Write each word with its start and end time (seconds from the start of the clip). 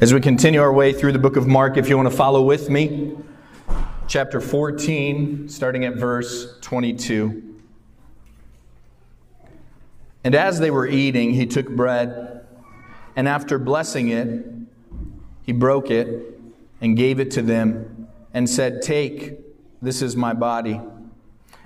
As 0.00 0.14
we 0.14 0.20
continue 0.20 0.60
our 0.60 0.72
way 0.72 0.92
through 0.92 1.10
the 1.10 1.18
book 1.18 1.34
of 1.34 1.48
Mark, 1.48 1.76
if 1.76 1.88
you 1.88 1.96
want 1.96 2.08
to 2.08 2.16
follow 2.16 2.40
with 2.40 2.70
me, 2.70 3.16
chapter 4.06 4.40
14, 4.40 5.48
starting 5.48 5.84
at 5.84 5.94
verse 5.94 6.56
22. 6.60 7.56
And 10.22 10.36
as 10.36 10.60
they 10.60 10.70
were 10.70 10.86
eating, 10.86 11.32
he 11.32 11.46
took 11.46 11.68
bread, 11.68 12.46
and 13.16 13.26
after 13.26 13.58
blessing 13.58 14.06
it, 14.06 14.46
he 15.42 15.50
broke 15.50 15.90
it 15.90 16.40
and 16.80 16.96
gave 16.96 17.18
it 17.18 17.32
to 17.32 17.42
them, 17.42 18.06
and 18.32 18.48
said, 18.48 18.82
Take, 18.82 19.40
this 19.82 20.00
is 20.00 20.14
my 20.14 20.32
body. 20.32 20.80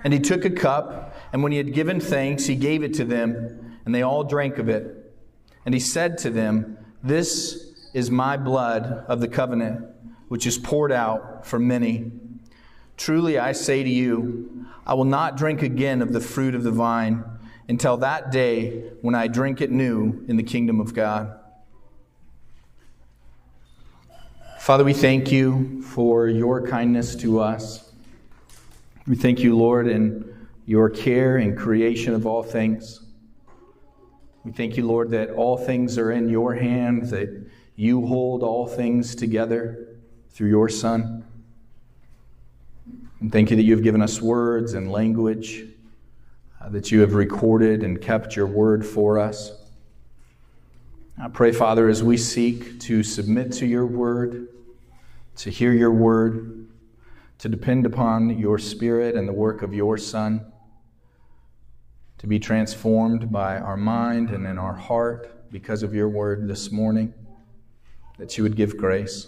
And 0.03 0.11
he 0.11 0.19
took 0.19 0.43
a 0.43 0.49
cup, 0.49 1.15
and 1.31 1.43
when 1.43 1.51
he 1.51 1.59
had 1.59 1.71
given 1.71 1.99
thanks, 1.99 2.47
he 2.47 2.55
gave 2.55 2.81
it 2.81 2.95
to 2.95 3.05
them, 3.05 3.77
and 3.85 3.93
they 3.93 4.01
all 4.01 4.23
drank 4.23 4.57
of 4.57 4.69
it. 4.69 5.13
And 5.67 5.75
he 5.75 5.79
said 5.79 6.17
to 6.19 6.31
them, 6.31 6.79
This 7.03 7.72
is 7.93 8.09
my 8.09 8.35
blood 8.37 9.05
of 9.07 9.21
the 9.21 9.27
covenant, 9.27 9.85
which 10.27 10.47
is 10.47 10.57
poured 10.57 10.91
out 10.91 11.45
for 11.45 11.59
many. 11.59 12.11
Truly 12.97 13.37
I 13.37 13.51
say 13.51 13.83
to 13.83 13.89
you, 13.89 14.65
I 14.85 14.95
will 14.95 15.05
not 15.05 15.37
drink 15.37 15.61
again 15.61 16.01
of 16.01 16.11
the 16.11 16.19
fruit 16.19 16.55
of 16.55 16.63
the 16.63 16.71
vine 16.71 17.23
until 17.69 17.97
that 17.97 18.31
day 18.31 18.91
when 19.01 19.15
I 19.15 19.27
drink 19.27 19.61
it 19.61 19.71
new 19.71 20.25
in 20.27 20.35
the 20.35 20.43
kingdom 20.43 20.79
of 20.79 20.93
God. 20.93 21.39
Father, 24.59 24.83
we 24.83 24.93
thank 24.93 25.31
you 25.31 25.81
for 25.81 26.27
your 26.27 26.65
kindness 26.65 27.15
to 27.17 27.39
us. 27.39 27.91
We 29.05 29.15
thank 29.15 29.39
you, 29.39 29.57
Lord, 29.57 29.87
in 29.87 30.47
your 30.65 30.89
care 30.89 31.37
and 31.37 31.57
creation 31.57 32.13
of 32.13 32.25
all 32.25 32.43
things. 32.43 33.01
We 34.45 34.51
thank 34.51 34.77
you, 34.77 34.85
Lord, 34.87 35.09
that 35.11 35.31
all 35.31 35.57
things 35.57 35.97
are 35.97 36.11
in 36.11 36.29
your 36.29 36.53
hand, 36.53 37.09
that 37.09 37.45
you 37.75 38.05
hold 38.05 38.43
all 38.43 38.67
things 38.67 39.15
together 39.15 39.87
through 40.29 40.49
your 40.49 40.69
Son. 40.69 41.25
And 43.19 43.31
thank 43.31 43.49
you 43.49 43.55
that 43.55 43.63
you 43.63 43.73
have 43.73 43.83
given 43.83 44.01
us 44.01 44.21
words 44.21 44.73
and 44.73 44.91
language, 44.91 45.65
uh, 46.61 46.69
that 46.69 46.91
you 46.91 47.01
have 47.01 47.13
recorded 47.13 47.83
and 47.83 48.01
kept 48.01 48.35
your 48.35 48.47
word 48.47 48.85
for 48.85 49.17
us. 49.17 49.51
I 51.21 51.29
pray, 51.29 51.51
Father, 51.51 51.89
as 51.89 52.03
we 52.03 52.17
seek 52.17 52.79
to 52.81 53.01
submit 53.03 53.51
to 53.53 53.65
your 53.65 53.85
word, 53.85 54.47
to 55.37 55.49
hear 55.49 55.71
your 55.71 55.91
word, 55.91 56.67
to 57.39 57.49
depend 57.49 57.85
upon 57.85 58.37
your 58.37 58.57
Spirit 58.57 59.15
and 59.15 59.27
the 59.27 59.33
work 59.33 59.61
of 59.61 59.73
your 59.73 59.97
Son, 59.97 60.45
to 62.19 62.27
be 62.27 62.39
transformed 62.39 63.31
by 63.31 63.57
our 63.57 63.77
mind 63.77 64.29
and 64.29 64.45
in 64.45 64.57
our 64.57 64.75
heart 64.75 65.51
because 65.51 65.83
of 65.83 65.93
your 65.93 66.09
word 66.09 66.47
this 66.47 66.71
morning 66.71 67.13
that 68.17 68.37
you 68.37 68.43
would 68.43 68.55
give 68.55 68.77
grace. 68.77 69.27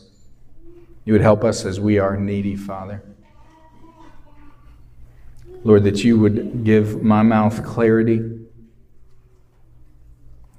You 1.06 1.14
would 1.14 1.22
help 1.22 1.44
us 1.44 1.66
as 1.66 1.80
we 1.80 2.00
are 2.00 2.18
needy, 2.18 2.56
Father. 2.56 3.04
Lord, 5.64 5.84
that 5.84 6.04
you 6.04 6.20
would 6.20 6.64
give 6.64 7.02
my 7.02 7.24
mouth 7.24 7.64
clarity 7.64 8.18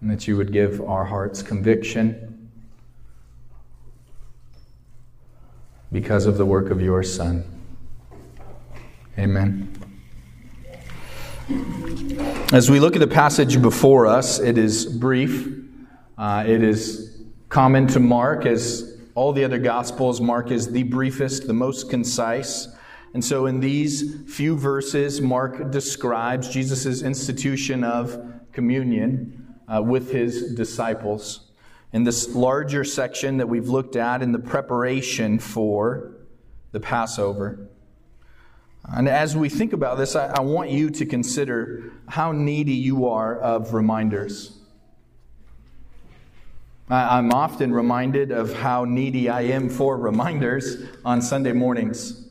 and 0.01 0.11
that 0.11 0.27
you 0.29 0.37
would 0.37 0.53
give 0.53 0.81
our 0.81 1.05
hearts 1.05 1.43
conviction 1.43 2.51
because 5.93 6.27
of 6.27 6.39
the 6.39 6.45
work 6.45 6.71
of 6.71 6.81
your 6.83 7.03
Son. 7.03 7.45
Amen. 9.19 9.73
As 12.53 12.71
we 12.71 12.81
look 12.81 12.97
at 12.97 12.99
the 13.01 13.07
passage 13.07 13.63
before 13.63 14.07
us, 14.07 14.39
it 14.41 14.59
is 14.59 14.85
brief. 14.85 15.49
Uh, 16.19 16.45
it 16.47 16.63
is 16.63 17.16
common 17.57 17.87
to 17.87 17.99
Mark, 17.99 18.45
as 18.45 18.99
all 19.15 19.33
the 19.33 19.43
other 19.43 19.59
Gospels, 19.59 20.21
Mark 20.21 20.51
is 20.51 20.73
the 20.73 20.83
briefest, 20.83 21.47
the 21.47 21.55
most 21.55 21.89
concise. 21.89 22.69
And 23.15 23.25
so, 23.25 23.47
in 23.47 23.61
these 23.61 24.27
few 24.27 24.59
verses, 24.59 25.23
Mark 25.23 25.71
describes 25.71 26.51
Jesus' 26.51 27.01
institution 27.01 27.83
of 27.83 28.23
communion 28.53 29.57
uh, 29.69 29.81
with 29.81 30.13
his 30.13 30.55
disciples. 30.55 31.51
In 31.95 32.05
this 32.05 32.35
larger 32.35 32.85
section 32.85 33.39
that 33.39 33.49
we've 33.49 33.71
looked 33.71 33.97
at 33.97 34.21
in 34.21 34.33
the 34.33 34.39
preparation 34.39 35.39
for 35.39 36.13
the 36.73 36.81
Passover. 36.81 37.71
And 38.85 39.09
as 39.09 39.35
we 39.35 39.49
think 39.49 39.73
about 39.73 39.97
this, 39.97 40.15
I, 40.15 40.27
I 40.27 40.41
want 40.41 40.69
you 40.69 40.91
to 40.91 41.07
consider 41.07 41.91
how 42.07 42.33
needy 42.33 42.75
you 42.75 43.09
are 43.09 43.41
of 43.41 43.73
reminders. 43.73 44.59
I'm 46.89 47.33
often 47.33 47.73
reminded 47.73 48.31
of 48.31 48.55
how 48.55 48.85
needy 48.85 49.29
I 49.29 49.43
am 49.43 49.69
for 49.69 49.99
reminders 49.99 50.85
on 51.05 51.21
Sunday 51.21 51.53
mornings. 51.53 52.29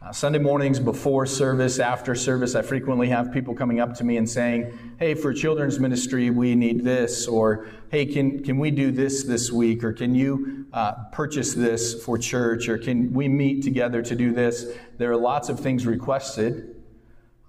Uh, 0.00 0.10
Sunday 0.10 0.38
mornings 0.38 0.80
before 0.80 1.26
service, 1.26 1.78
after 1.78 2.14
service, 2.14 2.54
I 2.54 2.62
frequently 2.62 3.10
have 3.10 3.30
people 3.30 3.54
coming 3.54 3.80
up 3.80 3.92
to 3.96 4.04
me 4.04 4.16
and 4.16 4.28
saying, 4.28 4.94
Hey, 4.98 5.14
for 5.14 5.34
children's 5.34 5.78
ministry, 5.78 6.30
we 6.30 6.54
need 6.54 6.82
this, 6.82 7.28
or 7.28 7.66
Hey, 7.90 8.06
can, 8.06 8.42
can 8.42 8.58
we 8.58 8.70
do 8.70 8.90
this 8.90 9.24
this 9.24 9.52
week, 9.52 9.84
or 9.84 9.92
can 9.92 10.14
you 10.14 10.64
uh, 10.72 10.92
purchase 11.12 11.52
this 11.52 12.02
for 12.02 12.16
church, 12.16 12.70
or 12.70 12.78
can 12.78 13.12
we 13.12 13.28
meet 13.28 13.62
together 13.62 14.00
to 14.00 14.16
do 14.16 14.32
this? 14.32 14.64
There 14.96 15.12
are 15.12 15.16
lots 15.16 15.50
of 15.50 15.60
things 15.60 15.84
requested, 15.84 16.82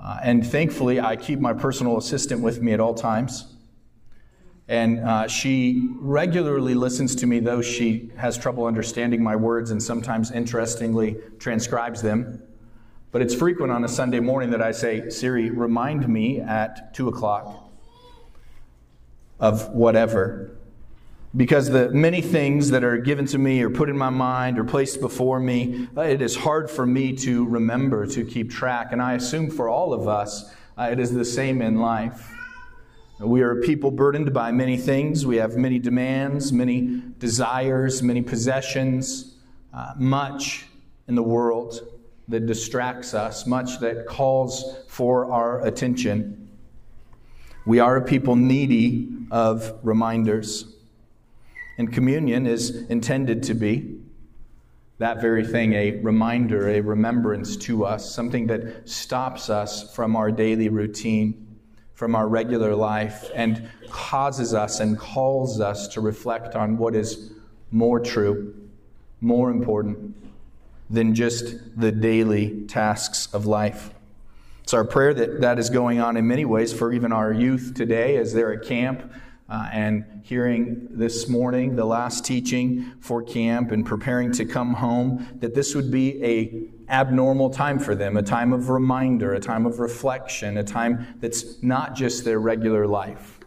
uh, 0.02 0.20
and 0.22 0.46
thankfully, 0.46 1.00
I 1.00 1.16
keep 1.16 1.40
my 1.40 1.54
personal 1.54 1.98
assistant 1.98 2.42
with 2.42 2.62
me 2.62 2.74
at 2.74 2.82
all 2.82 2.94
times. 2.94 3.55
And 4.68 5.00
uh, 5.00 5.28
she 5.28 5.90
regularly 6.00 6.74
listens 6.74 7.16
to 7.18 7.28
me, 7.28 7.40
though 7.40 7.62
she 7.62 8.12
has 8.18 8.38
trouble 8.38 8.66
understanding 8.66 9.22
my 9.22 9.36
words 9.36 9.70
and 9.70 9.82
sometimes, 9.82 10.32
interestingly, 10.32 11.18
transcribes 11.38 12.02
them. 12.02 12.42
But 13.12 13.22
it's 13.22 13.36
frequent 13.36 13.72
on 13.72 13.84
a 13.84 13.88
Sunday 13.88 14.20
morning 14.20 14.50
that 14.50 14.62
I 14.62 14.72
say, 14.72 15.10
Siri, 15.10 15.52
remind 15.52 16.08
me 16.10 16.42
at 16.42 16.94
2 16.96 17.08
o'clock 17.10 17.70
of 19.40 19.70
whatever. 19.70 20.58
Because 21.38 21.70
the 21.70 21.90
many 21.92 22.22
things 22.22 22.72
that 22.72 22.84
are 22.84 22.98
given 22.98 23.26
to 23.28 23.38
me 23.38 23.62
or 23.62 23.70
put 23.70 23.90
in 23.90 23.98
my 23.98 24.10
mind 24.10 24.58
or 24.58 24.64
placed 24.64 25.00
before 25.00 25.40
me, 25.40 25.88
uh, 25.96 26.02
it 26.02 26.22
is 26.22 26.36
hard 26.36 26.72
for 26.72 26.86
me 26.86 27.16
to 27.18 27.46
remember, 27.46 28.08
to 28.08 28.26
keep 28.26 28.50
track. 28.50 28.90
And 28.92 29.02
I 29.02 29.14
assume 29.14 29.52
for 29.52 29.70
all 29.70 29.94
of 29.94 30.08
us, 30.08 30.52
uh, 30.78 30.90
it 30.92 31.00
is 31.00 31.14
the 31.14 31.26
same 31.26 31.62
in 31.62 31.78
life. 31.80 32.32
We 33.20 33.44
are 33.44 33.60
a 33.60 33.62
people 33.62 33.92
burdened 33.92 34.34
by 34.34 34.52
many 34.52 34.76
things. 34.76 35.26
We 35.26 35.38
have 35.38 35.56
many 35.56 35.80
demands, 35.80 36.52
many 36.52 37.02
desires, 37.18 38.04
many 38.04 38.22
possessions, 38.22 39.38
uh, 39.74 39.94
much 39.98 40.66
in 41.08 41.16
the 41.16 41.24
world 41.24 41.80
that 42.28 42.46
distracts 42.46 43.14
us, 43.14 43.48
much 43.48 43.80
that 43.80 44.06
calls 44.06 44.84
for 44.90 45.32
our 45.32 45.66
attention. 45.66 46.50
We 47.66 47.80
are 47.80 47.96
a 47.96 48.02
people 48.02 48.36
needy 48.36 49.08
of 49.32 49.80
reminders. 49.82 50.76
And 51.78 51.94
communion 51.94 52.46
is 52.46 52.86
intended 52.90 53.44
to 53.44 53.54
be 53.54 54.02
that 54.98 55.22
very 55.22 55.46
thing 55.46 55.74
a 55.74 55.92
reminder, 56.02 56.70
a 56.70 56.82
remembrance 56.82 57.56
to 57.58 57.86
us, 57.86 58.14
something 58.14 58.48
that 58.48 58.90
stops 58.90 59.50
us 59.50 59.94
from 59.94 60.16
our 60.16 60.32
daily 60.32 60.70
routine 60.70 61.45
from 61.96 62.14
our 62.14 62.28
regular 62.28 62.76
life 62.76 63.32
and 63.34 63.68
causes 63.90 64.54
us 64.54 64.80
and 64.82 65.00
calls 65.00 65.60
us 65.60 65.88
to 65.88 66.02
reflect 66.02 66.56
on 66.56 66.78
what 66.78 66.94
is 66.94 67.32
more 67.72 68.00
true, 68.00 68.54
more 69.22 69.50
important 69.50 70.16
than 70.90 71.16
just 71.16 71.56
the 71.80 71.92
daily 71.92 72.66
tasks 72.68 73.28
of 73.34 73.46
life. 73.46 73.92
It's 74.62 74.74
our 74.74 74.84
prayer 74.84 75.14
that 75.14 75.42
that 75.42 75.58
is 75.58 75.70
going 75.70 76.00
on 76.00 76.18
in 76.18 76.28
many 76.28 76.44
ways 76.44 76.74
for 76.74 76.92
even 76.92 77.12
our 77.12 77.32
youth 77.32 77.74
today 77.76 78.18
as 78.18 78.34
they're 78.34 78.54
at 78.54 78.68
camp 78.68 79.12
uh, 79.48 79.70
and 79.72 80.22
hearing 80.24 80.88
this 80.90 81.30
morning 81.30 81.76
the 81.76 81.86
last 81.86 82.26
teaching 82.26 82.94
for 83.00 83.22
camp 83.22 83.72
and 83.72 83.86
preparing 83.86 84.32
to 84.34 84.46
come 84.46 84.74
home 84.74 85.28
that 85.40 85.54
this 85.54 85.76
would 85.76 85.92
be 85.92 86.22
a 86.24 86.68
abnormal 86.90 87.50
time 87.50 87.80
for 87.80 87.96
them 87.96 88.18
a 88.18 88.22
time 88.22 88.54
of 88.54 88.70
reminder 88.70 89.34
a 89.34 89.40
time 89.40 89.66
of 89.66 89.80
reflection 89.80 90.58
a 90.58 90.64
time 90.64 91.08
that's 91.20 91.62
not 91.64 91.96
just 91.96 92.24
their 92.26 92.40
regular 92.40 92.88
life 92.88 93.40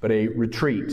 but 0.00 0.10
a 0.10 0.28
retreat 0.28 0.92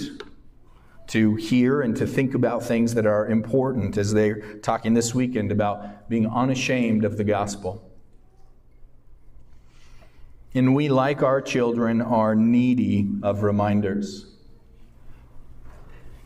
to 1.08 1.36
hear 1.36 1.82
and 1.82 1.98
to 1.98 2.08
think 2.08 2.34
about 2.34 2.64
things 2.64 2.94
that 2.94 3.06
are 3.06 3.28
important 3.28 3.98
as 3.98 4.14
they're 4.14 4.42
talking 4.60 4.94
this 4.94 5.14
weekend 5.14 5.52
about 5.52 6.10
being 6.10 6.28
unashamed 6.28 7.04
of 7.04 7.18
the 7.18 7.24
gospel 7.24 7.84
and 10.56 10.76
we, 10.76 10.88
like 10.88 11.24
our 11.24 11.42
children, 11.42 12.02
are 12.02 12.36
needy 12.36 13.10
of 13.24 13.44
reminders. 13.44 14.28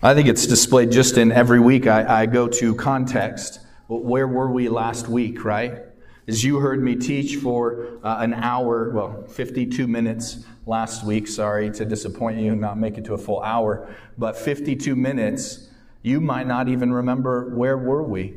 I 0.03 0.13
think 0.13 0.27
it's 0.27 0.45
displayed 0.45 0.91
just 0.91 1.17
in 1.17 1.31
every 1.31 1.59
week 1.59 1.87
I, 1.87 2.23
I 2.23 2.25
go 2.25 2.47
to 2.47 2.75
context. 2.75 3.59
Where 3.87 4.27
were 4.27 4.51
we 4.51 4.67
last 4.67 5.07
week, 5.07 5.45
right? 5.45 5.83
As 6.27 6.43
you 6.43 6.59
heard 6.59 6.83
me 6.83 6.95
teach 6.95 7.37
for 7.37 7.99
uh, 8.03 8.17
an 8.19 8.33
hour, 8.33 8.91
well, 8.91 9.23
52 9.29 9.87
minutes 9.87 10.45
last 10.65 11.05
week, 11.05 11.25
sorry 11.25 11.71
to 11.71 11.85
disappoint 11.85 12.39
you 12.39 12.51
and 12.51 12.59
not 12.59 12.77
make 12.77 12.97
it 12.97 13.05
to 13.05 13.13
a 13.13 13.17
full 13.17 13.41
hour, 13.41 13.89
but 14.17 14.35
52 14.35 14.95
minutes 14.95 15.69
You 16.03 16.21
might 16.21 16.47
not 16.47 16.69
even 16.69 16.93
remember 16.93 17.53
where 17.55 17.77
were 17.77 18.03
we. 18.03 18.35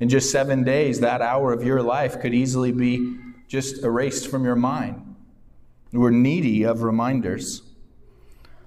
In 0.00 0.08
just 0.08 0.30
seven 0.30 0.64
days, 0.64 1.00
that 1.00 1.20
hour 1.20 1.52
of 1.52 1.62
your 1.62 1.82
life 1.82 2.20
could 2.20 2.34
easily 2.34 2.72
be 2.72 3.18
just 3.48 3.84
erased 3.84 4.28
from 4.28 4.44
your 4.44 4.56
mind. 4.56 5.14
We're 5.92 6.10
needy 6.10 6.64
of 6.64 6.82
reminders. 6.82 7.62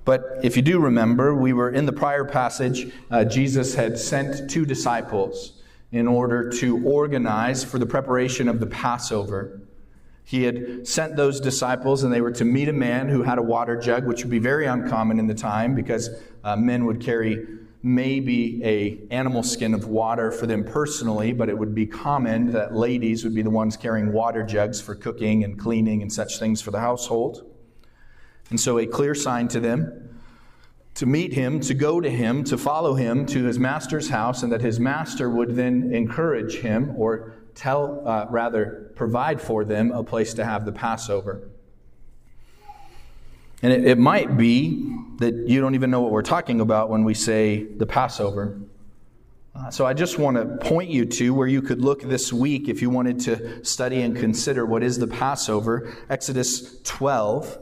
But 0.05 0.39
if 0.43 0.55
you 0.55 0.61
do 0.61 0.79
remember, 0.79 1.33
we 1.35 1.53
were 1.53 1.69
in 1.69 1.85
the 1.85 1.93
prior 1.93 2.25
passage, 2.25 2.91
uh, 3.09 3.23
Jesus 3.25 3.75
had 3.75 3.97
sent 3.97 4.49
two 4.49 4.65
disciples 4.65 5.62
in 5.93 6.07
order 6.07 6.49
to 6.49 6.83
organize 6.85 7.63
for 7.63 7.77
the 7.77 7.85
preparation 7.85 8.49
of 8.49 8.59
the 8.59 8.65
Passover. 8.65 9.61
He 10.25 10.43
had 10.43 10.87
sent 10.87 11.15
those 11.15 11.39
disciples, 11.39 12.03
and 12.03 12.11
they 12.11 12.19
were 12.19 12.31
to 12.31 12.43
meet 12.43 12.67
a 12.67 12.73
man 12.73 13.09
who 13.09 13.21
had 13.21 13.37
a 13.37 13.43
water 13.43 13.79
jug, 13.79 14.07
which 14.07 14.23
would 14.23 14.31
be 14.31 14.39
very 14.39 14.65
uncommon 14.65 15.19
in 15.19 15.27
the 15.27 15.35
time 15.35 15.75
because 15.75 16.09
uh, 16.43 16.55
men 16.55 16.85
would 16.85 16.99
carry 16.99 17.45
maybe 17.83 18.63
a 18.63 18.97
animal 19.13 19.43
skin 19.43 19.75
of 19.75 19.87
water 19.87 20.31
for 20.31 20.47
them 20.47 20.63
personally, 20.63 21.31
but 21.31 21.47
it 21.47 21.57
would 21.57 21.75
be 21.75 21.85
common 21.85 22.51
that 22.53 22.73
ladies 22.73 23.23
would 23.23 23.35
be 23.35 23.43
the 23.43 23.49
ones 23.49 23.77
carrying 23.77 24.11
water 24.11 24.41
jugs 24.41 24.81
for 24.81 24.95
cooking 24.95 25.43
and 25.43 25.59
cleaning 25.59 26.01
and 26.01 26.11
such 26.11 26.39
things 26.39 26.59
for 26.59 26.71
the 26.71 26.79
household. 26.79 27.45
And 28.49 28.59
so 28.59 28.79
a 28.79 28.87
clear 28.87 29.13
sign 29.13 29.47
to 29.49 29.59
them 29.59 30.02
to 30.95 31.05
meet 31.05 31.33
him, 31.33 31.59
to 31.61 31.73
go 31.73 31.99
to 31.99 32.09
him, 32.09 32.43
to 32.45 32.57
follow 32.57 32.93
him 32.93 33.25
to 33.27 33.43
his 33.43 33.57
master's 33.57 34.09
house, 34.09 34.43
and 34.43 34.51
that 34.51 34.61
his 34.61 34.79
master 34.79 35.29
would 35.29 35.55
then 35.55 35.91
encourage 35.93 36.57
him 36.57 36.93
or 36.97 37.33
tell, 37.55 38.07
uh, 38.07 38.27
rather, 38.29 38.91
provide 38.95 39.41
for 39.41 39.65
them 39.65 39.91
a 39.91 40.03
place 40.03 40.33
to 40.35 40.45
have 40.45 40.65
the 40.65 40.71
Passover. 40.71 41.49
And 43.61 43.71
it, 43.71 43.85
it 43.85 43.97
might 43.97 44.37
be 44.37 44.93
that 45.17 45.33
you 45.47 45.61
don't 45.61 45.75
even 45.75 45.89
know 45.89 46.01
what 46.01 46.11
we're 46.11 46.21
talking 46.21 46.61
about 46.61 46.89
when 46.89 47.03
we 47.03 47.13
say 47.13 47.63
the 47.63 47.85
Passover. 47.85 48.59
Uh, 49.55 49.69
so 49.69 49.85
I 49.85 49.93
just 49.93 50.17
want 50.17 50.35
to 50.37 50.67
point 50.67 50.89
you 50.89 51.05
to 51.05 51.33
where 51.33 51.47
you 51.47 51.61
could 51.61 51.79
look 51.79 52.01
this 52.01 52.33
week 52.33 52.67
if 52.67 52.81
you 52.81 52.89
wanted 52.89 53.19
to 53.21 53.63
study 53.63 54.01
and 54.01 54.17
consider 54.17 54.65
what 54.65 54.83
is 54.83 54.97
the 54.97 55.07
Passover. 55.07 55.95
Exodus 56.09 56.81
12. 56.83 57.59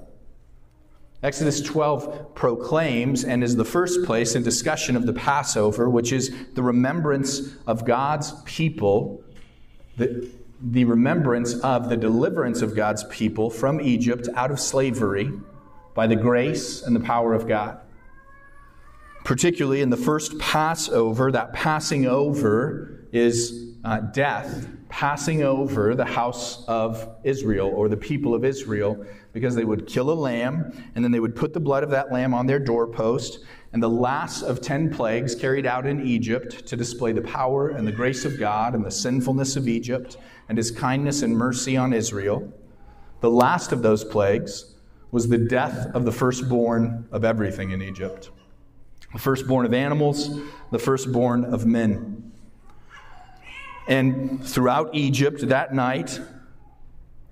Exodus 1.23 1.61
12 1.61 2.33
proclaims 2.33 3.23
and 3.23 3.43
is 3.43 3.55
the 3.55 3.65
first 3.65 4.03
place 4.05 4.33
in 4.33 4.41
discussion 4.41 4.95
of 4.95 5.05
the 5.05 5.13
Passover, 5.13 5.87
which 5.87 6.11
is 6.11 6.33
the 6.55 6.63
remembrance 6.63 7.55
of 7.67 7.85
God's 7.85 8.33
people, 8.43 9.23
the, 9.97 10.27
the 10.59 10.83
remembrance 10.85 11.53
of 11.59 11.89
the 11.89 11.97
deliverance 11.97 12.63
of 12.63 12.75
God's 12.75 13.03
people 13.05 13.51
from 13.51 13.79
Egypt 13.79 14.29
out 14.35 14.49
of 14.49 14.59
slavery 14.59 15.31
by 15.93 16.07
the 16.07 16.15
grace 16.15 16.81
and 16.81 16.95
the 16.95 16.99
power 16.99 17.35
of 17.35 17.47
God. 17.47 17.79
Particularly 19.23 19.81
in 19.81 19.91
the 19.91 19.97
first 19.97 20.39
Passover, 20.39 21.31
that 21.31 21.53
passing 21.53 22.07
over 22.07 23.05
is 23.11 23.70
uh, 23.83 23.99
death, 23.99 24.67
passing 24.89 25.43
over 25.43 25.95
the 25.95 26.05
house 26.05 26.63
of 26.67 27.15
Israel 27.23 27.71
or 27.73 27.89
the 27.89 27.97
people 27.97 28.35
of 28.35 28.45
Israel, 28.45 29.05
because 29.33 29.55
they 29.55 29.65
would 29.65 29.87
kill 29.87 30.11
a 30.11 30.13
lamb 30.13 30.71
and 30.95 31.03
then 31.03 31.11
they 31.11 31.19
would 31.19 31.35
put 31.35 31.53
the 31.53 31.59
blood 31.59 31.83
of 31.83 31.89
that 31.89 32.11
lamb 32.11 32.33
on 32.33 32.45
their 32.45 32.59
doorpost. 32.59 33.39
And 33.73 33.81
the 33.81 33.89
last 33.89 34.43
of 34.43 34.61
ten 34.61 34.93
plagues 34.93 35.33
carried 35.33 35.65
out 35.65 35.85
in 35.85 36.05
Egypt 36.05 36.65
to 36.67 36.75
display 36.75 37.13
the 37.13 37.21
power 37.21 37.69
and 37.69 37.87
the 37.87 37.91
grace 37.91 38.25
of 38.25 38.37
God 38.37 38.75
and 38.75 38.85
the 38.85 38.91
sinfulness 38.91 39.55
of 39.55 39.67
Egypt 39.67 40.17
and 40.49 40.57
his 40.57 40.71
kindness 40.71 41.21
and 41.21 41.35
mercy 41.35 41.77
on 41.77 41.93
Israel. 41.93 42.51
The 43.21 43.29
last 43.29 43.71
of 43.71 43.81
those 43.81 44.03
plagues 44.03 44.75
was 45.11 45.29
the 45.29 45.37
death 45.37 45.87
of 45.93 46.05
the 46.05 46.11
firstborn 46.11 47.07
of 47.11 47.23
everything 47.23 47.71
in 47.71 47.81
Egypt 47.81 48.29
the 49.13 49.19
firstborn 49.19 49.65
of 49.65 49.73
animals, 49.73 50.39
the 50.71 50.79
firstborn 50.79 51.43
of 51.45 51.65
men. 51.65 52.10
And 53.87 54.43
throughout 54.45 54.93
Egypt 54.93 55.47
that 55.49 55.73
night, 55.73 56.19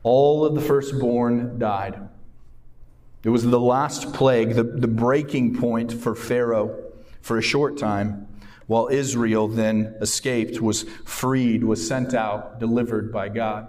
all 0.03 0.45
of 0.45 0.55
the 0.55 0.61
firstborn 0.61 1.59
died. 1.59 2.09
It 3.23 3.29
was 3.29 3.43
the 3.43 3.59
last 3.59 4.13
plague, 4.13 4.55
the, 4.55 4.63
the 4.63 4.87
breaking 4.87 5.59
point 5.59 5.91
for 5.91 6.15
Pharaoh 6.15 6.83
for 7.21 7.37
a 7.37 7.41
short 7.41 7.77
time, 7.77 8.27
while 8.67 8.87
Israel 8.87 9.47
then 9.47 9.95
escaped, 9.99 10.61
was 10.61 10.83
freed, 11.05 11.63
was 11.63 11.85
sent 11.85 12.13
out, 12.13 12.59
delivered 12.59 13.11
by 13.11 13.29
God. 13.29 13.67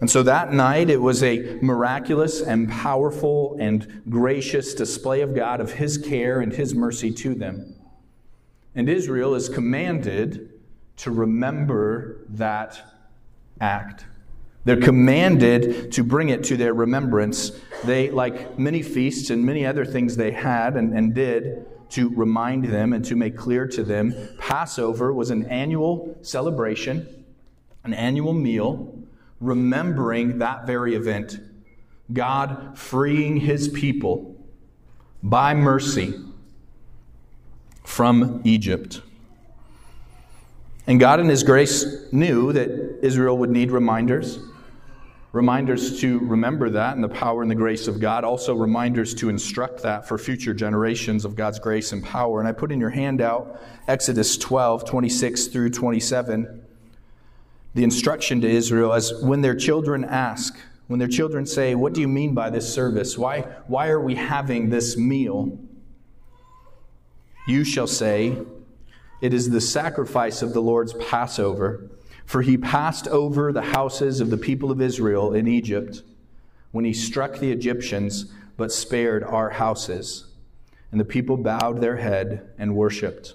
And 0.00 0.10
so 0.10 0.22
that 0.22 0.52
night, 0.52 0.88
it 0.88 1.00
was 1.00 1.22
a 1.22 1.58
miraculous 1.60 2.40
and 2.40 2.70
powerful 2.70 3.56
and 3.60 4.02
gracious 4.08 4.72
display 4.72 5.20
of 5.20 5.34
God, 5.34 5.60
of 5.60 5.72
His 5.72 5.98
care 5.98 6.40
and 6.40 6.52
His 6.52 6.74
mercy 6.74 7.10
to 7.12 7.34
them. 7.34 7.74
And 8.74 8.88
Israel 8.88 9.34
is 9.34 9.48
commanded 9.48 10.49
to 11.00 11.10
remember 11.10 12.18
that 12.30 12.94
act. 13.60 14.04
They're 14.64 14.80
commanded 14.80 15.92
to 15.92 16.04
bring 16.04 16.28
it 16.28 16.44
to 16.44 16.56
their 16.56 16.74
remembrance. 16.74 17.52
They, 17.84 18.10
like 18.10 18.58
many 18.58 18.82
feasts 18.82 19.30
and 19.30 19.44
many 19.44 19.64
other 19.64 19.86
things 19.86 20.16
they 20.16 20.32
had 20.32 20.76
and, 20.76 20.96
and 20.96 21.14
did, 21.14 21.66
to 21.90 22.10
remind 22.10 22.66
them 22.66 22.92
and 22.92 23.04
to 23.06 23.16
make 23.16 23.36
clear 23.36 23.66
to 23.66 23.82
them, 23.82 24.14
Passover 24.38 25.12
was 25.12 25.30
an 25.30 25.46
annual 25.46 26.16
celebration, 26.20 27.24
an 27.82 27.94
annual 27.94 28.34
meal 28.34 28.94
remembering 29.40 30.38
that 30.38 30.66
very 30.66 30.94
event. 30.94 31.40
God 32.12 32.78
freeing 32.78 33.38
his 33.38 33.68
people 33.68 34.36
by 35.22 35.54
mercy 35.54 36.14
from 37.84 38.42
Egypt. 38.44 39.00
And 40.86 40.98
God, 40.98 41.20
in 41.20 41.28
his 41.28 41.42
grace, 41.42 41.84
knew 42.12 42.52
that 42.52 42.98
Israel 43.02 43.38
would 43.38 43.50
need 43.50 43.70
reminders. 43.70 44.38
Reminders 45.32 46.00
to 46.00 46.18
remember 46.20 46.70
that 46.70 46.94
and 46.94 47.04
the 47.04 47.08
power 47.08 47.42
and 47.42 47.50
the 47.50 47.54
grace 47.54 47.86
of 47.86 48.00
God. 48.00 48.24
Also, 48.24 48.54
reminders 48.54 49.14
to 49.14 49.28
instruct 49.28 49.82
that 49.82 50.08
for 50.08 50.18
future 50.18 50.52
generations 50.52 51.24
of 51.24 51.36
God's 51.36 51.58
grace 51.58 51.92
and 51.92 52.02
power. 52.02 52.40
And 52.40 52.48
I 52.48 52.52
put 52.52 52.72
in 52.72 52.80
your 52.80 52.90
handout 52.90 53.60
Exodus 53.86 54.36
12, 54.36 54.84
26 54.84 55.46
through 55.48 55.70
27 55.70 56.64
the 57.74 57.84
instruction 57.84 58.40
to 58.40 58.48
Israel 58.48 58.92
as 58.92 59.14
when 59.22 59.42
their 59.42 59.54
children 59.54 60.04
ask, 60.04 60.58
when 60.88 60.98
their 60.98 61.08
children 61.08 61.46
say, 61.46 61.74
What 61.74 61.92
do 61.92 62.00
you 62.00 62.08
mean 62.08 62.34
by 62.34 62.50
this 62.50 62.72
service? 62.72 63.16
Why, 63.16 63.42
why 63.66 63.88
are 63.88 64.00
we 64.00 64.16
having 64.16 64.70
this 64.70 64.96
meal? 64.96 65.58
You 67.46 67.64
shall 67.64 67.86
say, 67.86 68.36
It 69.20 69.34
is 69.34 69.50
the 69.50 69.60
sacrifice 69.60 70.42
of 70.42 70.52
the 70.52 70.62
Lord's 70.62 70.94
Passover, 70.94 71.90
for 72.24 72.42
he 72.42 72.56
passed 72.56 73.06
over 73.08 73.52
the 73.52 73.62
houses 73.62 74.20
of 74.20 74.30
the 74.30 74.36
people 74.36 74.70
of 74.70 74.80
Israel 74.80 75.34
in 75.34 75.46
Egypt 75.46 76.02
when 76.72 76.84
he 76.84 76.92
struck 76.92 77.38
the 77.38 77.50
Egyptians, 77.50 78.32
but 78.56 78.72
spared 78.72 79.24
our 79.24 79.50
houses. 79.50 80.26
And 80.92 81.00
the 81.00 81.04
people 81.04 81.36
bowed 81.36 81.80
their 81.80 81.96
head 81.96 82.50
and 82.58 82.74
worshiped. 82.74 83.34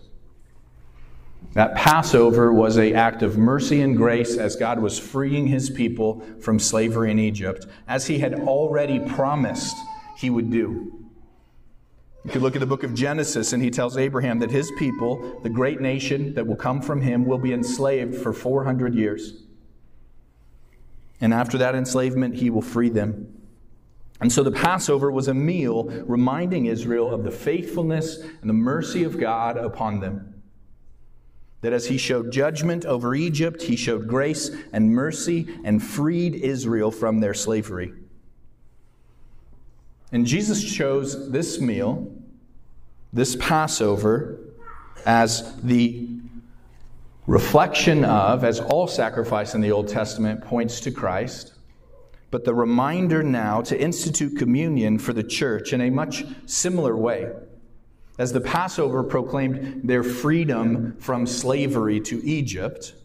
That 1.53 1.75
Passover 1.75 2.51
was 2.51 2.77
an 2.77 2.95
act 2.95 3.21
of 3.21 3.38
mercy 3.38 3.81
and 3.81 3.95
grace 3.95 4.38
as 4.38 4.55
God 4.55 4.79
was 4.79 5.00
freeing 5.00 5.48
his 5.48 5.69
people 5.69 6.21
from 6.41 6.59
slavery 6.59 7.12
in 7.12 7.19
Egypt, 7.19 7.65
as 7.88 8.07
he 8.07 8.19
had 8.19 8.41
already 8.41 9.00
promised 9.00 9.77
he 10.17 10.29
would 10.29 10.50
do. 10.50 10.94
You 12.25 12.32
could 12.32 12.41
look 12.41 12.55
at 12.55 12.60
the 12.60 12.65
book 12.65 12.84
of 12.84 12.94
Genesis, 12.94 13.53
and 13.53 13.62
he 13.62 13.70
tells 13.70 13.98
Abraham 13.98 14.39
that 14.39 14.51
his 14.51 14.72
people, 14.77 15.39
the 15.44 15.50
great 15.50 15.79
nation 15.79 16.34
that 16.34 16.46
will 16.46 16.55
come 16.55 16.82
from 16.82 17.01
him, 17.01 17.25
will 17.25 17.38
be 17.38 17.53
enslaved 17.53 18.15
for 18.15 18.34
400 18.34 18.96
years. 18.96 19.44
And 21.22 21.34
after 21.34 21.58
that 21.60 21.75
enslavement, 21.75 22.36
he 22.36 22.50
will 22.50 22.62
free 22.62 22.89
them. 22.89 23.32
And 24.20 24.32
so 24.32 24.44
the 24.44 24.51
Passover 24.51 25.12
was 25.12 25.27
a 25.27 25.34
meal 25.34 25.84
reminding 26.05 26.65
Israel 26.65 27.13
of 27.13 27.24
the 27.24 27.32
faithfulness 27.32 28.20
and 28.41 28.50
the 28.50 28.53
mercy 28.53 29.03
of 29.03 29.20
God 29.20 29.58
upon 29.58 30.00
them 30.00 30.36
that 31.65 31.74
as 31.74 31.88
he 31.88 31.98
showed 31.98 32.32
judgment 32.32 32.86
over 32.86 33.15
Egypt, 33.15 33.63
he 33.63 33.75
showed 33.75 34.08
grace 34.08 34.51
and 34.72 34.91
mercy 34.91 35.48
and 35.63 35.82
freed 35.82 36.36
Israel 36.36 36.91
from 36.91 37.20
their 37.20 37.34
slavery. 37.34 37.91
And 40.12 40.27
Jesus 40.27 40.63
chose 40.63 41.32
this 41.32 41.60
meal, 41.60 42.14
this 43.15 43.38
Passover, 43.38 44.38
as 45.05 45.55
the 45.62 46.10
reflection 47.27 48.03
of, 48.03 48.43
as 48.43 48.60
all 48.60 48.88
sacrifice 48.88 49.55
in 49.55 49.62
the 49.62 49.72
Old 49.72 49.88
Testament 49.88 50.43
points 50.43 50.81
to 50.81 50.91
Christ, 50.91 51.53
but 52.29 52.43
the 52.43 52.53
reminder 52.53 53.24
now 53.24 53.62
to 53.62 53.81
institute 53.81 54.38
communion 54.38 55.00
for 55.00 55.13
the 55.13 55.24
church 55.24 55.72
in 55.72 55.79
a 55.79 55.89
much 55.89 56.25
similar 56.45 56.98
way. 56.98 57.31
As 58.19 58.34
the 58.34 58.41
Passover 58.41 59.01
proclaimed 59.01 59.88
their 59.88 60.03
freedom 60.03 60.98
from 61.00 61.25
slavery 61.25 62.01
to 62.01 62.22
Egypt, 62.25 62.95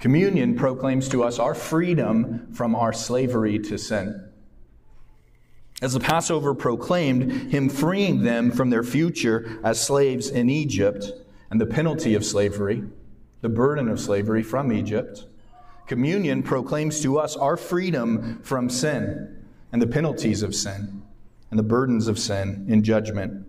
communion 0.00 0.56
proclaims 0.56 1.08
to 1.10 1.22
us 1.22 1.38
our 1.38 1.54
freedom 1.54 2.52
from 2.52 2.74
our 2.74 2.92
slavery 2.92 3.60
to 3.60 3.78
sin. 3.78 4.31
As 5.82 5.94
the 5.94 6.00
Passover 6.00 6.54
proclaimed 6.54 7.50
him 7.50 7.68
freeing 7.68 8.22
them 8.22 8.52
from 8.52 8.70
their 8.70 8.84
future 8.84 9.58
as 9.64 9.84
slaves 9.84 10.30
in 10.30 10.48
Egypt 10.48 11.10
and 11.50 11.60
the 11.60 11.66
penalty 11.66 12.14
of 12.14 12.24
slavery, 12.24 12.84
the 13.40 13.48
burden 13.48 13.88
of 13.88 13.98
slavery 13.98 14.44
from 14.44 14.72
Egypt, 14.72 15.26
communion 15.88 16.44
proclaims 16.44 17.00
to 17.00 17.18
us 17.18 17.36
our 17.36 17.56
freedom 17.56 18.38
from 18.44 18.70
sin 18.70 19.44
and 19.72 19.82
the 19.82 19.86
penalties 19.88 20.44
of 20.44 20.54
sin 20.54 21.02
and 21.50 21.58
the 21.58 21.64
burdens 21.64 22.06
of 22.06 22.16
sin 22.16 22.64
in 22.68 22.84
judgment. 22.84 23.44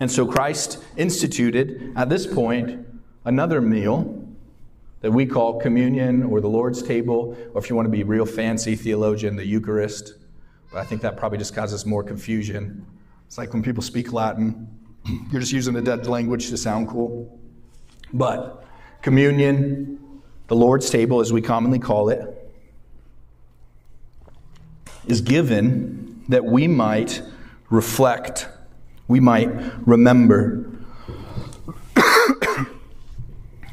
And 0.00 0.10
so 0.10 0.26
Christ 0.26 0.82
instituted 0.96 1.92
at 1.94 2.08
this 2.08 2.26
point 2.26 2.84
another 3.24 3.60
meal 3.60 4.26
that 5.02 5.12
we 5.12 5.24
call 5.24 5.60
communion 5.60 6.24
or 6.24 6.40
the 6.40 6.48
Lord's 6.48 6.82
table, 6.82 7.36
or 7.54 7.62
if 7.62 7.70
you 7.70 7.76
want 7.76 7.86
to 7.86 7.90
be 7.90 8.02
real 8.02 8.26
fancy 8.26 8.74
theologian, 8.74 9.36
the 9.36 9.46
Eucharist. 9.46 10.14
But 10.76 10.82
I 10.82 10.84
think 10.84 11.00
that 11.00 11.16
probably 11.16 11.38
just 11.38 11.54
causes 11.54 11.86
more 11.86 12.02
confusion. 12.02 12.84
It's 13.26 13.38
like 13.38 13.54
when 13.54 13.62
people 13.62 13.82
speak 13.82 14.12
Latin, 14.12 14.68
you're 15.32 15.40
just 15.40 15.50
using 15.50 15.72
the 15.72 15.80
dead 15.80 16.06
language 16.06 16.50
to 16.50 16.58
sound 16.58 16.88
cool. 16.88 17.40
But 18.12 18.62
communion, 19.00 20.20
the 20.48 20.54
Lord's 20.54 20.90
table, 20.90 21.20
as 21.20 21.32
we 21.32 21.40
commonly 21.40 21.78
call 21.78 22.10
it, 22.10 22.52
is 25.06 25.22
given 25.22 26.22
that 26.28 26.44
we 26.44 26.68
might 26.68 27.22
reflect, 27.70 28.46
we 29.08 29.18
might 29.18 29.48
remember 29.86 30.75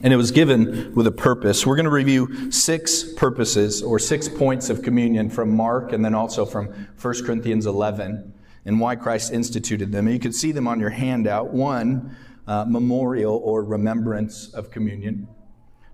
and 0.04 0.12
it 0.12 0.18
was 0.18 0.32
given 0.32 0.94
with 0.94 1.08
a 1.08 1.12
purpose. 1.12 1.66
We're 1.66 1.78
going 1.78 1.86
to 1.86 1.92
review 1.92 2.52
six 2.52 3.04
purposes 3.14 3.82
or 3.82 3.98
six 3.98 4.28
points 4.28 4.70
of 4.70 4.84
communion 4.84 5.30
from 5.30 5.56
Mark 5.56 5.94
and 5.94 6.04
then 6.04 6.14
also 6.14 6.46
from 6.46 6.68
1 7.02 7.26
Corinthians 7.26 7.66
11 7.66 8.34
and 8.66 8.80
why 8.82 8.98
Christ 8.98 9.32
instituted 9.32 9.94
them. 9.94 10.08
And 10.08 10.14
you 10.14 10.20
can 10.20 10.34
see 10.34 10.52
them 10.52 10.68
on 10.68 10.82
your 10.82 10.90
handout. 10.90 11.54
One, 11.54 12.18
uh, 12.46 12.66
memorial 12.66 13.38
or 13.46 13.64
remembrance 13.64 14.54
of 14.54 14.70
communion. 14.70 15.26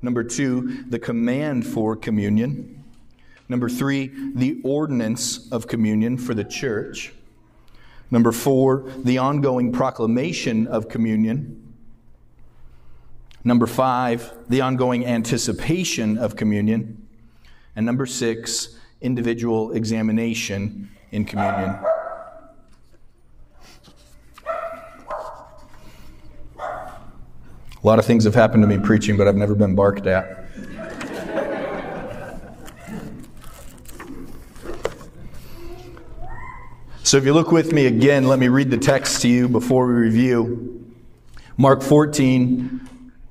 Number 0.01 0.23
two, 0.23 0.85
the 0.87 0.97
command 0.97 1.67
for 1.67 1.95
communion. 1.95 2.83
Number 3.47 3.69
three, 3.69 4.11
the 4.33 4.59
ordinance 4.63 5.51
of 5.51 5.67
communion 5.67 6.17
for 6.17 6.33
the 6.33 6.43
church. 6.43 7.13
Number 8.09 8.31
four, 8.31 8.91
the 8.97 9.19
ongoing 9.19 9.71
proclamation 9.71 10.65
of 10.65 10.89
communion. 10.89 11.68
Number 13.43 13.67
five, 13.67 14.34
the 14.50 14.62
ongoing 14.62 15.05
anticipation 15.05 16.17
of 16.17 16.36
communion. 16.36 17.08
And 17.75 17.86
number 17.86 18.05
six, 18.05 18.77
individual 19.01 19.72
examination 19.72 20.89
in 21.12 21.25
communion. 21.25 21.79
A 27.81 27.88
lot 27.88 27.98
of 27.98 28.05
things 28.05 28.25
have 28.25 28.36
happened 28.36 28.63
to 28.63 28.67
me 28.67 28.77
preaching, 28.77 29.15
but 29.15 29.27
I've 29.27 29.38
never 29.38 29.55
been 29.55 29.74
barked 29.74 30.05
at. 30.05 30.46
So 37.03 37.17
if 37.17 37.25
you 37.25 37.34
look 37.34 37.51
with 37.51 37.72
me 37.72 37.88
again, 37.88 38.27
let 38.27 38.38
me 38.38 38.50
read 38.50 38.69
the 38.69 38.77
text 38.77 39.22
to 39.22 39.29
you 39.29 39.48
before 39.48 39.88
we 39.88 39.93
review. 39.93 40.93
Mark 41.58 41.81
14, 41.81 42.88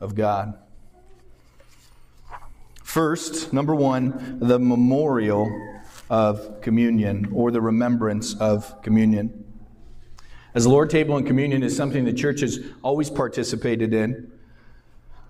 of 0.00 0.14
God. 0.14 0.54
First, 2.82 3.52
number 3.52 3.74
one, 3.74 4.38
the 4.40 4.58
memorial 4.58 5.48
of 6.08 6.60
communion 6.60 7.30
or 7.32 7.52
the 7.52 7.60
remembrance 7.60 8.34
of 8.34 8.82
communion. 8.82 9.44
As 10.54 10.64
the 10.64 10.70
Lord 10.70 10.90
table 10.90 11.16
and 11.16 11.24
communion 11.24 11.62
is 11.62 11.76
something 11.76 12.04
the 12.04 12.12
church 12.12 12.40
has 12.40 12.58
always 12.82 13.08
participated 13.08 13.94
in. 13.94 14.32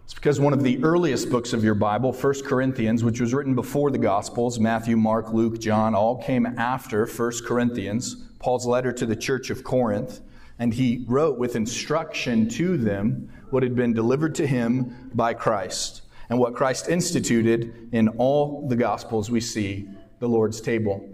It's 0.05 0.15
because 0.15 0.41
one 0.41 0.55
of 0.55 0.63
the 0.63 0.83
earliest 0.83 1.31
books 1.31 1.53
of 1.53 1.63
your 1.63 1.75
Bible, 1.75 2.13
1 2.13 2.43
Corinthians, 2.45 3.05
which 3.05 3.21
was 3.21 3.35
written 3.35 3.55
before 3.55 3.91
the 3.91 3.99
Gospels, 3.99 4.59
Matthew, 4.59 4.97
Mark, 4.97 5.33
Luke, 5.33 5.61
John, 5.61 5.95
all 5.95 6.17
came 6.23 6.47
after 6.47 7.07
1 7.07 7.33
Corinthians, 7.45 8.17
Paul's 8.39 8.67
letter 8.67 8.91
to 8.93 9.05
the 9.05 9.15
church 9.15 9.51
of 9.51 9.63
Corinth, 9.63 10.21
and 10.59 10.73
he 10.73 11.05
wrote 11.07 11.39
with 11.39 11.55
instruction 11.55 12.49
to 12.49 12.79
them 12.79 13.31
what 13.51 13.63
had 13.63 13.75
been 13.75 13.93
delivered 13.93 14.35
to 14.37 14.47
him 14.47 15.11
by 15.15 15.35
Christ 15.35 16.03
and 16.29 16.39
what 16.39 16.55
Christ 16.55 16.89
instituted 16.89 17.91
in 17.93 18.09
all 18.09 18.69
the 18.69 18.77
Gospels 18.77 19.31
we 19.31 19.41
see 19.41 19.89
the 20.21 20.29
Lord's 20.29 20.61
table. 20.61 21.09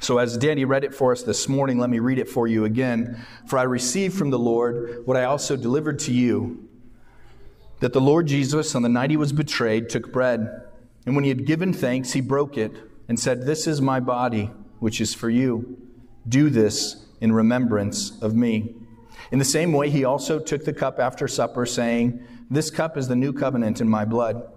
So, 0.00 0.18
as 0.18 0.36
Danny 0.36 0.64
read 0.64 0.84
it 0.84 0.94
for 0.94 1.12
us 1.12 1.22
this 1.22 1.48
morning, 1.48 1.78
let 1.78 1.88
me 1.88 2.00
read 2.00 2.18
it 2.18 2.28
for 2.28 2.46
you 2.46 2.64
again. 2.64 3.24
For 3.46 3.58
I 3.58 3.62
received 3.62 4.16
from 4.16 4.30
the 4.30 4.38
Lord 4.38 5.06
what 5.06 5.16
I 5.16 5.24
also 5.24 5.56
delivered 5.56 5.98
to 6.00 6.12
you 6.12 6.68
that 7.80 7.92
the 7.92 8.00
Lord 8.00 8.26
Jesus, 8.26 8.74
on 8.74 8.82
the 8.82 8.88
night 8.88 9.10
he 9.10 9.16
was 9.16 9.32
betrayed, 9.32 9.88
took 9.88 10.12
bread. 10.12 10.62
And 11.06 11.14
when 11.14 11.24
he 11.24 11.30
had 11.30 11.46
given 11.46 11.72
thanks, 11.72 12.12
he 12.12 12.20
broke 12.20 12.58
it 12.58 12.72
and 13.08 13.18
said, 13.18 13.46
This 13.46 13.66
is 13.66 13.80
my 13.80 14.00
body, 14.00 14.50
which 14.80 15.00
is 15.00 15.14
for 15.14 15.30
you. 15.30 15.78
Do 16.28 16.50
this 16.50 17.06
in 17.20 17.32
remembrance 17.32 18.20
of 18.20 18.34
me. 18.34 18.74
In 19.32 19.38
the 19.38 19.44
same 19.44 19.72
way, 19.72 19.90
he 19.90 20.04
also 20.04 20.38
took 20.38 20.64
the 20.64 20.72
cup 20.72 20.98
after 20.98 21.26
supper, 21.26 21.66
saying, 21.66 22.24
This 22.50 22.70
cup 22.70 22.96
is 22.96 23.08
the 23.08 23.16
new 23.16 23.32
covenant 23.32 23.80
in 23.80 23.88
my 23.88 24.04
blood. 24.04 24.48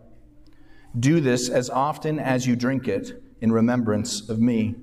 Do 0.98 1.20
this 1.20 1.50
as 1.50 1.70
often 1.70 2.20
as 2.20 2.48
you 2.48 2.56
drink 2.56 2.88
it 2.88 3.22
in 3.42 3.52
remembrance 3.52 4.28
of 4.30 4.40
me. 4.40 4.76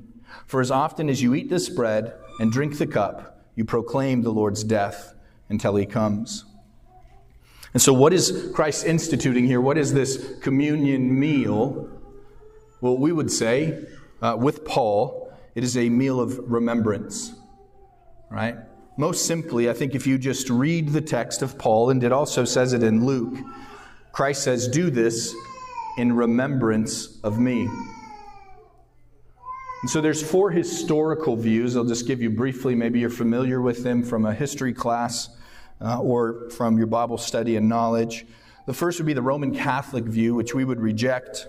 For 0.46 0.60
as 0.60 0.70
often 0.70 1.08
as 1.08 1.22
you 1.22 1.34
eat 1.34 1.48
this 1.48 1.68
bread 1.68 2.14
and 2.38 2.52
drink 2.52 2.78
the 2.78 2.86
cup, 2.86 3.44
you 3.54 3.64
proclaim 3.64 4.22
the 4.22 4.30
Lord's 4.30 4.64
death 4.64 5.14
until 5.48 5.76
he 5.76 5.86
comes. 5.86 6.44
And 7.72 7.82
so, 7.82 7.92
what 7.92 8.12
is 8.12 8.50
Christ 8.54 8.86
instituting 8.86 9.46
here? 9.46 9.60
What 9.60 9.78
is 9.78 9.92
this 9.92 10.38
communion 10.40 11.18
meal? 11.18 11.88
Well, 12.80 12.96
we 12.96 13.12
would 13.12 13.30
say, 13.30 13.84
uh, 14.22 14.36
with 14.38 14.64
Paul, 14.64 15.32
it 15.54 15.64
is 15.64 15.76
a 15.76 15.88
meal 15.88 16.20
of 16.20 16.38
remembrance, 16.50 17.34
right? 18.30 18.56
Most 18.98 19.26
simply, 19.26 19.68
I 19.68 19.74
think 19.74 19.94
if 19.94 20.06
you 20.06 20.16
just 20.16 20.48
read 20.48 20.90
the 20.90 21.02
text 21.02 21.42
of 21.42 21.58
Paul, 21.58 21.90
and 21.90 22.02
it 22.02 22.12
also 22.12 22.44
says 22.44 22.72
it 22.72 22.82
in 22.82 23.04
Luke, 23.04 23.36
Christ 24.12 24.42
says, 24.42 24.68
Do 24.68 24.88
this 24.88 25.34
in 25.98 26.14
remembrance 26.14 27.18
of 27.22 27.38
me. 27.38 27.68
And 29.82 29.90
so 29.90 30.00
there's 30.00 30.22
four 30.22 30.50
historical 30.50 31.36
views. 31.36 31.76
I'll 31.76 31.84
just 31.84 32.06
give 32.06 32.22
you 32.22 32.30
briefly. 32.30 32.74
Maybe 32.74 32.98
you're 32.98 33.10
familiar 33.10 33.60
with 33.60 33.84
them 33.84 34.02
from 34.02 34.24
a 34.24 34.32
history 34.32 34.72
class 34.72 35.28
uh, 35.82 36.00
or 36.00 36.48
from 36.50 36.78
your 36.78 36.86
Bible 36.86 37.18
study 37.18 37.56
and 37.56 37.68
knowledge. 37.68 38.24
The 38.66 38.72
first 38.72 38.98
would 38.98 39.06
be 39.06 39.12
the 39.12 39.22
Roman 39.22 39.54
Catholic 39.54 40.04
view, 40.04 40.34
which 40.34 40.54
we 40.54 40.64
would 40.64 40.80
reject. 40.80 41.46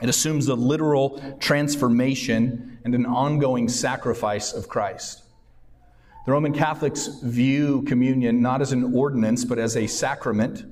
It 0.00 0.08
assumes 0.08 0.46
the 0.46 0.56
literal 0.56 1.20
transformation 1.40 2.78
and 2.84 2.94
an 2.94 3.04
ongoing 3.04 3.68
sacrifice 3.68 4.54
of 4.54 4.68
Christ. 4.68 5.23
The 6.26 6.32
Roman 6.32 6.54
Catholics 6.54 7.06
view 7.22 7.82
communion 7.82 8.40
not 8.40 8.62
as 8.62 8.72
an 8.72 8.94
ordinance, 8.94 9.44
but 9.44 9.58
as 9.58 9.76
a 9.76 9.86
sacrament, 9.86 10.64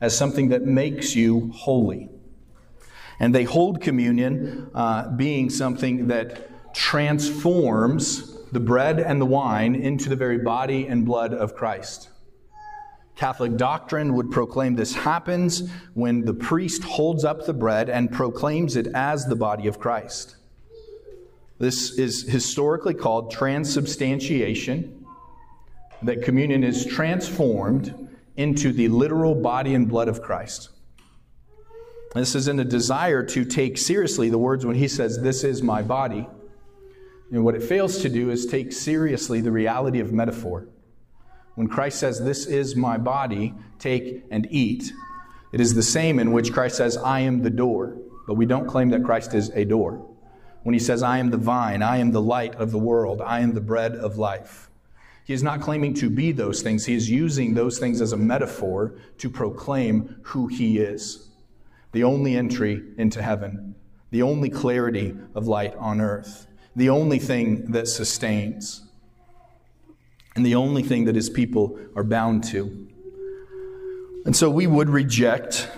as 0.00 0.16
something 0.16 0.48
that 0.48 0.62
makes 0.62 1.14
you 1.14 1.50
holy. 1.54 2.08
And 3.20 3.34
they 3.34 3.44
hold 3.44 3.82
communion 3.82 4.70
uh, 4.74 5.10
being 5.10 5.50
something 5.50 6.06
that 6.08 6.74
transforms 6.74 8.38
the 8.52 8.60
bread 8.60 8.98
and 8.98 9.20
the 9.20 9.26
wine 9.26 9.74
into 9.74 10.08
the 10.08 10.16
very 10.16 10.38
body 10.38 10.86
and 10.86 11.04
blood 11.04 11.34
of 11.34 11.54
Christ. 11.54 12.08
Catholic 13.16 13.56
doctrine 13.56 14.14
would 14.14 14.30
proclaim 14.30 14.76
this 14.76 14.94
happens 14.94 15.70
when 15.94 16.24
the 16.24 16.34
priest 16.34 16.84
holds 16.84 17.24
up 17.24 17.44
the 17.44 17.54
bread 17.54 17.90
and 17.90 18.12
proclaims 18.12 18.76
it 18.76 18.86
as 18.94 19.26
the 19.26 19.36
body 19.36 19.66
of 19.66 19.78
Christ. 19.78 20.35
This 21.58 21.98
is 21.98 22.22
historically 22.22 22.94
called 22.94 23.30
transubstantiation, 23.30 25.06
that 26.02 26.22
communion 26.22 26.62
is 26.62 26.84
transformed 26.84 28.10
into 28.36 28.72
the 28.72 28.88
literal 28.88 29.34
body 29.34 29.74
and 29.74 29.88
blood 29.88 30.08
of 30.08 30.20
Christ. 30.20 30.68
This 32.14 32.34
is 32.34 32.48
in 32.48 32.58
a 32.60 32.64
desire 32.64 33.22
to 33.24 33.44
take 33.44 33.78
seriously 33.78 34.30
the 34.30 34.38
words 34.38 34.64
when 34.64 34.76
he 34.76 34.88
says, 34.88 35.20
This 35.20 35.44
is 35.44 35.62
my 35.62 35.82
body. 35.82 36.28
And 37.32 37.44
what 37.44 37.54
it 37.54 37.62
fails 37.62 37.98
to 38.02 38.08
do 38.08 38.30
is 38.30 38.46
take 38.46 38.72
seriously 38.72 39.40
the 39.40 39.50
reality 39.50 40.00
of 40.00 40.12
metaphor. 40.12 40.68
When 41.54 41.68
Christ 41.68 41.98
says, 41.98 42.20
This 42.20 42.46
is 42.46 42.76
my 42.76 42.98
body, 42.98 43.54
take 43.78 44.24
and 44.30 44.46
eat, 44.50 44.92
it 45.52 45.60
is 45.60 45.74
the 45.74 45.82
same 45.82 46.18
in 46.18 46.32
which 46.32 46.52
Christ 46.52 46.76
says, 46.76 46.96
I 46.96 47.20
am 47.20 47.42
the 47.42 47.50
door. 47.50 47.96
But 48.26 48.34
we 48.34 48.46
don't 48.46 48.66
claim 48.66 48.90
that 48.90 49.04
Christ 49.04 49.32
is 49.34 49.50
a 49.50 49.64
door. 49.64 50.15
When 50.66 50.72
he 50.72 50.80
says, 50.80 51.04
I 51.04 51.18
am 51.18 51.30
the 51.30 51.36
vine, 51.36 51.80
I 51.80 51.98
am 51.98 52.10
the 52.10 52.20
light 52.20 52.56
of 52.56 52.72
the 52.72 52.78
world, 52.78 53.22
I 53.22 53.38
am 53.38 53.54
the 53.54 53.60
bread 53.60 53.94
of 53.94 54.18
life. 54.18 54.68
He 55.22 55.32
is 55.32 55.40
not 55.40 55.60
claiming 55.60 55.94
to 55.94 56.10
be 56.10 56.32
those 56.32 56.60
things. 56.60 56.84
He 56.84 56.96
is 56.96 57.08
using 57.08 57.54
those 57.54 57.78
things 57.78 58.00
as 58.00 58.12
a 58.12 58.16
metaphor 58.16 58.96
to 59.18 59.30
proclaim 59.30 60.16
who 60.22 60.48
he 60.48 60.78
is. 60.78 61.28
The 61.92 62.02
only 62.02 62.36
entry 62.36 62.82
into 62.98 63.22
heaven, 63.22 63.76
the 64.10 64.22
only 64.22 64.50
clarity 64.50 65.14
of 65.36 65.46
light 65.46 65.76
on 65.76 66.00
earth, 66.00 66.48
the 66.74 66.88
only 66.88 67.20
thing 67.20 67.70
that 67.70 67.86
sustains, 67.86 68.88
and 70.34 70.44
the 70.44 70.56
only 70.56 70.82
thing 70.82 71.04
that 71.04 71.14
his 71.14 71.30
people 71.30 71.78
are 71.94 72.02
bound 72.02 72.42
to. 72.42 72.88
And 74.24 74.34
so 74.34 74.50
we 74.50 74.66
would 74.66 74.88
reject 74.88 75.70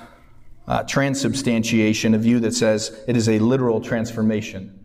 uh, 0.68 0.82
transubstantiation, 0.84 2.14
a 2.14 2.18
view 2.18 2.40
that 2.40 2.54
says 2.54 3.02
it 3.08 3.16
is 3.16 3.28
a 3.28 3.38
literal 3.38 3.80
transformation, 3.80 4.77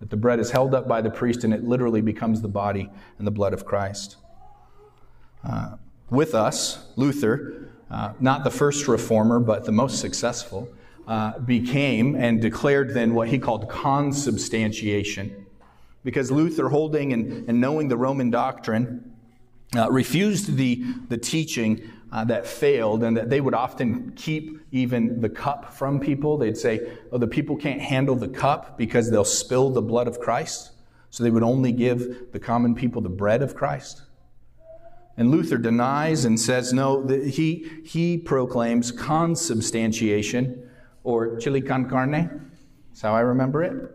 that 0.00 0.10
the 0.10 0.16
bread 0.16 0.40
is 0.40 0.50
held 0.50 0.74
up 0.74 0.86
by 0.88 1.00
the 1.00 1.10
priest 1.10 1.44
and 1.44 1.54
it 1.54 1.64
literally 1.64 2.00
becomes 2.00 2.42
the 2.42 2.48
body 2.48 2.90
and 3.18 3.26
the 3.26 3.30
blood 3.30 3.52
of 3.52 3.64
Christ. 3.64 4.16
Uh, 5.44 5.76
with 6.10 6.34
us, 6.34 6.86
Luther, 6.96 7.70
uh, 7.90 8.12
not 8.20 8.44
the 8.44 8.50
first 8.50 8.88
reformer, 8.88 9.40
but 9.40 9.64
the 9.64 9.72
most 9.72 10.00
successful, 10.00 10.68
uh, 11.06 11.38
became 11.38 12.14
and 12.14 12.40
declared 12.40 12.94
then 12.94 13.14
what 13.14 13.28
he 13.28 13.38
called 13.38 13.68
consubstantiation. 13.68 15.46
Because 16.02 16.30
Luther, 16.30 16.68
holding 16.68 17.12
and, 17.12 17.48
and 17.48 17.60
knowing 17.60 17.88
the 17.88 17.96
Roman 17.96 18.30
doctrine, 18.30 19.12
uh, 19.76 19.90
refused 19.90 20.56
the, 20.56 20.82
the 21.08 21.18
teaching 21.18 21.90
uh, 22.14 22.22
that 22.22 22.46
failed 22.46 23.02
and 23.02 23.16
that 23.16 23.28
they 23.28 23.40
would 23.40 23.54
often 23.54 24.12
keep 24.12 24.60
even 24.70 25.20
the 25.20 25.28
cup 25.28 25.74
from 25.74 25.98
people. 25.98 26.38
They'd 26.38 26.56
say, 26.56 26.92
oh, 27.10 27.18
the 27.18 27.26
people 27.26 27.56
can't 27.56 27.80
handle 27.80 28.14
the 28.14 28.28
cup 28.28 28.78
because 28.78 29.10
they'll 29.10 29.24
spill 29.24 29.70
the 29.70 29.82
blood 29.82 30.06
of 30.06 30.20
Christ. 30.20 30.70
So 31.10 31.24
they 31.24 31.30
would 31.30 31.42
only 31.42 31.72
give 31.72 32.30
the 32.30 32.38
common 32.38 32.76
people 32.76 33.02
the 33.02 33.08
bread 33.08 33.42
of 33.42 33.56
Christ. 33.56 34.02
And 35.16 35.32
Luther 35.32 35.58
denies 35.58 36.24
and 36.24 36.38
says, 36.38 36.72
no, 36.72 37.04
he, 37.04 37.68
he 37.84 38.16
proclaims 38.16 38.92
consubstantiation 38.92 40.70
or 41.02 41.36
chili 41.38 41.62
con 41.62 41.88
carne. 41.88 42.50
That's 42.90 43.02
how 43.02 43.14
I 43.14 43.20
remember 43.20 43.64
it. 43.64 43.90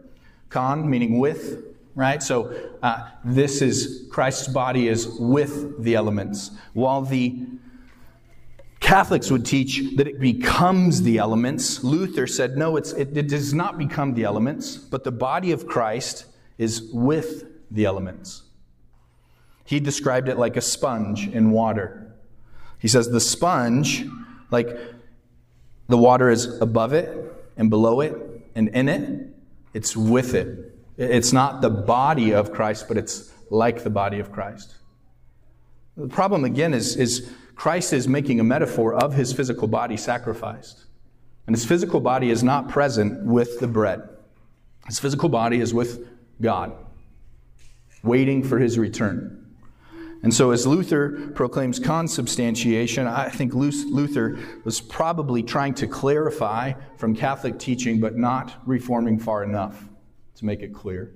Con 0.50 0.90
meaning 0.90 1.20
with, 1.20 1.64
right? 1.96 2.22
So 2.22 2.54
uh, 2.84 3.12
this 3.24 3.62
is 3.62 4.08
Christ's 4.12 4.50
body 4.50 4.90
is 4.90 5.08
with 5.08 5.82
the 5.82 5.96
elements, 5.96 6.52
while 6.74 7.02
the 7.02 7.48
Catholics 8.80 9.30
would 9.30 9.46
teach 9.46 9.84
that 9.98 10.08
it 10.08 10.20
becomes 10.20 11.02
the 11.02 11.18
elements. 11.18 11.84
Luther 11.84 12.26
said, 12.26 12.58
no, 12.58 12.78
it, 12.78 12.94
it 12.98 13.28
does 13.28 13.54
not 13.54 13.78
become 13.78 14.14
the 14.14 14.24
elements, 14.24 14.78
but 14.78 15.04
the 15.04 15.12
body 15.12 15.52
of 15.52 15.68
Christ 15.68 16.26
is 16.58 16.90
with 16.94 17.46
the 17.72 17.86
elements. 17.86 18.44
He 19.66 19.80
described 19.80 20.30
it 20.30 20.38
like 20.38 20.58
a 20.58 20.62
sponge 20.62 21.28
in 21.28 21.52
water. 21.52 22.16
He 22.80 22.88
says 22.88 23.10
the 23.10 23.20
sponge, 23.20 24.06
like 24.50 24.68
the 25.88 25.98
water 25.98 26.30
is 26.30 26.60
above 26.60 26.94
it 26.94 27.16
and 27.58 27.70
below 27.70 28.02
it 28.02 28.16
and 28.56 28.70
in 28.70 28.90
it, 28.90 29.28
it's 29.74 29.96
with 29.96 30.34
it. 30.34 30.76
It's 30.98 31.32
not 31.32 31.62
the 31.62 31.70
body 31.70 32.34
of 32.34 32.52
Christ, 32.52 32.88
but 32.88 32.98
it's 32.98 33.32
like 33.50 33.84
the 33.84 33.90
body 33.90 34.20
of 34.20 34.32
Christ. 34.32 34.76
The 35.96 36.08
problem 36.08 36.46
again 36.46 36.74
is, 36.74 36.96
is 36.96 37.30
Christ 37.60 37.92
is 37.92 38.08
making 38.08 38.40
a 38.40 38.44
metaphor 38.46 38.94
of 38.94 39.16
his 39.16 39.34
physical 39.34 39.68
body 39.68 39.98
sacrificed. 39.98 40.86
And 41.46 41.54
his 41.54 41.66
physical 41.66 42.00
body 42.00 42.30
is 42.30 42.42
not 42.42 42.70
present 42.70 43.26
with 43.26 43.60
the 43.60 43.68
bread. 43.68 44.08
His 44.88 44.98
physical 44.98 45.28
body 45.28 45.60
is 45.60 45.74
with 45.74 46.08
God, 46.42 46.72
waiting 48.02 48.46
for 48.46 48.60
his 48.60 48.80
return. 48.80 49.46
And 50.24 50.34
so, 50.34 50.52
as 50.52 50.66
Luther 50.66 51.32
proclaims 51.36 51.80
consubstantiation, 51.80 53.08
I 53.08 53.28
think 53.28 53.54
Luther 53.54 54.40
was 54.64 54.80
probably 54.80 55.44
trying 55.44 55.74
to 55.76 55.88
clarify 55.88 56.72
from 56.96 57.14
Catholic 57.14 57.60
teaching, 57.60 58.00
but 58.00 58.16
not 58.16 58.56
reforming 58.66 59.20
far 59.20 59.44
enough 59.44 59.84
to 60.36 60.46
make 60.46 60.62
it 60.62 60.74
clear. 60.74 61.14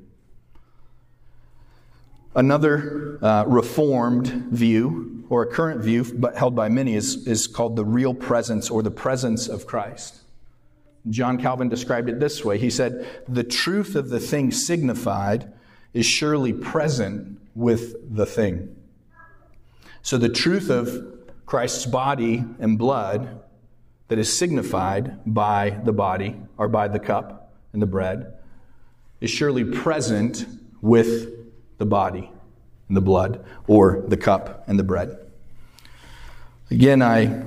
Another 2.36 3.20
uh, 3.22 3.46
reformed 3.48 4.28
view, 4.28 5.26
or 5.30 5.44
a 5.44 5.48
current 5.48 5.82
view, 5.82 6.04
but 6.16 6.36
held 6.36 6.56
by 6.56 6.70
many, 6.70 6.96
is, 6.96 7.28
is 7.28 7.48
called 7.48 7.76
the 7.76 7.86
real 7.86 8.14
presence 8.14 8.70
or 8.70 8.82
the 8.82 8.92
presence 8.92 9.48
of 9.48 9.68
Christ. 9.68 10.22
John 11.10 11.38
Calvin 11.38 11.70
described 11.70 12.10
it 12.10 12.20
this 12.20 12.44
way 12.44 12.58
He 12.58 12.70
said, 12.70 13.08
The 13.28 13.44
truth 13.44 13.96
of 13.96 14.10
the 14.10 14.20
thing 14.20 14.52
signified 14.52 15.52
is 15.94 16.06
surely 16.06 16.54
present 16.54 17.40
with 17.56 18.16
the 18.16 18.26
thing. 18.26 18.76
So 20.02 20.18
the 20.18 20.30
truth 20.30 20.70
of 20.70 21.22
Christ's 21.46 21.86
body 21.86 22.44
and 22.60 22.78
blood 22.78 23.42
that 24.08 24.18
is 24.18 24.36
signified 24.36 25.20
by 25.26 25.70
the 25.70 25.94
body 25.94 26.36
or 26.58 26.68
by 26.68 26.88
the 26.88 27.00
cup 27.00 27.54
and 27.74 27.82
the 27.82 27.88
bread 27.88 28.34
is 29.22 29.30
surely 29.30 29.64
present 29.64 30.46
with 30.82 31.43
the 31.78 31.86
body 31.86 32.32
and 32.88 32.98
the 32.98 33.02
blood, 33.02 33.44
or 33.68 34.04
the 34.08 34.18
cup 34.18 34.64
and 34.68 34.78
the 34.78 34.84
bread. 34.84 35.18
Again, 36.70 37.02
I, 37.02 37.44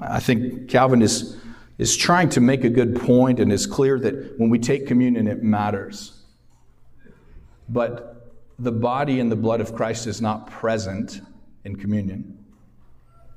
I 0.00 0.20
think 0.20 0.68
Calvin 0.68 1.02
is, 1.02 1.36
is 1.78 1.96
trying 1.96 2.28
to 2.30 2.40
make 2.40 2.64
a 2.64 2.68
good 2.68 3.00
point 3.00 3.40
and 3.40 3.52
is 3.52 3.66
clear 3.66 3.98
that 4.00 4.38
when 4.38 4.50
we 4.50 4.58
take 4.58 4.86
communion, 4.86 5.26
it 5.26 5.42
matters. 5.42 6.22
But 7.68 8.32
the 8.58 8.72
body 8.72 9.20
and 9.20 9.32
the 9.32 9.36
blood 9.36 9.60
of 9.60 9.74
Christ 9.74 10.06
is 10.06 10.20
not 10.20 10.50
present 10.50 11.20
in 11.64 11.76
communion. 11.76 12.44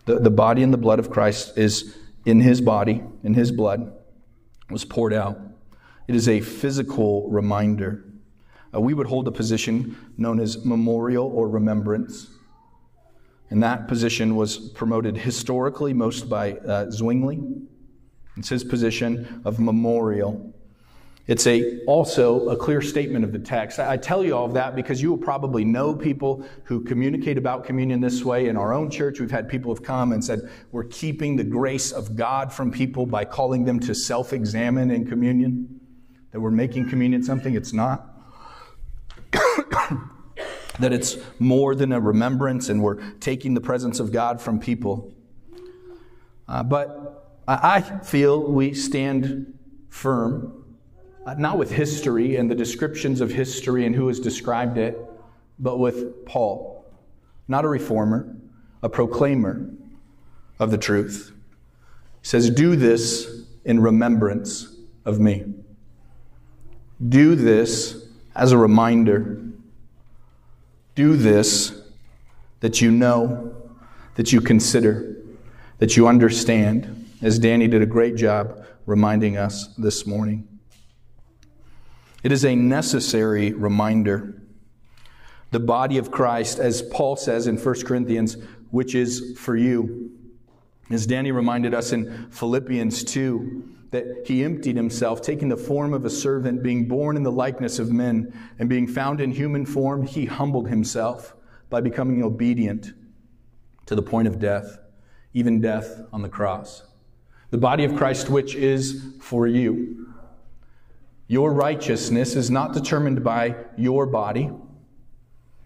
The, 0.05 0.19
the 0.19 0.29
body 0.29 0.63
and 0.63 0.73
the 0.73 0.77
blood 0.77 0.99
of 0.99 1.09
Christ 1.09 1.57
is 1.57 1.97
in 2.25 2.41
his 2.41 2.61
body, 2.61 3.03
in 3.23 3.33
his 3.33 3.51
blood, 3.51 3.93
was 4.69 4.85
poured 4.85 5.13
out. 5.13 5.39
It 6.07 6.15
is 6.15 6.27
a 6.27 6.41
physical 6.41 7.29
reminder 7.29 8.03
uh, 8.77 8.81
we 8.81 8.93
would 8.93 9.07
hold 9.07 9.27
a 9.27 9.31
position 9.31 9.97
known 10.17 10.39
as 10.39 10.63
memorial 10.63 11.27
or 11.27 11.49
remembrance. 11.49 12.29
And 13.49 13.63
that 13.63 13.87
position 13.87 14.35
was 14.35 14.57
promoted 14.57 15.17
historically 15.17 15.93
most 15.93 16.29
by 16.29 16.53
uh, 16.53 16.91
Zwingli. 16.91 17.41
It's 18.35 18.49
his 18.49 18.63
position 18.63 19.41
of 19.45 19.59
memorial. 19.59 20.53
It's 21.27 21.45
a, 21.45 21.83
also 21.85 22.49
a 22.49 22.55
clear 22.55 22.81
statement 22.81 23.25
of 23.25 23.33
the 23.33 23.39
text. 23.39 23.79
I, 23.79 23.97
tell 23.97 24.23
you 24.23 24.33
all 24.35 24.45
of 24.45 24.53
that 24.53 24.75
because 24.75 25.01
you 25.01 25.09
will 25.09 25.17
probably 25.17 25.65
know 25.65 25.93
people 25.93 26.45
who 26.63 26.81
communicate 26.81 27.37
about 27.37 27.65
communion 27.65 27.99
this 27.99 28.23
way. 28.23 28.47
In 28.47 28.55
our 28.55 28.73
own 28.73 28.89
church, 28.89 29.19
we've 29.19 29.31
had 29.31 29.49
people 29.49 29.73
have 29.73 29.83
come 29.83 30.13
and 30.13 30.23
said, 30.23 30.49
We're 30.71 30.85
keeping 30.85 31.35
the 31.35 31.43
grace 31.43 31.91
of 31.91 32.15
God 32.15 32.53
from 32.53 32.71
people 32.71 33.05
by 33.05 33.25
calling 33.25 33.65
them 33.65 33.77
to 33.81 33.93
self 33.93 34.31
examine 34.31 34.89
in 34.89 35.05
communion, 35.05 35.81
that 36.31 36.39
we're 36.39 36.51
making 36.51 36.89
communion 36.89 37.23
something 37.23 37.55
it's 37.55 37.73
not. 37.73 38.16
that 40.79 40.93
it's 40.93 41.17
more 41.39 41.75
than 41.75 41.91
a 41.91 41.99
remembrance 41.99 42.69
and 42.69 42.81
we're 42.81 43.01
taking 43.19 43.53
the 43.53 43.61
presence 43.61 43.99
of 43.99 44.11
God 44.11 44.41
from 44.41 44.59
people. 44.59 45.13
Uh, 46.47 46.63
but 46.63 47.41
I 47.47 47.81
feel 47.81 48.51
we 48.51 48.73
stand 48.73 49.53
firm, 49.89 50.65
uh, 51.25 51.35
not 51.35 51.57
with 51.57 51.71
history 51.71 52.35
and 52.35 52.49
the 52.49 52.55
descriptions 52.55 53.21
of 53.21 53.31
history 53.31 53.85
and 53.85 53.95
who 53.95 54.07
has 54.07 54.19
described 54.19 54.77
it, 54.77 54.97
but 55.59 55.79
with 55.79 56.25
Paul, 56.25 56.85
not 57.47 57.65
a 57.65 57.67
reformer, 57.67 58.35
a 58.83 58.89
proclaimer 58.89 59.69
of 60.59 60.71
the 60.71 60.77
truth. 60.77 61.31
He 62.21 62.27
says, 62.27 62.49
Do 62.49 62.75
this 62.75 63.45
in 63.65 63.79
remembrance 63.79 64.75
of 65.05 65.19
me. 65.19 65.45
Do 67.07 67.35
this 67.35 68.06
as 68.37 68.51
a 68.51 68.57
reminder 68.57 69.41
do 70.93 71.17
this 71.17 71.79
that 72.59 72.81
you 72.81 72.89
know, 72.89 73.55
that 74.15 74.31
you 74.31 74.41
consider, 74.41 75.15
that 75.79 75.97
you 75.97 76.07
understand, 76.07 77.07
as 77.21 77.37
Danny 77.37 77.67
did 77.67 77.81
a 77.81 77.85
great 77.85 78.15
job 78.15 78.65
reminding 78.85 79.37
us 79.37 79.67
this 79.77 80.07
morning. 80.07 80.47
It 82.23 82.31
is 82.31 82.45
a 82.45 82.55
necessary 82.55 83.53
reminder. 83.53 84.41
The 85.51 85.59
body 85.59 85.97
of 85.97 86.09
Christ, 86.09 86.57
as 86.57 86.81
Paul 86.81 87.15
says 87.15 87.45
in 87.45 87.57
1 87.57 87.81
Corinthians, 87.83 88.37
which 88.71 88.95
is 88.95 89.37
for 89.37 89.55
you. 89.55 90.11
As 90.89 91.05
Danny 91.05 91.31
reminded 91.31 91.73
us 91.73 91.91
in 91.91 92.29
Philippians 92.31 93.03
2, 93.03 93.76
that 93.91 94.23
he 94.25 94.43
emptied 94.43 94.75
himself, 94.75 95.21
taking 95.21 95.49
the 95.49 95.57
form 95.57 95.93
of 95.93 96.05
a 96.05 96.09
servant, 96.09 96.61
being 96.61 96.87
born 96.87 97.15
in 97.15 97.23
the 97.23 97.31
likeness 97.31 97.79
of 97.79 97.91
men, 97.91 98.33
and 98.59 98.67
being 98.67 98.87
found 98.87 99.21
in 99.21 99.31
human 99.31 99.65
form, 99.65 100.05
he 100.05 100.25
humbled 100.25 100.67
himself 100.67 101.35
by 101.69 101.81
becoming 101.81 102.23
obedient 102.23 102.93
to 103.85 103.95
the 103.95 104.01
point 104.01 104.27
of 104.27 104.39
death, 104.39 104.77
even 105.33 105.61
death 105.61 106.01
on 106.11 106.21
the 106.21 106.29
cross. 106.29 106.83
The 107.49 107.57
body 107.57 107.85
of 107.85 107.95
Christ, 107.95 108.29
which 108.29 108.55
is 108.55 109.13
for 109.21 109.47
you. 109.47 110.05
Your 111.27 111.53
righteousness 111.53 112.35
is 112.35 112.49
not 112.49 112.73
determined 112.73 113.23
by 113.23 113.55
your 113.77 114.05
body 114.05 114.51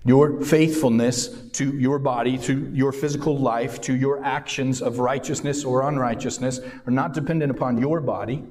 your 0.04 0.42
faithfulness 0.42 1.28
to 1.52 1.78
your 1.78 2.00
body, 2.00 2.38
to 2.40 2.70
your 2.74 2.92
physical 2.92 3.38
life, 3.38 3.80
to 3.82 3.96
your 3.96 4.24
actions 4.24 4.82
of 4.82 5.00
righteousness 5.00 5.64
or 5.64 5.88
unrighteousness 5.88 6.60
are 6.88 6.92
not 6.92 7.14
dependent 7.14 7.52
upon 7.52 7.78
your 7.78 8.02
body. 8.02 8.44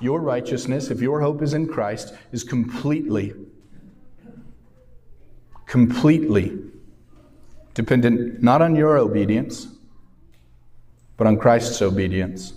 Your 0.00 0.20
righteousness, 0.20 0.90
if 0.90 1.00
your 1.00 1.20
hope 1.20 1.42
is 1.42 1.54
in 1.54 1.66
Christ, 1.66 2.14
is 2.30 2.44
completely, 2.44 3.34
completely 5.66 6.58
dependent 7.74 8.42
not 8.42 8.62
on 8.62 8.76
your 8.76 8.98
obedience, 8.98 9.68
but 11.16 11.26
on 11.26 11.36
Christ's 11.36 11.82
obedience. 11.82 12.52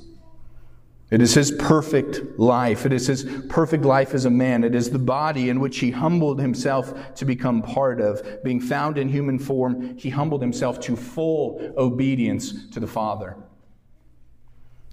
It 1.16 1.22
is 1.22 1.34
his 1.34 1.50
perfect 1.50 2.38
life. 2.38 2.86
It 2.86 2.92
is 2.92 3.08
his 3.08 3.24
perfect 3.48 3.86
life 3.86 4.14
as 4.14 4.26
a 4.26 4.30
man. 4.30 4.66
It 4.66 4.76
is 4.76 4.90
the 4.90 5.00
body 5.00 5.48
in 5.48 5.62
which 5.62 5.80
he 5.80 5.90
humbled 5.90 6.42
himself 6.42 7.16
to 7.16 7.24
become 7.24 7.62
part 7.62 8.02
of. 8.02 8.44
Being 8.44 8.60
found 8.60 8.98
in 8.98 9.08
human 9.08 9.40
form, 9.40 9.98
he 9.98 10.10
humbled 10.10 10.42
himself 10.42 10.78
to 10.82 10.98
full 10.98 11.74
obedience 11.78 12.68
to 12.72 12.82
the 12.82 12.88
Father. 12.88 13.38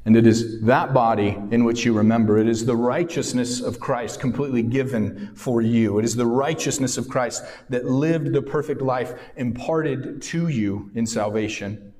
And 0.04 0.16
it 0.16 0.24
is 0.24 0.60
that 0.60 0.94
body 0.94 1.36
in 1.50 1.64
which 1.64 1.84
you 1.84 1.92
remember. 1.92 2.38
It 2.38 2.46
is 2.46 2.66
the 2.66 2.76
righteousness 2.76 3.60
of 3.60 3.80
Christ 3.80 4.20
completely 4.20 4.62
given 4.62 5.34
for 5.34 5.60
you. 5.60 5.98
It 5.98 6.04
is 6.04 6.14
the 6.14 6.26
righteousness 6.26 6.98
of 6.98 7.08
Christ 7.08 7.42
that 7.68 7.86
lived 7.86 8.32
the 8.32 8.42
perfect 8.42 8.80
life 8.80 9.12
imparted 9.34 10.22
to 10.22 10.46
you 10.46 10.88
in 10.94 11.04
salvation 11.04 11.92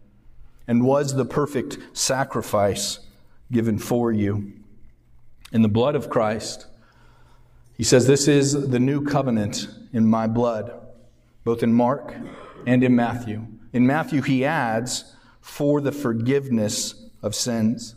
and 0.69 0.85
was 0.85 1.13
the 1.13 1.25
perfect 1.25 1.79
sacrifice 1.93 3.01
given 3.53 3.79
for 3.79 4.11
you. 4.11 4.53
In 5.53 5.63
the 5.63 5.69
blood 5.69 5.95
of 5.95 6.09
Christ, 6.09 6.67
he 7.77 7.85
says, 7.85 8.07
This 8.07 8.27
is 8.27 8.71
the 8.71 8.81
new 8.81 9.05
covenant 9.05 9.69
in 9.93 10.07
my 10.07 10.27
blood, 10.27 10.73
both 11.45 11.63
in 11.63 11.73
Mark 11.73 12.15
and 12.67 12.83
in 12.83 12.97
Matthew. 12.97 13.47
In 13.73 13.87
Matthew, 13.87 14.23
he 14.23 14.45
adds, 14.45 15.15
For 15.41 15.81
the 15.81 15.93
forgiveness 15.93 16.95
of 17.23 17.35
sins. 17.35 17.95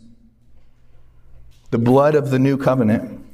The 1.70 1.78
blood 1.78 2.14
of 2.14 2.30
the 2.30 2.38
new 2.38 2.56
covenant. 2.56 3.24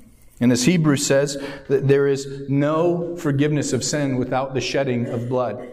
And 0.40 0.50
as 0.50 0.64
Hebrews 0.64 1.06
says, 1.06 1.36
that 1.68 1.86
there 1.86 2.08
is 2.08 2.48
no 2.48 3.16
forgiveness 3.16 3.72
of 3.72 3.84
sin 3.84 4.16
without 4.16 4.54
the 4.54 4.60
shedding 4.60 5.06
of 5.06 5.28
blood. 5.28 5.68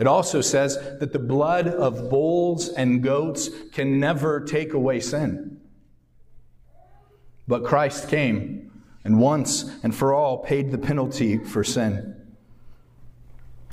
It 0.00 0.06
also 0.06 0.40
says 0.40 0.78
that 0.98 1.12
the 1.12 1.18
blood 1.18 1.68
of 1.68 2.08
bulls 2.08 2.70
and 2.70 3.02
goats 3.02 3.50
can 3.70 4.00
never 4.00 4.40
take 4.40 4.72
away 4.72 4.98
sin. 4.98 5.60
But 7.46 7.64
Christ 7.64 8.08
came 8.08 8.82
and 9.04 9.20
once 9.20 9.70
and 9.82 9.94
for 9.94 10.14
all 10.14 10.38
paid 10.38 10.70
the 10.70 10.78
penalty 10.78 11.36
for 11.36 11.62
sin. 11.62 12.16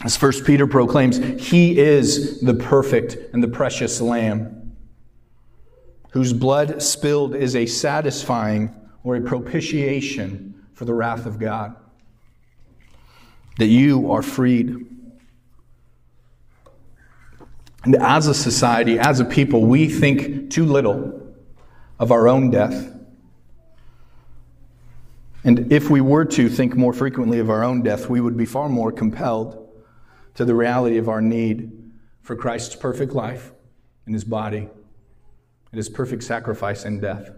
As 0.03 0.21
1 0.21 0.43
Peter 0.43 0.67
proclaims, 0.67 1.17
He 1.41 1.79
is 1.79 2.41
the 2.41 2.55
perfect 2.55 3.15
and 3.33 3.41
the 3.41 3.47
precious 3.47 4.01
Lamb, 4.01 4.75
whose 6.11 6.33
blood 6.33 6.83
spilled 6.83 7.35
is 7.35 7.55
a 7.55 7.65
satisfying 7.65 8.75
or 9.05 9.15
a 9.15 9.21
propitiation 9.21 10.65
for 10.73 10.83
the 10.83 10.93
wrath 10.93 11.25
of 11.25 11.39
God. 11.39 11.73
That 13.59 13.67
you 13.67 14.11
are 14.11 14.21
freed 14.21 14.96
and 17.83 17.95
as 17.95 18.27
a 18.27 18.33
society, 18.33 18.99
as 18.99 19.19
a 19.19 19.25
people, 19.25 19.65
we 19.65 19.87
think 19.87 20.51
too 20.51 20.65
little 20.65 21.35
of 21.99 22.11
our 22.11 22.27
own 22.27 22.49
death. 22.49 22.93
And 25.43 25.71
if 25.71 25.89
we 25.89 26.01
were 26.01 26.25
to 26.25 26.49
think 26.49 26.75
more 26.75 26.93
frequently 26.93 27.39
of 27.39 27.49
our 27.49 27.63
own 27.63 27.81
death, 27.81 28.09
we 28.09 28.19
would 28.19 28.35
be 28.35 28.45
far 28.45 28.67
more 28.67 28.91
compelled 28.91 29.69
to 30.35 30.43
the 30.43 30.53
reality 30.53 30.97
of 30.97 31.07
our 31.07 31.21
need 31.21 31.71
for 32.21 32.35
Christ's 32.35 32.75
perfect 32.75 33.13
life 33.13 33.51
in 34.05 34.13
his 34.13 34.23
body 34.23 34.67
and 35.71 35.77
his 35.77 35.89
perfect 35.89 36.23
sacrifice 36.23 36.83
in 36.83 36.99
death. 36.99 37.29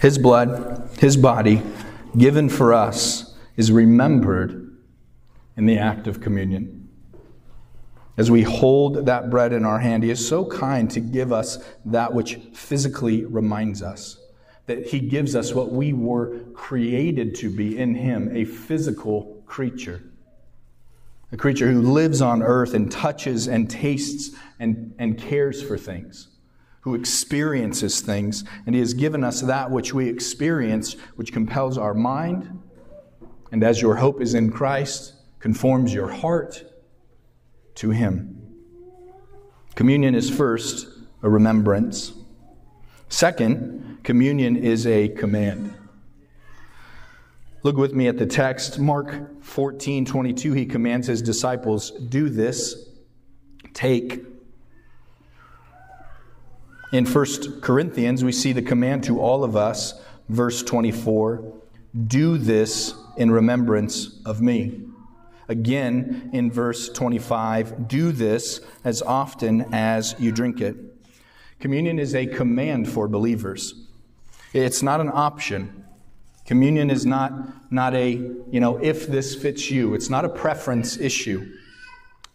His 0.00 0.18
blood, 0.18 0.88
his 0.98 1.16
body, 1.16 1.62
given 2.16 2.48
for 2.48 2.72
us, 2.72 3.36
is 3.56 3.70
remembered 3.70 4.76
in 5.56 5.66
the 5.66 5.78
act 5.78 6.06
of 6.06 6.20
communion. 6.20 6.81
As 8.16 8.30
we 8.30 8.42
hold 8.42 9.06
that 9.06 9.30
bread 9.30 9.52
in 9.52 9.64
our 9.64 9.78
hand, 9.78 10.02
He 10.02 10.10
is 10.10 10.26
so 10.26 10.44
kind 10.44 10.90
to 10.90 11.00
give 11.00 11.32
us 11.32 11.58
that 11.86 12.12
which 12.12 12.36
physically 12.52 13.24
reminds 13.24 13.82
us 13.82 14.18
that 14.66 14.86
He 14.86 15.00
gives 15.00 15.34
us 15.34 15.54
what 15.54 15.72
we 15.72 15.92
were 15.92 16.40
created 16.54 17.34
to 17.36 17.50
be 17.50 17.78
in 17.78 17.94
Him 17.94 18.34
a 18.34 18.44
physical 18.44 19.42
creature. 19.46 20.02
A 21.32 21.36
creature 21.36 21.70
who 21.70 21.80
lives 21.80 22.20
on 22.20 22.42
earth 22.42 22.74
and 22.74 22.90
touches 22.90 23.48
and 23.48 23.70
tastes 23.70 24.36
and, 24.60 24.94
and 24.98 25.18
cares 25.18 25.62
for 25.62 25.78
things, 25.78 26.28
who 26.82 26.94
experiences 26.94 28.00
things. 28.00 28.44
And 28.66 28.74
He 28.74 28.80
has 28.80 28.94
given 28.94 29.24
us 29.24 29.40
that 29.40 29.70
which 29.70 29.94
we 29.94 30.08
experience, 30.08 30.94
which 31.16 31.32
compels 31.32 31.78
our 31.78 31.94
mind. 31.94 32.60
And 33.50 33.64
as 33.64 33.82
your 33.82 33.96
hope 33.96 34.20
is 34.20 34.34
in 34.34 34.50
Christ, 34.50 35.14
conforms 35.40 35.92
your 35.92 36.08
heart 36.08 36.64
to 37.76 37.90
Him. 37.90 38.42
Communion 39.74 40.14
is 40.14 40.30
first 40.30 40.86
a 41.22 41.28
remembrance. 41.28 42.12
Second, 43.08 43.98
communion 44.02 44.56
is 44.56 44.86
a 44.86 45.08
command. 45.08 45.74
Look 47.62 47.76
with 47.76 47.94
me 47.94 48.08
at 48.08 48.18
the 48.18 48.26
text. 48.26 48.78
Mark 48.78 49.42
14, 49.42 50.04
22, 50.04 50.52
he 50.52 50.66
commands 50.66 51.06
his 51.06 51.22
disciples, 51.22 51.90
Do 51.90 52.28
this, 52.28 52.88
take. 53.72 54.24
In 56.92 57.06
1 57.06 57.60
Corinthians, 57.60 58.24
we 58.24 58.32
see 58.32 58.52
the 58.52 58.62
command 58.62 59.04
to 59.04 59.20
all 59.20 59.44
of 59.44 59.56
us, 59.56 59.94
verse 60.28 60.62
24, 60.62 61.52
Do 62.08 62.36
this 62.36 62.94
in 63.16 63.30
remembrance 63.30 64.20
of 64.26 64.42
me. 64.42 64.80
Again, 65.52 66.30
in 66.32 66.50
verse 66.50 66.88
25, 66.88 67.86
do 67.86 68.10
this 68.10 68.62
as 68.84 69.02
often 69.02 69.66
as 69.70 70.16
you 70.18 70.32
drink 70.32 70.62
it. 70.62 70.76
Communion 71.60 71.98
is 71.98 72.14
a 72.14 72.24
command 72.24 72.88
for 72.88 73.06
believers. 73.06 73.74
It's 74.54 74.82
not 74.82 75.02
an 75.02 75.10
option. 75.12 75.84
Communion 76.46 76.88
is 76.88 77.04
not, 77.04 77.70
not 77.70 77.92
a, 77.94 78.12
you 78.12 78.60
know, 78.60 78.78
if 78.78 79.06
this 79.06 79.34
fits 79.34 79.70
you. 79.70 79.92
It's 79.92 80.08
not 80.08 80.24
a 80.24 80.30
preference 80.30 80.96
issue. 80.96 81.52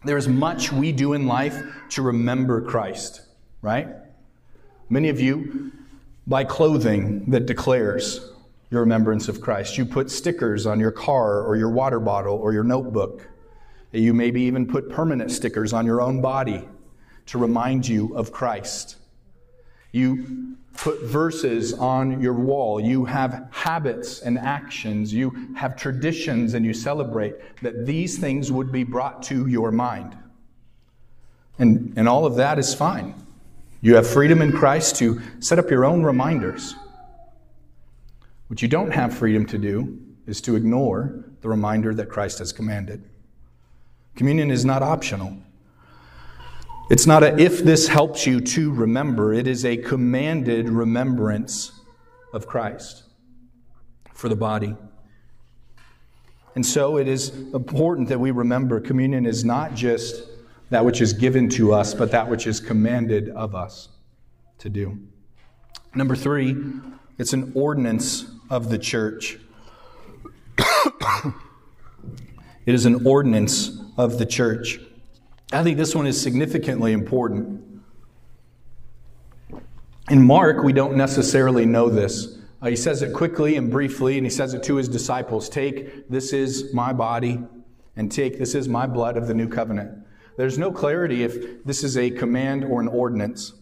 There's 0.04 0.28
much 0.28 0.70
we 0.70 0.92
do 0.92 1.14
in 1.14 1.26
life 1.26 1.60
to 1.90 2.02
remember 2.02 2.60
Christ, 2.60 3.22
right? 3.62 3.88
Many 4.88 5.08
of 5.08 5.20
you 5.20 5.72
buy 6.24 6.44
clothing 6.44 7.28
that 7.32 7.46
declares 7.46 8.30
your 8.70 8.82
remembrance 8.82 9.28
of 9.28 9.40
Christ. 9.40 9.78
You 9.78 9.84
put 9.84 10.10
stickers 10.10 10.66
on 10.66 10.78
your 10.78 10.90
car 10.90 11.42
or 11.42 11.56
your 11.56 11.70
water 11.70 12.00
bottle 12.00 12.36
or 12.36 12.52
your 12.52 12.64
notebook. 12.64 13.28
You 13.92 14.12
maybe 14.12 14.42
even 14.42 14.66
put 14.66 14.90
permanent 14.90 15.30
stickers 15.30 15.72
on 15.72 15.86
your 15.86 16.02
own 16.02 16.20
body 16.20 16.68
to 17.26 17.38
remind 17.38 17.88
you 17.88 18.14
of 18.14 18.32
Christ. 18.32 18.96
You 19.92 20.56
put 20.74 21.02
verses 21.02 21.72
on 21.72 22.20
your 22.20 22.34
wall. 22.34 22.78
You 22.78 23.04
have 23.06 23.48
habits 23.50 24.20
and 24.20 24.38
actions. 24.38 25.12
You 25.12 25.54
have 25.56 25.74
traditions 25.76 26.54
and 26.54 26.64
you 26.64 26.74
celebrate 26.74 27.34
that 27.62 27.86
these 27.86 28.18
things 28.18 28.52
would 28.52 28.70
be 28.70 28.84
brought 28.84 29.22
to 29.24 29.46
your 29.46 29.72
mind. 29.72 30.16
And, 31.58 31.94
and 31.96 32.08
all 32.08 32.26
of 32.26 32.36
that 32.36 32.58
is 32.58 32.74
fine. 32.74 33.14
You 33.80 33.96
have 33.96 34.06
freedom 34.06 34.42
in 34.42 34.52
Christ 34.52 34.96
to 34.96 35.20
set 35.40 35.58
up 35.58 35.70
your 35.70 35.84
own 35.84 36.02
reminders. 36.02 36.74
What 38.48 38.62
you 38.62 38.68
don't 38.68 38.90
have 38.90 39.16
freedom 39.16 39.46
to 39.46 39.58
do 39.58 39.98
is 40.26 40.40
to 40.42 40.56
ignore 40.56 41.24
the 41.40 41.48
reminder 41.48 41.94
that 41.94 42.08
Christ 42.08 42.38
has 42.38 42.52
commanded. 42.52 43.08
Communion 44.16 44.50
is 44.50 44.64
not 44.64 44.82
optional. 44.82 45.36
It's 46.90 47.06
not 47.06 47.22
a 47.22 47.38
if 47.38 47.62
this 47.62 47.88
helps 47.88 48.26
you 48.26 48.40
to 48.40 48.72
remember, 48.72 49.32
it 49.32 49.46
is 49.46 49.64
a 49.64 49.76
commanded 49.76 50.68
remembrance 50.68 51.72
of 52.32 52.46
Christ 52.46 53.04
for 54.14 54.28
the 54.28 54.36
body. 54.36 54.74
And 56.54 56.64
so 56.64 56.96
it 56.96 57.06
is 57.06 57.28
important 57.52 58.08
that 58.08 58.18
we 58.18 58.30
remember 58.30 58.80
communion 58.80 59.26
is 59.26 59.44
not 59.44 59.74
just 59.74 60.24
that 60.70 60.84
which 60.84 61.00
is 61.00 61.12
given 61.12 61.48
to 61.50 61.72
us, 61.72 61.94
but 61.94 62.10
that 62.10 62.28
which 62.28 62.46
is 62.46 62.60
commanded 62.60 63.28
of 63.30 63.54
us. 63.54 63.90
to 64.58 64.68
do. 64.68 64.98
Number 65.94 66.16
three, 66.16 66.56
it's 67.16 67.32
an 67.32 67.52
ordinance 67.54 68.26
of 68.50 68.70
the 68.70 68.78
church. 68.78 69.38
it 72.66 72.74
is 72.74 72.86
an 72.86 73.06
ordinance 73.06 73.78
of 73.96 74.18
the 74.18 74.26
church. 74.26 74.80
I 75.52 75.62
think 75.62 75.76
this 75.76 75.94
one 75.94 76.06
is 76.06 76.20
significantly 76.20 76.92
important. 76.92 77.64
In 80.10 80.24
Mark, 80.24 80.62
we 80.62 80.72
don't 80.72 80.96
necessarily 80.96 81.66
know 81.66 81.88
this. 81.88 82.38
Uh, 82.60 82.68
he 82.68 82.76
says 82.76 83.02
it 83.02 83.12
quickly 83.12 83.56
and 83.56 83.70
briefly, 83.70 84.16
and 84.16 84.26
he 84.26 84.30
says 84.30 84.52
it 84.54 84.62
to 84.64 84.76
his 84.76 84.88
disciples 84.88 85.48
Take, 85.48 86.08
this 86.08 86.32
is 86.32 86.72
my 86.74 86.92
body, 86.92 87.40
and 87.96 88.10
take, 88.10 88.38
this 88.38 88.54
is 88.54 88.68
my 88.68 88.86
blood 88.86 89.16
of 89.16 89.26
the 89.26 89.34
new 89.34 89.48
covenant. 89.48 90.06
There's 90.36 90.58
no 90.58 90.72
clarity 90.72 91.24
if 91.24 91.64
this 91.64 91.84
is 91.84 91.96
a 91.96 92.10
command 92.10 92.64
or 92.64 92.80
an 92.80 92.88
ordinance. 92.88 93.52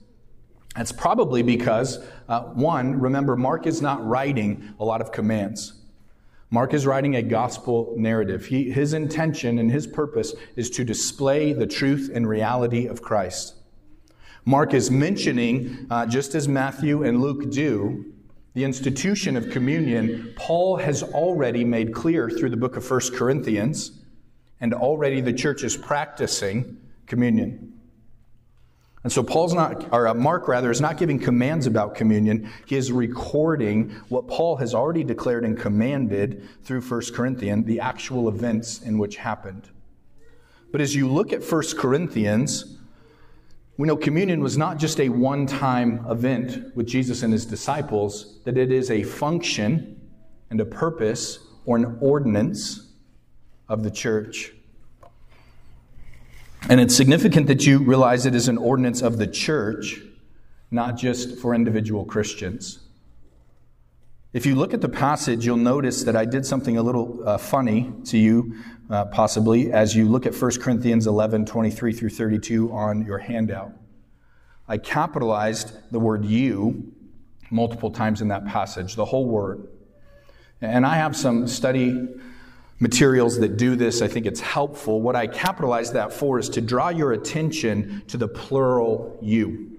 That's 0.77 0.93
probably 0.93 1.43
because, 1.43 1.99
uh, 2.29 2.43
one, 2.43 3.01
remember, 3.01 3.35
Mark 3.35 3.67
is 3.67 3.81
not 3.81 4.07
writing 4.07 4.75
a 4.79 4.85
lot 4.85 5.01
of 5.01 5.11
commands. 5.11 5.73
Mark 6.51 6.75
is 6.75 6.87
writing 6.87 7.17
a 7.17 7.23
gospel 7.23 7.95
narrative. 7.97 8.47
He, 8.47 8.71
his 8.71 8.93
intention 8.93 9.59
and 9.59 9.71
his 9.71 9.87
purpose 9.87 10.35
is 10.55 10.71
to 10.71 10.85
display 10.85 11.53
the 11.53 11.67
truth 11.67 12.11
and 12.13 12.29
reality 12.29 12.87
of 12.87 13.03
Christ. 13.03 13.55
Mark 14.45 14.75
is 14.75 14.91
mentioning, 14.91 15.87
uh, 15.91 16.07
just 16.07 16.35
as 16.35 16.47
Matthew 16.47 17.03
and 17.03 17.21
Luke 17.21 17.51
do, 17.51 18.13
the 18.55 18.63
institution 18.63 19.37
of 19.37 19.51
communion, 19.51 20.35
Paul 20.37 20.77
has 20.77 21.03
already 21.03 21.65
made 21.65 21.93
clear 21.93 22.31
through 22.31 22.51
the 22.51 22.57
book 22.57 22.77
of 22.77 22.89
1 22.89 23.01
Corinthians, 23.15 23.93
and 24.61 24.73
already 24.73 25.21
the 25.21 25.33
church 25.33 25.65
is 25.65 25.77
practicing 25.77 26.77
communion. 27.07 27.76
And 29.07 29.13
so 29.13 29.23
Paul's 29.23 29.55
not, 29.55 29.93
or 29.93 30.09
uh, 30.09 30.15
Mark 30.15 30.49
rather, 30.49 30.69
is 30.69 30.81
not 30.81 30.97
giving 30.97 31.21
commands 31.21 31.69
about 31.69 31.95
communion. 31.95 32.51
He 32.67 32.75
is 32.75 32.91
recording 32.91 33.91
what 34.09 34.27
Paul 34.27 34.57
has 34.57 34.75
already 34.75 35.05
declared 35.05 35.45
and 35.45 35.57
commanded 35.57 36.49
through 36.65 36.81
1 36.81 37.03
Corinthians, 37.15 37.67
the 37.67 37.79
actual 37.79 38.29
events 38.29 38.83
in 38.83 38.99
which 38.99 39.15
happened. 39.15 39.69
But 40.73 40.81
as 40.81 40.97
you 40.97 41.09
look 41.09 41.33
at 41.33 41.49
1 41.49 41.63
Corinthians, 41.79 42.79
we 43.77 43.87
know 43.87 43.97
communion 43.97 44.41
was 44.41 44.59
not 44.59 44.77
just 44.77 44.99
a 44.99 45.09
one 45.09 45.47
time 45.47 46.05
event 46.11 46.75
with 46.75 46.89
Jesus 46.89 47.23
and 47.23 47.33
his 47.33 47.47
disciples, 47.47 48.41
that 48.43 48.59
it 48.59 48.73
is 48.73 48.91
a 48.91 49.05
function 49.05 50.01
and 50.51 50.61
a 50.61 50.67
purpose 50.67 51.39
or 51.65 51.77
an 51.77 51.97
ordinance 52.01 52.89
of 53.69 53.85
the 53.85 53.91
church. 53.93 54.56
And 56.69 56.81
it's 56.81 56.97
significant 56.97 57.47
that 57.47 57.65
you 57.65 57.79
realize 57.79 58.27
it 58.27 58.35
is 58.35 58.49
an 58.49 58.59
ordinance 58.59 59.01
of 59.01 59.19
the 59.19 59.27
church, 59.27 60.01
not 60.73 60.97
just 60.97 61.39
for 61.39 61.55
individual 61.55 62.05
Christians. 62.05 62.81
If 64.33 64.47
you 64.47 64.57
look 64.57 64.75
at 64.75 64.81
the 64.81 64.89
passage, 64.89 65.47
you'll 65.47 65.59
notice 65.59 66.03
that 66.03 66.17
I 66.17 66.25
did 66.25 66.45
something 66.45 66.77
a 66.77 66.83
little 66.83 67.27
uh, 67.27 67.39
funny 67.39 67.93
to 68.07 68.19
you 68.19 68.57
uh, 68.91 69.05
possibly, 69.07 69.73
as 69.73 69.95
you 69.95 70.09
look 70.09 70.27
at 70.27 70.35
1 70.35 70.61
Corinthians 70.61 71.07
11 71.07 71.47
23 71.47 71.93
through 71.93 72.11
32 72.11 72.73
on 72.73 73.07
your 73.07 73.19
handout. 73.19 73.73
I 74.67 74.79
capitalized 74.79 75.73
the 75.93 76.01
word 76.01 76.25
you 76.25 76.93
multiple 77.49 77.93
times 77.93 78.21
in 78.21 78.29
that 78.29 78.45
passage, 78.45 78.97
the 78.97 79.05
whole 79.05 79.27
word. 79.27 79.69
And 80.61 80.85
I 80.85 80.97
have 80.97 81.17
some 81.17 81.47
study 81.47 82.09
materials 82.79 83.39
that 83.39 83.57
do 83.57 83.77
this. 83.77 84.03
I 84.03 84.09
think 84.09 84.27
it's 84.27 84.41
helpful. 84.41 85.01
What 85.01 85.17
I 85.17 85.27
capitalize 85.27 85.93
that 85.93 86.13
for 86.13 86.39
is 86.39 86.49
to 86.51 86.61
draw 86.61 86.91
your 86.91 87.13
attention 87.13 88.03
to 88.09 88.17
the 88.17 88.29
plural 88.29 89.19
you. 89.23 89.73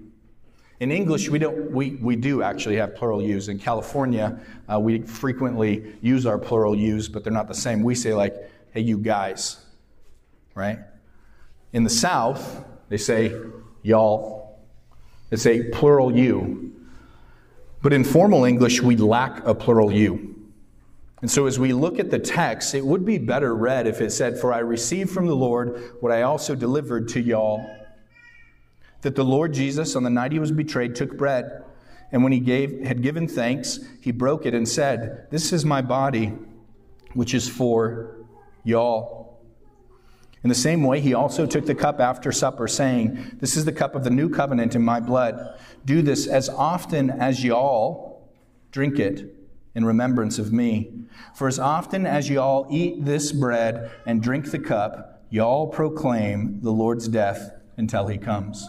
In 0.80 0.92
English, 0.92 1.28
we, 1.28 1.38
don't, 1.38 1.72
we, 1.72 1.96
we 1.96 2.14
do 2.14 2.42
actually 2.42 2.76
have 2.76 2.94
plural 2.94 3.20
yous. 3.20 3.48
In 3.48 3.58
California, 3.58 4.38
uh, 4.72 4.78
we 4.78 5.02
frequently 5.02 5.96
use 6.00 6.24
our 6.24 6.38
plural 6.38 6.76
yous, 6.76 7.08
but 7.08 7.24
they're 7.24 7.32
not 7.32 7.48
the 7.48 7.54
same. 7.54 7.82
We 7.82 7.96
say, 7.96 8.14
like, 8.14 8.34
hey, 8.72 8.82
you 8.82 8.98
guys, 8.98 9.64
right? 10.54 10.78
In 11.72 11.82
the 11.82 11.90
South, 11.90 12.64
they 12.88 12.96
say, 12.96 13.32
y'all. 13.82 14.60
It's 15.30 15.46
a 15.46 15.64
plural 15.70 16.16
you. 16.16 16.72
But 17.82 17.92
in 17.92 18.04
formal 18.04 18.44
English, 18.44 18.80
we 18.80 18.96
lack 18.96 19.44
a 19.46 19.54
plural 19.54 19.92
you. 19.92 20.27
And 21.20 21.30
so, 21.30 21.46
as 21.46 21.58
we 21.58 21.72
look 21.72 21.98
at 21.98 22.10
the 22.10 22.18
text, 22.18 22.74
it 22.74 22.84
would 22.84 23.04
be 23.04 23.18
better 23.18 23.54
read 23.54 23.88
if 23.88 24.00
it 24.00 24.12
said, 24.12 24.38
For 24.38 24.52
I 24.52 24.58
received 24.58 25.10
from 25.10 25.26
the 25.26 25.34
Lord 25.34 25.94
what 26.00 26.12
I 26.12 26.22
also 26.22 26.54
delivered 26.54 27.08
to 27.08 27.20
y'all. 27.20 27.68
That 29.02 29.16
the 29.16 29.24
Lord 29.24 29.52
Jesus, 29.52 29.96
on 29.96 30.04
the 30.04 30.10
night 30.10 30.32
he 30.32 30.38
was 30.38 30.52
betrayed, 30.52 30.94
took 30.94 31.16
bread. 31.16 31.64
And 32.12 32.22
when 32.22 32.32
he 32.32 32.40
gave, 32.40 32.86
had 32.86 33.02
given 33.02 33.26
thanks, 33.26 33.80
he 34.00 34.12
broke 34.12 34.46
it 34.46 34.54
and 34.54 34.68
said, 34.68 35.26
This 35.30 35.52
is 35.52 35.64
my 35.64 35.82
body, 35.82 36.32
which 37.14 37.34
is 37.34 37.48
for 37.48 38.16
y'all. 38.62 39.40
In 40.44 40.48
the 40.48 40.54
same 40.54 40.84
way, 40.84 41.00
he 41.00 41.14
also 41.14 41.46
took 41.46 41.66
the 41.66 41.74
cup 41.74 41.98
after 41.98 42.30
supper, 42.30 42.68
saying, 42.68 43.38
This 43.40 43.56
is 43.56 43.64
the 43.64 43.72
cup 43.72 43.96
of 43.96 44.04
the 44.04 44.10
new 44.10 44.28
covenant 44.28 44.76
in 44.76 44.82
my 44.82 45.00
blood. 45.00 45.58
Do 45.84 46.00
this 46.00 46.28
as 46.28 46.48
often 46.48 47.10
as 47.10 47.42
y'all 47.42 48.28
drink 48.70 49.00
it 49.00 49.34
in 49.78 49.84
remembrance 49.84 50.40
of 50.40 50.52
me. 50.52 50.90
For 51.36 51.46
as 51.46 51.60
often 51.60 52.04
as 52.04 52.28
y'all 52.28 52.66
eat 52.68 53.04
this 53.04 53.30
bread 53.30 53.92
and 54.06 54.20
drink 54.20 54.50
the 54.50 54.58
cup, 54.58 55.22
y'all 55.30 55.68
proclaim 55.68 56.60
the 56.62 56.72
Lord's 56.72 57.06
death 57.06 57.52
until 57.76 58.08
he 58.08 58.18
comes. 58.18 58.68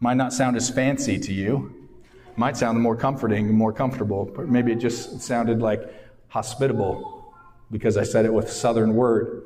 Might 0.00 0.16
not 0.16 0.32
sound 0.32 0.56
as 0.56 0.70
fancy 0.70 1.18
to 1.18 1.34
you. 1.34 1.88
Might 2.36 2.56
sound 2.56 2.80
more 2.80 2.96
comforting 2.96 3.48
and 3.48 3.54
more 3.54 3.74
comfortable. 3.74 4.24
But 4.34 4.48
maybe 4.48 4.72
it 4.72 4.76
just 4.76 5.20
sounded 5.20 5.60
like 5.60 5.82
hospitable 6.28 7.34
because 7.70 7.98
I 7.98 8.04
said 8.04 8.24
it 8.24 8.32
with 8.32 8.46
a 8.46 8.52
southern 8.52 8.94
word. 8.94 9.42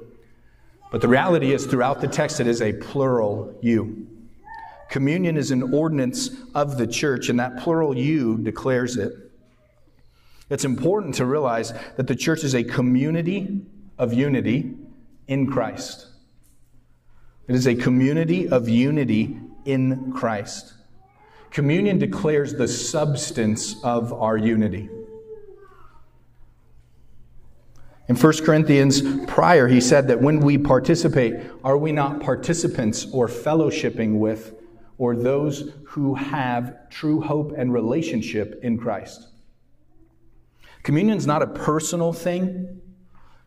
But 0.92 1.00
the 1.00 1.08
reality 1.08 1.52
is, 1.52 1.66
throughout 1.66 2.00
the 2.00 2.06
text, 2.06 2.38
it 2.38 2.46
is 2.46 2.62
a 2.62 2.74
plural 2.74 3.58
you. 3.60 4.06
Communion 4.88 5.36
is 5.36 5.50
an 5.50 5.74
ordinance 5.74 6.30
of 6.54 6.78
the 6.78 6.86
church, 6.86 7.28
and 7.28 7.40
that 7.40 7.58
plural 7.58 7.98
you 7.98 8.38
declares 8.38 8.96
it. 8.96 9.23
It's 10.54 10.64
important 10.64 11.16
to 11.16 11.26
realize 11.26 11.74
that 11.96 12.06
the 12.06 12.14
church 12.14 12.44
is 12.44 12.54
a 12.54 12.62
community 12.62 13.62
of 13.98 14.14
unity 14.14 14.76
in 15.26 15.48
Christ. 15.48 16.06
It 17.48 17.56
is 17.56 17.66
a 17.66 17.74
community 17.74 18.48
of 18.48 18.68
unity 18.68 19.36
in 19.64 20.12
Christ. 20.12 20.74
Communion 21.50 21.98
declares 21.98 22.54
the 22.54 22.68
substance 22.68 23.82
of 23.82 24.12
our 24.12 24.36
unity. 24.36 24.88
In 28.08 28.14
1 28.14 28.32
Corinthians 28.44 29.02
prior, 29.26 29.66
he 29.66 29.80
said 29.80 30.06
that 30.06 30.22
when 30.22 30.38
we 30.38 30.56
participate, 30.56 31.34
are 31.64 31.76
we 31.76 31.90
not 31.90 32.20
participants 32.20 33.08
or 33.12 33.26
fellowshipping 33.26 34.20
with 34.20 34.54
or 34.98 35.16
those 35.16 35.72
who 35.84 36.14
have 36.14 36.88
true 36.90 37.20
hope 37.20 37.54
and 37.58 37.72
relationship 37.72 38.60
in 38.62 38.78
Christ? 38.78 39.30
Communion 40.84 41.16
is 41.16 41.26
not 41.26 41.42
a 41.42 41.46
personal 41.46 42.12
thing 42.12 42.80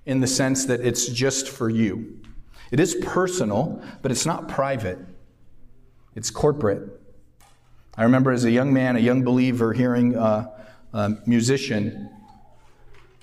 in 0.05 0.19
the 0.19 0.27
sense 0.27 0.65
that 0.65 0.81
it's 0.81 1.07
just 1.07 1.47
for 1.47 1.69
you. 1.69 2.19
It 2.71 2.79
is 2.79 2.95
personal, 2.95 3.81
but 4.01 4.11
it's 4.11 4.25
not 4.25 4.49
private, 4.49 4.99
it's 6.15 6.29
corporate. 6.29 6.89
I 7.95 8.03
remember 8.03 8.31
as 8.31 8.43
a 8.43 8.51
young 8.51 8.73
man, 8.73 8.95
a 8.95 8.99
young 8.99 9.23
believer, 9.23 9.71
hearing 9.73 10.15
a, 10.15 10.51
a 10.93 11.11
musician 11.25 12.09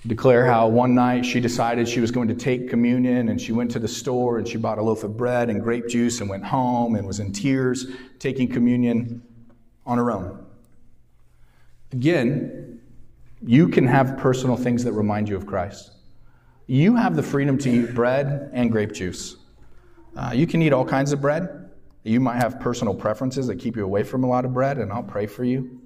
declare 0.07 0.44
how 0.44 0.68
one 0.68 0.94
night 0.94 1.24
she 1.24 1.40
decided 1.40 1.88
she 1.88 2.00
was 2.00 2.11
going 2.11 2.29
to 2.29 2.35
take 2.35 2.68
communion 2.68 3.29
and 3.29 3.40
she 3.40 3.53
went 3.53 3.70
to 3.70 3.79
the 3.79 3.88
store 3.88 4.38
and 4.38 4.46
she 4.46 4.59
bought 4.59 4.79
a 4.79 4.83
loaf 4.83 5.03
of 5.03 5.16
bread 5.16 5.48
and 5.48 5.62
grape 5.62 5.88
juice 5.88 6.20
and 6.20 6.29
went 6.29 6.44
home 6.44 6.94
and 6.94 7.07
was 7.07 7.20
in 7.20 7.33
tears 7.33 7.87
taking 8.18 8.46
communion 8.46 9.22
on 9.87 9.96
her 9.96 10.11
own. 10.11 10.44
Again, 11.92 12.73
you 13.46 13.68
can 13.68 13.87
have 13.87 14.16
personal 14.16 14.57
things 14.57 14.85
that 14.85 14.92
remind 14.92 15.28
you 15.28 15.37
of 15.37 15.46
Christ. 15.46 15.92
You 16.66 16.96
have 16.96 17.14
the 17.14 17.22
freedom 17.22 17.59
to 17.59 17.70
eat 17.70 17.94
bread 17.94 18.50
and 18.54 18.72
grape 18.72 18.92
juice. 18.92 19.37
Uh, 20.16 20.33
you 20.35 20.46
can 20.46 20.62
eat 20.62 20.72
all 20.72 20.85
kinds 20.85 21.12
of 21.12 21.20
bread. 21.20 21.70
You 22.04 22.20
might 22.20 22.37
have 22.37 22.59
personal 22.61 22.94
preferences 22.94 23.46
that 23.48 23.57
keep 23.57 23.76
you 23.76 23.85
away 23.85 24.02
from 24.02 24.24
a 24.24 24.26
lot 24.26 24.44
of 24.44 24.54
bread, 24.54 24.78
and 24.78 24.92
I'll 24.92 25.02
pray 25.02 25.26
for 25.26 25.44
you. 25.44 25.80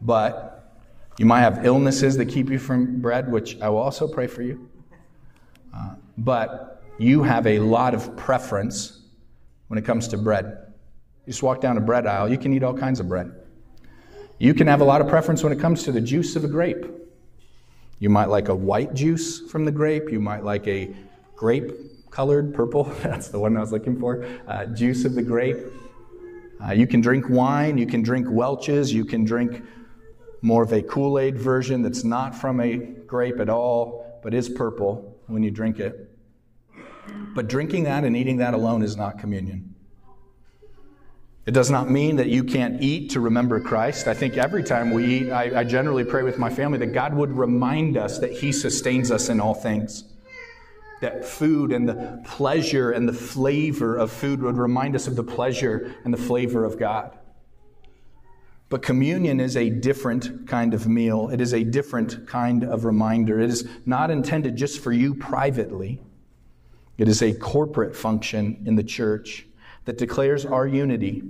But 0.00 0.80
you 1.16 1.26
might 1.26 1.40
have 1.40 1.64
illnesses 1.64 2.16
that 2.16 2.26
keep 2.26 2.50
you 2.50 2.58
from 2.58 3.00
bread, 3.00 3.30
which 3.30 3.60
I 3.60 3.68
will 3.68 3.78
also 3.78 4.08
pray 4.08 4.26
for 4.26 4.42
you. 4.42 4.68
Uh, 5.74 5.94
but 6.18 6.82
you 6.98 7.22
have 7.22 7.46
a 7.46 7.60
lot 7.60 7.94
of 7.94 8.16
preference 8.16 9.02
when 9.68 9.78
it 9.78 9.84
comes 9.84 10.08
to 10.08 10.18
bread. 10.18 10.72
You 11.26 11.32
just 11.32 11.42
walk 11.42 11.60
down 11.60 11.76
a 11.78 11.80
bread 11.80 12.06
aisle, 12.06 12.28
you 12.28 12.38
can 12.38 12.52
eat 12.52 12.64
all 12.64 12.74
kinds 12.74 12.98
of 12.98 13.08
bread. 13.08 13.32
You 14.44 14.52
can 14.52 14.66
have 14.66 14.82
a 14.82 14.84
lot 14.84 15.00
of 15.00 15.08
preference 15.08 15.42
when 15.42 15.54
it 15.54 15.58
comes 15.58 15.84
to 15.84 15.90
the 15.90 16.02
juice 16.02 16.36
of 16.36 16.44
a 16.44 16.48
grape. 16.48 16.84
You 17.98 18.10
might 18.10 18.28
like 18.28 18.48
a 18.50 18.54
white 18.54 18.92
juice 18.92 19.40
from 19.40 19.64
the 19.64 19.72
grape. 19.72 20.12
You 20.12 20.20
might 20.20 20.44
like 20.44 20.68
a 20.68 20.94
grape 21.34 21.72
colored, 22.10 22.52
purple, 22.52 22.84
that's 23.02 23.28
the 23.28 23.38
one 23.38 23.56
I 23.56 23.60
was 23.60 23.72
looking 23.72 23.98
for, 23.98 24.26
uh, 24.46 24.66
juice 24.66 25.06
of 25.06 25.14
the 25.14 25.22
grape. 25.22 25.56
Uh, 26.62 26.72
you 26.72 26.86
can 26.86 27.00
drink 27.00 27.30
wine, 27.30 27.78
you 27.78 27.86
can 27.86 28.02
drink 28.02 28.26
Welch's, 28.28 28.92
you 28.92 29.06
can 29.06 29.24
drink 29.24 29.62
more 30.42 30.62
of 30.62 30.74
a 30.74 30.82
Kool 30.82 31.18
Aid 31.18 31.38
version 31.38 31.80
that's 31.80 32.04
not 32.04 32.34
from 32.34 32.60
a 32.60 32.76
grape 32.76 33.40
at 33.40 33.48
all, 33.48 34.20
but 34.22 34.34
is 34.34 34.50
purple 34.50 35.18
when 35.26 35.42
you 35.42 35.50
drink 35.50 35.80
it. 35.80 36.14
But 37.34 37.48
drinking 37.48 37.84
that 37.84 38.04
and 38.04 38.14
eating 38.14 38.36
that 38.36 38.52
alone 38.52 38.82
is 38.82 38.94
not 38.94 39.18
communion. 39.18 39.73
It 41.46 41.52
does 41.52 41.70
not 41.70 41.90
mean 41.90 42.16
that 42.16 42.28
you 42.28 42.42
can't 42.42 42.82
eat 42.82 43.10
to 43.10 43.20
remember 43.20 43.60
Christ. 43.60 44.08
I 44.08 44.14
think 44.14 44.38
every 44.38 44.62
time 44.62 44.90
we 44.90 45.04
eat, 45.04 45.30
I, 45.30 45.60
I, 45.60 45.64
generally 45.64 46.04
pray 46.04 46.22
with 46.22 46.38
my 46.38 46.48
family 46.48 46.78
that 46.78 46.94
God 46.94 47.12
would 47.14 47.36
remind 47.36 47.98
us 47.98 48.18
that 48.20 48.32
He 48.32 48.50
sustains 48.50 49.10
us 49.10 49.28
in 49.28 49.40
all 49.40 49.54
things. 49.54 50.04
That 51.02 51.22
food 51.22 51.70
and 51.70 51.86
the 51.86 52.22
pleasure 52.24 52.92
and 52.92 53.06
the 53.06 53.12
flavor 53.12 53.94
of 53.94 54.10
food 54.10 54.40
would 54.40 54.56
remind 54.56 54.94
us 54.96 55.06
of 55.06 55.16
the 55.16 55.24
pleasure 55.24 55.94
and 56.04 56.14
the 56.14 56.18
flavor 56.18 56.64
of 56.64 56.78
God. 56.78 57.18
But 58.70 58.80
communion 58.80 59.38
is 59.38 59.54
a 59.54 59.68
different 59.68 60.48
kind 60.48 60.72
of 60.72 60.88
meal. 60.88 61.28
It 61.28 61.42
is 61.42 61.52
a 61.52 61.62
different 61.62 62.26
kind 62.26 62.64
of 62.64 62.86
reminder. 62.86 63.38
It 63.38 63.50
is 63.50 63.68
not 63.84 64.10
intended 64.10 64.56
just 64.56 64.80
for 64.80 64.92
you 64.92 65.14
privately. 65.14 66.00
It 66.96 67.06
is 67.06 67.20
a 67.22 67.34
corporate 67.34 67.94
function 67.94 68.62
in 68.64 68.76
the 68.76 68.82
church 68.82 69.46
that 69.84 69.98
declares 69.98 70.46
our 70.46 70.66
unity, 70.66 71.22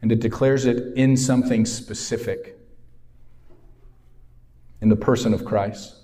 and 0.00 0.12
it 0.12 0.20
declares 0.20 0.66
it 0.66 0.94
in 0.96 1.16
something 1.16 1.64
specific 1.66 2.58
in 4.80 4.88
the 4.88 4.96
person 4.96 5.32
of 5.32 5.44
Christ, 5.44 5.94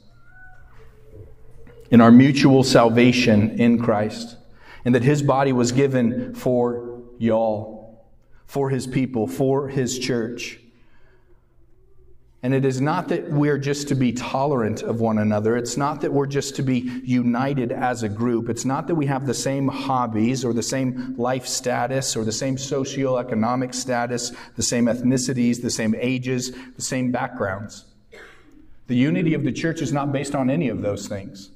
in 1.90 2.00
our 2.00 2.12
mutual 2.12 2.62
salvation 2.62 3.60
in 3.60 3.78
Christ, 3.82 4.36
and 4.84 4.94
that 4.94 5.02
his 5.02 5.22
body 5.22 5.52
was 5.52 5.72
given 5.72 6.34
for 6.34 7.02
y'all, 7.18 8.04
for 8.46 8.70
his 8.70 8.86
people, 8.86 9.26
for 9.26 9.68
his 9.68 9.98
church. 9.98 10.60
And 12.42 12.54
it 12.54 12.64
is 12.64 12.80
not 12.80 13.08
that 13.08 13.32
we're 13.32 13.58
just 13.58 13.88
to 13.88 13.96
be 13.96 14.12
tolerant 14.12 14.82
of 14.82 15.00
one 15.00 15.18
another. 15.18 15.56
It's 15.56 15.76
not 15.76 16.02
that 16.02 16.12
we're 16.12 16.26
just 16.26 16.54
to 16.56 16.62
be 16.62 17.00
united 17.02 17.72
as 17.72 18.04
a 18.04 18.08
group. 18.08 18.48
It's 18.48 18.64
not 18.64 18.86
that 18.86 18.94
we 18.94 19.06
have 19.06 19.26
the 19.26 19.34
same 19.34 19.66
hobbies 19.66 20.44
or 20.44 20.52
the 20.52 20.62
same 20.62 21.16
life 21.18 21.48
status 21.48 22.16
or 22.16 22.24
the 22.24 22.30
same 22.30 22.54
socioeconomic 22.54 23.74
status, 23.74 24.32
the 24.54 24.62
same 24.62 24.86
ethnicities, 24.86 25.60
the 25.60 25.70
same 25.70 25.96
ages, 25.98 26.52
the 26.76 26.82
same 26.82 27.10
backgrounds. 27.10 27.86
The 28.86 28.96
unity 28.96 29.34
of 29.34 29.42
the 29.42 29.52
church 29.52 29.82
is 29.82 29.92
not 29.92 30.12
based 30.12 30.36
on 30.36 30.48
any 30.48 30.68
of 30.68 30.80
those 30.80 31.08
things. 31.08 31.50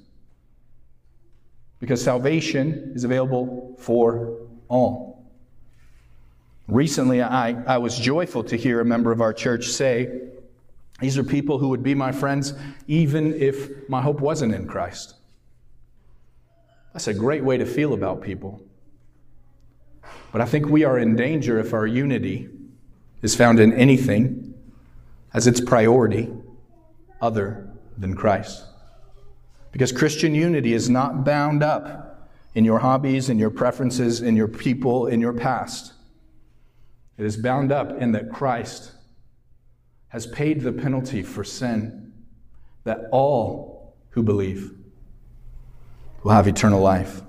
Because 1.79 2.03
salvation 2.03 2.93
is 2.97 3.05
available 3.05 3.77
for 3.79 4.37
all. 4.69 5.31
Recently, 6.67 7.23
I, 7.23 7.51
I 7.65 7.79
was 7.79 7.99
joyful 7.99 8.43
to 8.45 8.57
hear 8.57 8.81
a 8.81 8.85
member 8.85 9.13
of 9.13 9.21
our 9.21 9.33
church 9.33 9.67
say, 9.69 10.31
these 11.03 11.19
are 11.19 11.25
people 11.25 11.59
who 11.59 11.69
would 11.71 11.83
be 11.83 11.97
my 11.97 12.13
friends 12.13 12.55
even 12.87 13.35
if 13.35 13.89
my 13.89 14.01
hope 14.01 14.21
wasn't 14.21 14.55
in 14.55 14.69
Christ. 14.69 15.17
That's 16.93 17.09
a 17.09 17.15
great 17.15 17.43
way 17.43 17.57
to 17.57 17.67
feel 17.67 17.93
about 17.93 18.23
people. 18.23 18.63
But 20.31 20.41
I 20.41 20.45
think 20.45 20.69
we 20.69 20.85
are 20.85 21.01
in 21.01 21.17
danger 21.17 21.59
if 21.59 21.75
our 21.75 21.89
unity 21.89 22.49
is 23.21 23.35
found 23.35 23.59
in 23.59 23.73
anything 23.73 24.55
as 25.35 25.49
its 25.49 25.61
priority 25.61 26.33
other 27.21 27.69
than 27.99 28.15
Christ. 28.15 28.65
Because 29.73 29.91
Christian 29.91 30.37
unity 30.37 30.73
is 30.73 30.89
not 30.89 31.25
bound 31.25 31.65
up 31.65 32.31
in 32.55 32.65
your 32.65 32.79
hobbies, 32.79 33.29
in 33.29 33.41
your 33.41 33.51
preferences, 33.51 34.21
in 34.21 34.37
your 34.37 34.49
people, 34.49 35.09
in 35.09 35.21
your 35.21 35.33
past. 35.33 35.95
It 37.19 37.25
is 37.25 37.37
bound 37.37 37.73
up 37.73 38.01
in 38.01 38.13
that 38.13 38.31
Christ 38.31 38.93
has 40.13 40.27
paid 40.27 40.61
the 40.61 40.71
penalty 40.71 41.23
for 41.23 41.43
sin, 41.43 42.13
that 42.85 43.09
all 43.13 43.97
who 44.11 44.23
believe 44.23 44.71
will 46.23 46.33
have 46.33 46.47
eternal 46.47 46.83
life. 46.83 47.23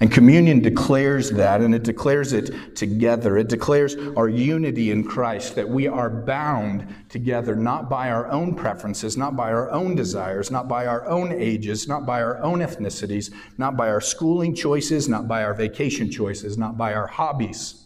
And 0.00 0.10
communion 0.10 0.58
declares 0.58 1.30
that, 1.30 1.60
and 1.60 1.72
it 1.72 1.84
declares 1.84 2.32
it 2.32 2.74
together. 2.74 3.38
It 3.38 3.48
declares 3.48 3.94
our 4.16 4.28
unity 4.28 4.90
in 4.90 5.04
Christ, 5.04 5.54
that 5.54 5.68
we 5.68 5.86
are 5.86 6.10
bound 6.10 6.92
together 7.08 7.54
not 7.54 7.88
by 7.88 8.10
our 8.10 8.28
own 8.28 8.56
preferences, 8.56 9.16
not 9.16 9.36
by 9.36 9.52
our 9.52 9.70
own 9.70 9.94
desires, 9.94 10.50
not 10.50 10.66
by 10.66 10.84
our 10.84 11.06
own 11.06 11.30
ages, 11.30 11.86
not 11.86 12.04
by 12.04 12.20
our 12.20 12.42
own 12.42 12.58
ethnicities, 12.58 13.32
not 13.56 13.76
by 13.76 13.88
our 13.88 14.00
schooling 14.00 14.52
choices, 14.52 15.08
not 15.08 15.28
by 15.28 15.44
our 15.44 15.54
vacation 15.54 16.10
choices, 16.10 16.58
not 16.58 16.76
by 16.76 16.92
our 16.92 17.06
hobbies 17.06 17.84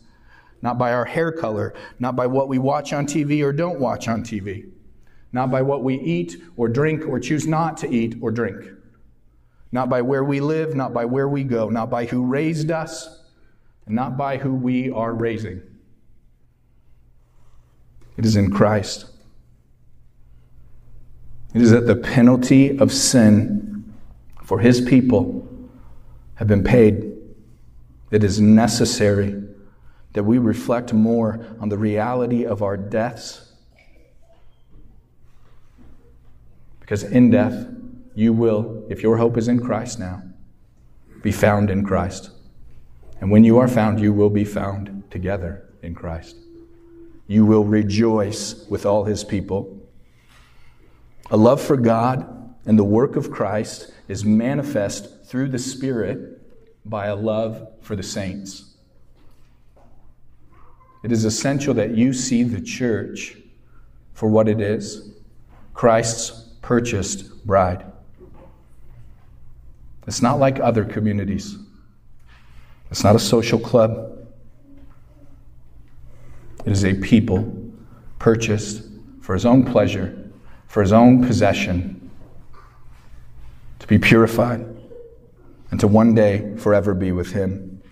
not 0.63 0.79
by 0.79 0.93
our 0.93 1.05
hair 1.05 1.33
color, 1.33 1.75
not 1.99 2.15
by 2.15 2.27
what 2.27 2.49
we 2.49 2.59
watch 2.59 2.93
on 2.93 3.05
TV 3.05 3.45
or 3.45 3.53
don't 3.53 3.81
watch 3.81 4.07
on 4.09 4.23
TV, 4.23 4.71
not 5.33 5.51
by 5.51 5.61
what 5.61 5.83
we 5.83 5.99
eat 6.01 6.37
or 6.57 6.69
drink 6.69 7.07
or 7.07 7.19
choose 7.19 7.47
not 7.47 7.77
to 7.77 7.91
eat 7.91 8.17
or 8.21 8.31
drink, 8.31 8.65
not 9.73 9.91
by 9.91 10.01
where 10.01 10.23
we 10.23 10.41
live, 10.41 10.77
not 10.77 10.95
by 10.95 11.05
where 11.05 11.29
we 11.29 11.43
go, 11.43 11.69
not 11.69 11.91
by 11.91 12.07
who 12.07 12.25
raised 12.25 12.71
us, 12.71 13.25
and 13.87 13.97
not 13.97 14.17
by 14.17 14.37
who 14.37 14.55
we 14.55 14.91
are 14.91 15.13
raising. 15.13 15.61
It 18.17 18.25
is 18.25 18.37
in 18.37 18.53
Christ. 18.53 19.07
It 21.55 21.61
is 21.61 21.73
that 21.73 21.87
the 21.87 21.97
penalty 21.97 22.79
of 22.79 22.93
sin 22.93 23.93
for 24.45 24.61
his 24.61 24.81
people 24.81 25.49
have 26.37 26.47
been 26.47 26.63
paid. 26.63 27.13
It 28.11 28.23
is 28.23 28.41
necessary 28.41 29.42
that 30.13 30.25
we 30.25 30.39
reflect 30.39 30.93
more 30.93 31.45
on 31.61 31.69
the 31.69 31.79
reality 31.79 32.45
of 32.45 32.63
our 32.63 32.77
deaths. 32.77 33.53
Because 36.81 37.03
in 37.03 37.31
death, 37.31 37.67
you 38.15 38.33
will, 38.33 38.85
if 38.91 39.03
your 39.03 39.17
hope 39.17 39.39
is 39.39 39.49
in 39.49 39.61
Christ 39.61 39.99
now, 39.99 40.23
be 41.23 41.33
found 41.33 41.71
in 41.71 41.85
Christ. 41.85 42.31
And 43.21 43.31
when 43.31 43.45
you 43.45 43.59
are 43.59 43.69
found, 43.69 44.01
you 44.01 44.13
will 44.13 44.31
be 44.31 44.45
found 44.45 45.05
together 45.11 45.65
in 45.83 45.95
Christ. 45.95 46.37
You 47.27 47.47
will 47.47 47.65
rejoice 47.65 48.67
with 48.69 48.85
all 48.85 49.05
his 49.05 49.25
people. 49.25 49.81
A 51.31 51.37
love 51.37 51.61
for 51.61 51.77
God 51.77 52.55
and 52.67 52.79
the 52.79 52.85
work 52.85 53.17
of 53.17 53.31
Christ 53.31 53.93
is 54.09 54.25
manifest 54.25 55.25
through 55.25 55.49
the 55.49 55.59
Spirit 55.59 56.41
by 56.85 57.07
a 57.07 57.17
love 57.17 57.69
for 57.81 57.97
the 57.97 58.03
saints. 58.03 58.72
It 61.03 61.11
is 61.11 61.25
essential 61.25 61.75
that 61.75 61.97
you 61.97 62.13
see 62.13 62.43
the 62.43 62.61
church 62.61 63.37
for 64.15 64.29
what 64.29 64.49
it 64.49 64.61
is 64.61 65.11
Christ's 65.75 66.31
purchased 66.63 67.45
bride. 67.45 67.85
It's 70.07 70.23
not 70.23 70.39
like 70.39 70.61
other 70.61 70.85
communities, 70.85 71.57
it's 72.91 73.05
not 73.05 73.17
a 73.17 73.21
social 73.21 73.59
club. 73.59 74.11
It 76.65 76.71
is 76.71 76.85
a 76.85 76.95
people 76.95 77.53
purchased 78.21 78.85
for 79.21 79.35
his 79.35 79.45
own 79.45 79.65
pleasure, 79.65 80.31
for 80.69 80.81
his 80.81 80.93
own 80.93 81.27
possession, 81.27 82.11
to 83.81 83.87
be 83.89 83.99
purified, 83.99 84.65
and 85.73 85.81
to 85.81 85.89
one 85.89 86.15
day 86.15 86.55
forever 86.57 86.95
be 86.95 87.11
with 87.11 87.33
him. 87.33 87.83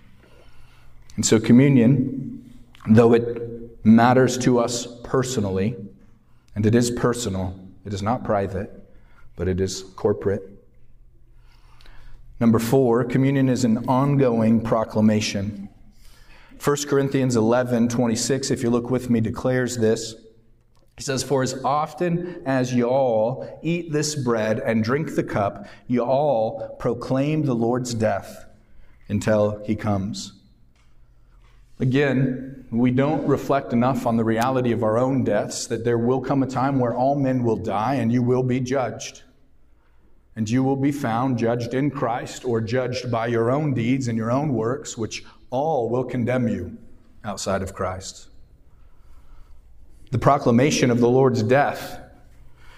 And 1.16 1.27
so, 1.27 1.40
communion 1.40 2.39
though 2.88 3.14
it 3.14 3.85
matters 3.85 4.38
to 4.38 4.59
us 4.59 4.87
personally, 5.03 5.77
and 6.55 6.66
it 6.66 6.75
is 6.75 6.90
personal, 6.90 7.59
it 7.85 7.93
is 7.93 8.03
not 8.03 8.25
private, 8.25 8.71
but 9.37 9.49
it 9.49 9.61
is 9.61 9.83
corporate. 9.97 10.43
Number 12.38 12.59
four, 12.59 13.05
communion 13.05 13.49
is 13.49 13.64
an 13.64 13.88
ongoing 13.88 14.62
proclamation. 14.62 15.69
1 16.62 16.77
Corinthians 16.88 17.37
11 17.37 17.88
26, 17.88 18.51
if 18.51 18.62
you 18.62 18.71
look 18.71 18.90
with 18.90 19.11
me, 19.11 19.21
declares 19.21 19.77
this. 19.77 20.14
He 20.97 21.03
says, 21.03 21.23
For 21.23 21.43
as 21.43 21.62
often 21.64 22.43
as 22.45 22.75
you 22.75 22.85
all 22.85 23.59
eat 23.63 23.92
this 23.92 24.15
bread 24.15 24.61
and 24.61 24.85
drink 24.85 25.15
the 25.15 25.23
cup, 25.23 25.67
you 25.87 26.02
all 26.02 26.77
proclaim 26.79 27.42
the 27.42 27.54
Lord's 27.54 27.94
death 27.94 28.44
until 29.09 29.63
he 29.65 29.75
comes. 29.77 30.40
Again, 31.81 32.66
we 32.70 32.90
don't 32.90 33.26
reflect 33.26 33.72
enough 33.72 34.06
on 34.06 34.18
the 34.18 34.24
reality 34.24 34.70
of 34.72 34.85
our 34.85 34.98
own 34.98 35.24
deaths, 35.24 35.66
that 35.68 35.83
there 35.83 35.96
will 35.98 36.20
come 36.20 36.42
a 36.42 36.46
time 36.46 36.78
where 36.78 36.94
all 36.94 37.18
men 37.18 37.42
will 37.42 37.56
die 37.56 37.94
and 37.94 38.12
you 38.12 38.22
will 38.22 38.42
be 38.42 38.60
judged. 38.60 39.22
And 40.37 40.48
you 40.48 40.62
will 40.62 40.76
be 40.76 40.92
found 40.92 41.38
judged 41.38 41.72
in 41.72 41.90
Christ 41.90 42.44
or 42.44 42.60
judged 42.60 43.10
by 43.10 43.26
your 43.26 43.50
own 43.50 43.72
deeds 43.72 44.08
and 44.08 44.16
your 44.16 44.31
own 44.31 44.52
works, 44.52 44.96
which 44.96 45.24
all 45.48 45.88
will 45.88 46.04
condemn 46.04 46.48
you 46.48 46.76
outside 47.24 47.62
of 47.62 47.74
Christ. 47.74 48.28
The 50.10 50.18
proclamation 50.18 50.90
of 50.90 51.00
the 51.00 51.08
Lord's 51.08 51.42
death 51.42 51.98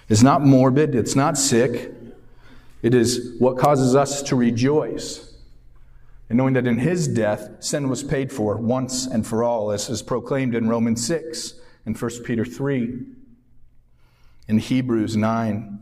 is 0.09 0.23
not 0.23 0.43
morbid, 0.43 0.95
it's 0.95 1.17
not 1.17 1.37
sick, 1.37 1.93
it 2.83 2.95
is 2.95 3.35
what 3.39 3.59
causes 3.59 3.95
us 3.95 4.23
to 4.23 4.37
rejoice 4.37 5.32
And 6.29 6.39
knowing 6.39 6.55
that 6.55 6.67
in 6.67 6.79
his 6.79 7.09
death, 7.09 7.51
sin 7.61 7.89
was 7.89 8.03
paid 8.03 8.33
for 8.33 8.57
once 8.57 9.07
and 9.07 9.27
for 9.27 9.45
all, 9.45 9.71
as 9.71 9.91
is 9.91 10.03
proclaimed 10.03 10.55
in 10.55 10.69
Romans 10.69 11.07
6 11.07 11.55
and 11.85 12.01
1 12.01 12.11
Peter 12.25 12.45
3, 12.45 13.01
in 14.49 14.59
Hebrews 14.59 15.17
9. 15.17 15.79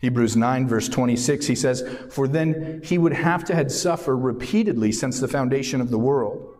Hebrews 0.00 0.36
9, 0.36 0.68
verse 0.68 0.88
26, 0.88 1.46
he 1.46 1.54
says, 1.54 1.82
For 2.10 2.28
then 2.28 2.82
he 2.84 2.98
would 2.98 3.14
have 3.14 3.44
to 3.44 3.54
had 3.54 3.72
suffer 3.72 4.16
repeatedly 4.16 4.92
since 4.92 5.18
the 5.18 5.28
foundation 5.28 5.80
of 5.80 5.90
the 5.90 5.98
world. 5.98 6.54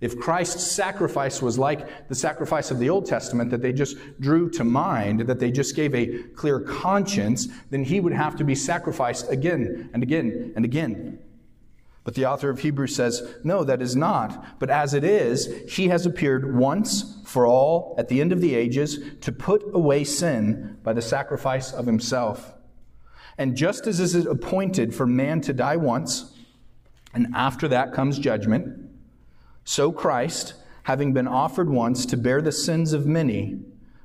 If 0.00 0.18
Christ's 0.18 0.70
sacrifice 0.70 1.42
was 1.42 1.58
like 1.58 2.08
the 2.08 2.14
sacrifice 2.14 2.70
of 2.70 2.78
the 2.78 2.90
Old 2.90 3.06
Testament 3.06 3.50
that 3.50 3.62
they 3.62 3.72
just 3.72 3.96
drew 4.20 4.48
to 4.50 4.64
mind, 4.64 5.20
that 5.20 5.40
they 5.40 5.50
just 5.50 5.74
gave 5.74 5.94
a 5.94 6.22
clear 6.34 6.60
conscience, 6.60 7.48
then 7.70 7.84
he 7.84 7.98
would 7.98 8.12
have 8.12 8.36
to 8.36 8.44
be 8.44 8.54
sacrificed 8.54 9.30
again 9.30 9.90
and 9.92 10.02
again 10.02 10.52
and 10.54 10.64
again. 10.64 11.17
But 12.08 12.14
the 12.14 12.24
author 12.24 12.48
of 12.48 12.60
Hebrews 12.60 12.96
says, 12.96 13.34
no, 13.44 13.64
that 13.64 13.82
is 13.82 13.94
not. 13.94 14.58
But 14.58 14.70
as 14.70 14.94
it 14.94 15.04
is, 15.04 15.70
he 15.70 15.88
has 15.88 16.06
appeared 16.06 16.56
once 16.56 17.20
for 17.26 17.46
all 17.46 17.94
at 17.98 18.08
the 18.08 18.22
end 18.22 18.32
of 18.32 18.40
the 18.40 18.54
ages 18.54 18.98
to 19.20 19.30
put 19.30 19.62
away 19.74 20.04
sin 20.04 20.78
by 20.82 20.94
the 20.94 21.02
sacrifice 21.02 21.70
of 21.70 21.84
himself. 21.84 22.54
And 23.36 23.54
just 23.54 23.86
as 23.86 24.00
it 24.00 24.04
is 24.04 24.24
appointed 24.24 24.94
for 24.94 25.04
man 25.06 25.42
to 25.42 25.52
die 25.52 25.76
once, 25.76 26.34
and 27.12 27.26
after 27.34 27.68
that 27.68 27.92
comes 27.92 28.18
judgment, 28.18 28.88
so 29.64 29.92
Christ, 29.92 30.54
having 30.84 31.12
been 31.12 31.28
offered 31.28 31.68
once 31.68 32.06
to 32.06 32.16
bear 32.16 32.40
the 32.40 32.52
sins 32.52 32.94
of 32.94 33.04
many, 33.04 33.60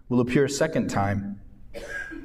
will 0.09 0.19
appear 0.19 0.43
a 0.43 0.49
second 0.49 0.89
time, 0.89 1.39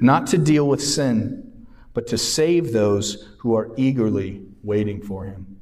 not 0.01 0.27
to 0.27 0.37
deal 0.37 0.67
with 0.67 0.83
sin, 0.83 1.67
but 1.93 2.05
to 2.07 2.17
save 2.17 2.73
those 2.73 3.29
who 3.37 3.55
are 3.55 3.71
eagerly 3.77 4.41
waiting 4.61 5.01
for 5.01 5.23
him. 5.23 5.55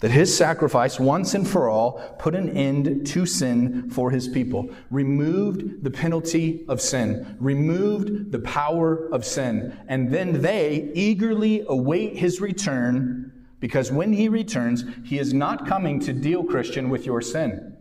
That 0.00 0.10
his 0.10 0.36
sacrifice, 0.36 1.00
once 1.00 1.32
and 1.34 1.48
for 1.48 1.70
all, 1.70 2.16
put 2.18 2.34
an 2.34 2.50
end 2.50 3.06
to 3.06 3.24
sin 3.24 3.88
for 3.90 4.10
his 4.10 4.28
people, 4.28 4.68
removed 4.90 5.82
the 5.82 5.90
penalty 5.90 6.66
of 6.68 6.82
sin, 6.82 7.36
removed 7.40 8.30
the 8.30 8.40
power 8.40 9.08
of 9.10 9.24
sin, 9.24 9.78
and 9.88 10.12
then 10.12 10.42
they 10.42 10.90
eagerly 10.94 11.64
await 11.66 12.16
his 12.16 12.42
return 12.42 13.32
because 13.58 13.90
when 13.90 14.12
he 14.12 14.28
returns, 14.28 14.84
he 15.04 15.18
is 15.18 15.32
not 15.32 15.66
coming 15.66 15.98
to 16.00 16.12
deal, 16.12 16.44
Christian, 16.44 16.90
with 16.90 17.06
your 17.06 17.22
sin. 17.22 17.76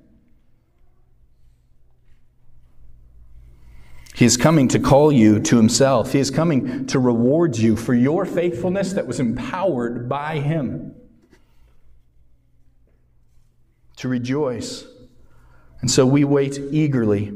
He 4.16 4.24
is 4.24 4.38
coming 4.38 4.70
to 4.70 4.80
call 4.80 5.12
you 5.12 5.42
to 5.42 5.58
himself. 5.58 6.14
He 6.14 6.20
is 6.20 6.32
coming 6.32 6.86
to 6.86 7.00
reward 7.00 7.58
you 7.58 7.76
for 7.76 7.94
your 7.94 8.26
faithfulness 8.26 8.94
that 8.94 9.06
was 9.06 9.20
empowered 9.20 10.08
by 10.08 10.40
him. 10.40 10.95
To 13.98 14.08
rejoice. 14.08 14.86
And 15.82 15.90
so 15.90 16.06
we 16.06 16.24
wait 16.24 16.60
eagerly, 16.72 17.34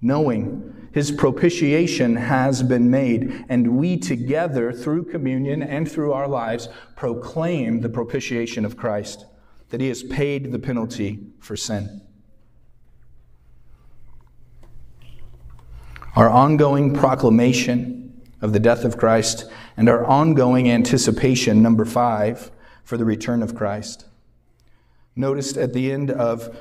knowing 0.00 0.88
his 0.92 1.10
propitiation 1.10 2.16
has 2.16 2.62
been 2.62 2.90
made, 2.90 3.44
and 3.48 3.76
we 3.76 3.96
together, 3.96 4.72
through 4.72 5.04
communion 5.04 5.62
and 5.62 5.90
through 5.90 6.12
our 6.12 6.28
lives, 6.28 6.68
proclaim 6.96 7.80
the 7.80 7.88
propitiation 7.88 8.64
of 8.64 8.76
Christ, 8.76 9.26
that 9.70 9.80
he 9.80 9.88
has 9.88 10.02
paid 10.02 10.50
the 10.50 10.58
penalty 10.58 11.26
for 11.40 11.56
sin. 11.56 12.02
Our 16.16 16.28
ongoing 16.28 16.94
proclamation 16.94 18.22
of 18.40 18.52
the 18.52 18.60
death 18.60 18.84
of 18.84 18.96
Christ 18.96 19.44
and 19.76 19.88
our 19.88 20.04
ongoing 20.04 20.70
anticipation, 20.70 21.62
number 21.62 21.84
five, 21.84 22.50
for 22.82 22.96
the 22.96 23.04
return 23.04 23.42
of 23.42 23.54
Christ. 23.54 24.06
Noticed 25.18 25.56
at 25.56 25.72
the 25.72 25.90
end 25.90 26.12
of 26.12 26.56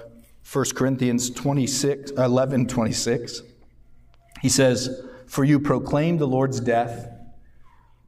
1 0.51 0.65
Corinthians 0.75 1.29
26, 1.29 2.11
11 2.11 2.65
26. 2.65 3.43
He 4.41 4.49
says, 4.49 5.03
For 5.27 5.43
you 5.43 5.59
proclaim 5.59 6.17
the 6.17 6.27
Lord's 6.27 6.59
death 6.59 7.07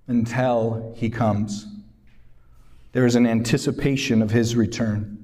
until 0.07 0.95
he 0.97 1.11
comes. 1.11 1.67
There 2.93 3.05
is 3.05 3.15
an 3.15 3.27
anticipation 3.27 4.23
of 4.23 4.31
his 4.31 4.55
return. 4.55 5.23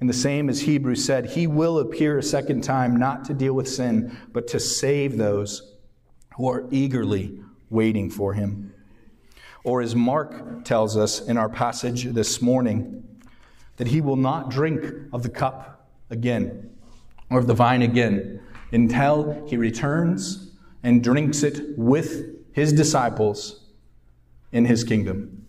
And 0.00 0.08
the 0.08 0.14
same 0.14 0.48
as 0.48 0.62
Hebrews 0.62 1.04
said, 1.04 1.26
he 1.26 1.46
will 1.46 1.78
appear 1.78 2.16
a 2.16 2.22
second 2.22 2.62
time, 2.62 2.96
not 2.96 3.26
to 3.26 3.34
deal 3.34 3.52
with 3.52 3.68
sin, 3.68 4.16
but 4.32 4.46
to 4.48 4.58
save 4.58 5.18
those 5.18 5.74
who 6.36 6.48
are 6.48 6.64
eagerly 6.70 7.38
waiting 7.68 8.08
for 8.08 8.32
him. 8.32 8.72
Or 9.62 9.82
as 9.82 9.94
Mark 9.94 10.64
tells 10.64 10.96
us 10.96 11.20
in 11.20 11.36
our 11.36 11.50
passage 11.50 12.04
this 12.04 12.40
morning, 12.40 13.04
that 13.78 13.86
he 13.88 14.00
will 14.00 14.16
not 14.16 14.50
drink 14.50 14.84
of 15.12 15.22
the 15.22 15.28
cup 15.28 15.88
again, 16.10 16.70
or 17.30 17.38
of 17.38 17.46
the 17.46 17.54
vine 17.54 17.82
again, 17.82 18.40
until 18.72 19.44
he 19.48 19.56
returns 19.56 20.52
and 20.82 21.02
drinks 21.02 21.42
it 21.42 21.78
with 21.78 22.36
his 22.52 22.72
disciples 22.72 23.64
in 24.52 24.64
his 24.64 24.84
kingdom. 24.84 25.46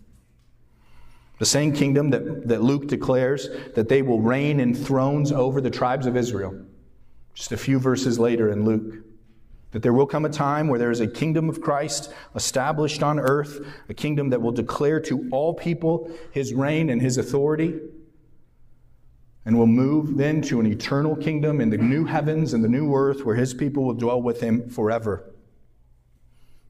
The 1.40 1.46
same 1.46 1.74
kingdom 1.74 2.10
that, 2.12 2.48
that 2.48 2.62
Luke 2.62 2.88
declares 2.88 3.50
that 3.76 3.90
they 3.90 4.02
will 4.02 4.20
reign 4.20 4.60
in 4.60 4.76
thrones 4.76 5.32
over 5.32 5.62
the 5.62 5.70
tribes 5.70 6.06
of 6.06 6.18
Israel. 6.18 6.66
Just 7.34 7.52
a 7.52 7.58
few 7.58 7.80
verses 7.80 8.20
later 8.20 8.52
in 8.52 8.66
Luke. 8.66 9.06
That 9.72 9.82
there 9.84 9.94
will 9.94 10.08
come 10.08 10.26
a 10.26 10.30
time 10.30 10.68
where 10.68 10.80
there 10.80 10.92
is 10.92 11.00
a 11.00 11.08
kingdom 11.08 11.48
of 11.48 11.62
Christ 11.62 12.12
established 12.36 13.02
on 13.02 13.20
earth, 13.20 13.66
a 13.88 13.94
kingdom 13.94 14.32
that 14.32 14.42
will 14.42 14.52
declare 14.52 15.00
to 15.02 15.30
all 15.32 15.54
people 15.54 16.12
his 16.32 16.54
reign 16.54 16.90
and 16.90 17.02
his 17.02 17.18
authority 17.18 17.80
and 19.50 19.58
will 19.58 19.66
move 19.66 20.16
then 20.16 20.44
to 20.44 20.60
an 20.60 20.68
eternal 20.68 21.16
kingdom 21.16 21.60
in 21.60 21.72
the 21.72 21.78
new 21.78 22.06
heavens 22.06 22.54
and 22.54 22.64
the 22.64 22.70
new 22.70 22.94
earth 22.94 23.26
where 23.26 23.36
his 23.36 23.52
people 23.52 23.84
will 23.84 23.96
dwell 23.96 24.22
with 24.22 24.40
him 24.42 24.70
forever. 24.70 25.24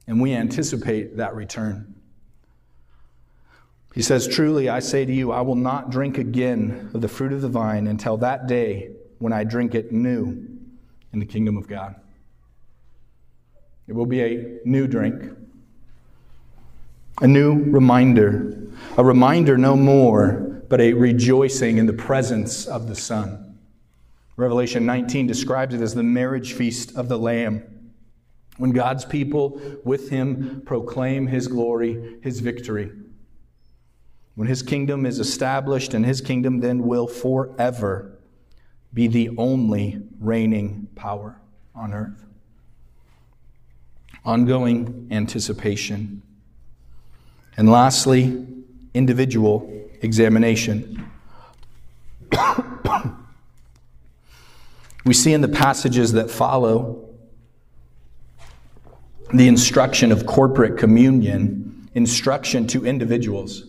And 0.06 0.18
we 0.18 0.32
anticipate 0.32 1.18
that 1.18 1.34
return. 1.34 1.94
He 3.94 4.00
says, 4.00 4.26
Truly, 4.26 4.70
I 4.70 4.78
say 4.78 5.04
to 5.04 5.12
you, 5.12 5.30
I 5.30 5.42
will 5.42 5.56
not 5.56 5.90
drink 5.90 6.16
again 6.16 6.90
of 6.94 7.02
the 7.02 7.08
fruit 7.08 7.34
of 7.34 7.42
the 7.42 7.50
vine 7.50 7.86
until 7.86 8.16
that 8.16 8.46
day 8.46 8.92
when 9.18 9.34
I 9.34 9.44
drink 9.44 9.74
it 9.74 9.92
new 9.92 10.48
in 11.12 11.18
the 11.18 11.26
kingdom 11.26 11.58
of 11.58 11.68
God. 11.68 11.96
It 13.88 13.92
will 13.92 14.06
be 14.06 14.22
a 14.22 14.58
new 14.64 14.86
drink, 14.86 15.22
a 17.20 17.28
new 17.28 17.62
reminder, 17.62 18.58
a 18.96 19.04
reminder 19.04 19.58
no 19.58 19.76
more 19.76 20.49
but 20.70 20.80
a 20.80 20.92
rejoicing 20.92 21.78
in 21.78 21.86
the 21.86 21.92
presence 21.92 22.66
of 22.66 22.86
the 22.86 22.94
Son. 22.94 23.58
Revelation 24.36 24.86
19 24.86 25.26
describes 25.26 25.74
it 25.74 25.82
as 25.82 25.94
the 25.94 26.02
marriage 26.04 26.52
feast 26.54 26.96
of 26.96 27.08
the 27.08 27.18
Lamb, 27.18 27.92
when 28.56 28.70
God's 28.70 29.04
people 29.04 29.60
with 29.84 30.10
him 30.10 30.62
proclaim 30.64 31.26
his 31.26 31.48
glory, 31.48 32.18
his 32.22 32.38
victory. 32.38 32.92
When 34.36 34.46
his 34.46 34.62
kingdom 34.62 35.06
is 35.06 35.18
established, 35.18 35.92
and 35.92 36.06
his 36.06 36.20
kingdom 36.20 36.60
then 36.60 36.86
will 36.86 37.08
forever 37.08 38.18
be 38.94 39.08
the 39.08 39.30
only 39.36 40.00
reigning 40.20 40.88
power 40.94 41.40
on 41.74 41.92
earth. 41.92 42.24
Ongoing 44.24 45.08
anticipation. 45.10 46.22
And 47.56 47.68
lastly, 47.68 48.46
individual 48.94 49.79
examination. 50.02 51.10
we 55.04 55.14
see 55.14 55.32
in 55.32 55.40
the 55.40 55.48
passages 55.48 56.12
that 56.12 56.30
follow 56.30 57.08
the 59.32 59.46
instruction 59.46 60.10
of 60.12 60.26
corporate 60.26 60.76
communion, 60.78 61.88
instruction 61.94 62.66
to 62.66 62.84
individuals. 62.84 63.64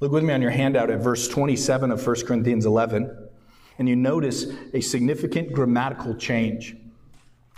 Look 0.00 0.12
with 0.12 0.24
me 0.24 0.32
on 0.32 0.40
your 0.40 0.50
handout 0.50 0.90
at 0.90 1.00
verse 1.00 1.28
27 1.28 1.90
of 1.90 2.06
1 2.06 2.26
Corinthians 2.26 2.64
11, 2.64 3.28
and 3.78 3.88
you 3.88 3.96
notice 3.96 4.46
a 4.72 4.80
significant 4.80 5.52
grammatical 5.52 6.14
change. 6.14 6.76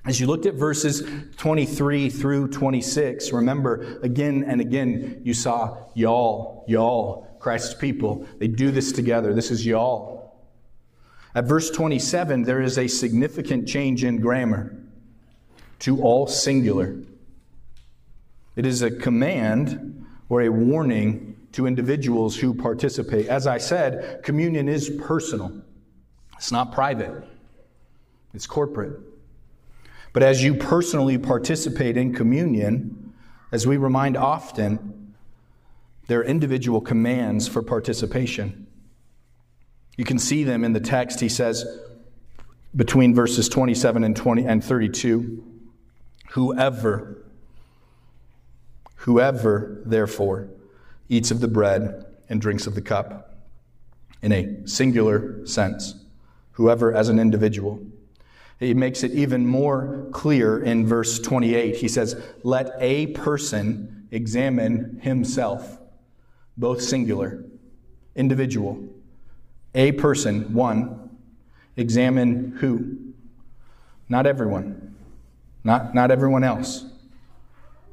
As 0.05 0.20
you 0.20 0.27
looked 0.27 0.47
at 0.47 0.55
verses 0.55 1.09
23 1.37 2.11
through 2.11 2.49
26, 2.49 3.33
remember 3.33 4.01
again 4.03 4.45
and 4.47 4.61
again 4.61 5.20
you 5.23 5.33
saw 5.33 5.77
y'all, 5.95 6.64
y'all, 6.66 7.32
Christ's 7.43 7.74
people. 7.74 8.26
They 8.38 8.47
do 8.47 8.70
this 8.70 8.93
together. 8.93 9.34
This 9.34 9.51
is 9.51 9.66
y'all. 9.66 10.36
At 11.34 11.45
verse 11.45 11.70
27, 11.70 12.45
there 12.45 12.62
is 12.62 12.78
a 12.78 12.86
significant 12.86 13.66
change 13.66 14.05
in 14.05 14.20
grammar 14.20 14.76
to 15.80 16.01
all 16.03 16.28
singular. 16.28 16.97
It 18.55 18.64
is 18.64 18.82
a 18.82 18.90
command 18.90 20.07
or 20.28 20.43
a 20.43 20.51
warning 20.51 21.36
to 21.53 21.66
individuals 21.66 22.36
who 22.36 22.55
participate. 22.55 23.26
As 23.26 23.49
I 23.49 23.59
said, 23.59 24.22
communion 24.22 24.68
is 24.68 24.88
personal, 24.88 25.62
it's 26.36 26.53
not 26.53 26.72
private, 26.72 27.24
it's 28.34 28.47
corporate. 28.47 29.01
But 30.12 30.22
as 30.22 30.45
you 30.45 30.55
personally 30.55 31.18
participate 31.18 31.97
in 31.97 32.14
communion, 32.14 33.14
as 33.51 33.66
we 33.66 33.78
remind 33.78 34.16
often, 34.16 35.01
there 36.07 36.20
are 36.20 36.24
individual 36.24 36.80
commands 36.80 37.48
for 37.48 37.62
participation. 37.62 38.66
You 39.96 40.05
can 40.05 40.18
see 40.18 40.44
them 40.44 40.64
in 40.64 40.72
the 40.72 40.80
text. 40.80 41.20
He 41.20 41.28
says, 41.28 41.64
between 42.74 43.14
verses 43.14 43.48
27 43.48 44.03
and 44.05 44.16
20 44.16 44.46
and 44.46 44.64
32, 44.64 45.44
whoever, 46.30 47.22
whoever, 48.96 49.82
therefore, 49.84 50.48
eats 51.09 51.30
of 51.30 51.40
the 51.40 51.48
bread 51.48 52.07
and 52.28 52.40
drinks 52.40 52.66
of 52.66 52.74
the 52.74 52.80
cup, 52.80 53.36
in 54.22 54.32
a 54.32 54.66
singular 54.66 55.44
sense, 55.46 55.94
whoever 56.53 56.94
as 56.94 57.09
an 57.09 57.18
individual. 57.18 57.80
He 58.59 58.74
makes 58.74 59.03
it 59.03 59.11
even 59.12 59.46
more 59.46 60.07
clear 60.12 60.62
in 60.62 60.86
verse 60.86 61.18
28. 61.18 61.76
He 61.76 61.88
says, 61.88 62.20
Let 62.42 62.70
a 62.78 63.09
person 63.09 64.07
examine 64.11 65.00
himself, 65.03 65.78
both 66.57 66.82
singular, 66.82 67.44
individual. 68.14 68.82
A 69.74 69.92
person, 69.92 70.53
one, 70.53 71.11
examine 71.76 72.57
who? 72.59 73.14
Not 74.09 74.26
everyone. 74.26 74.94
Not, 75.64 75.94
not 75.94 76.11
everyone 76.11 76.44
else. 76.44 76.84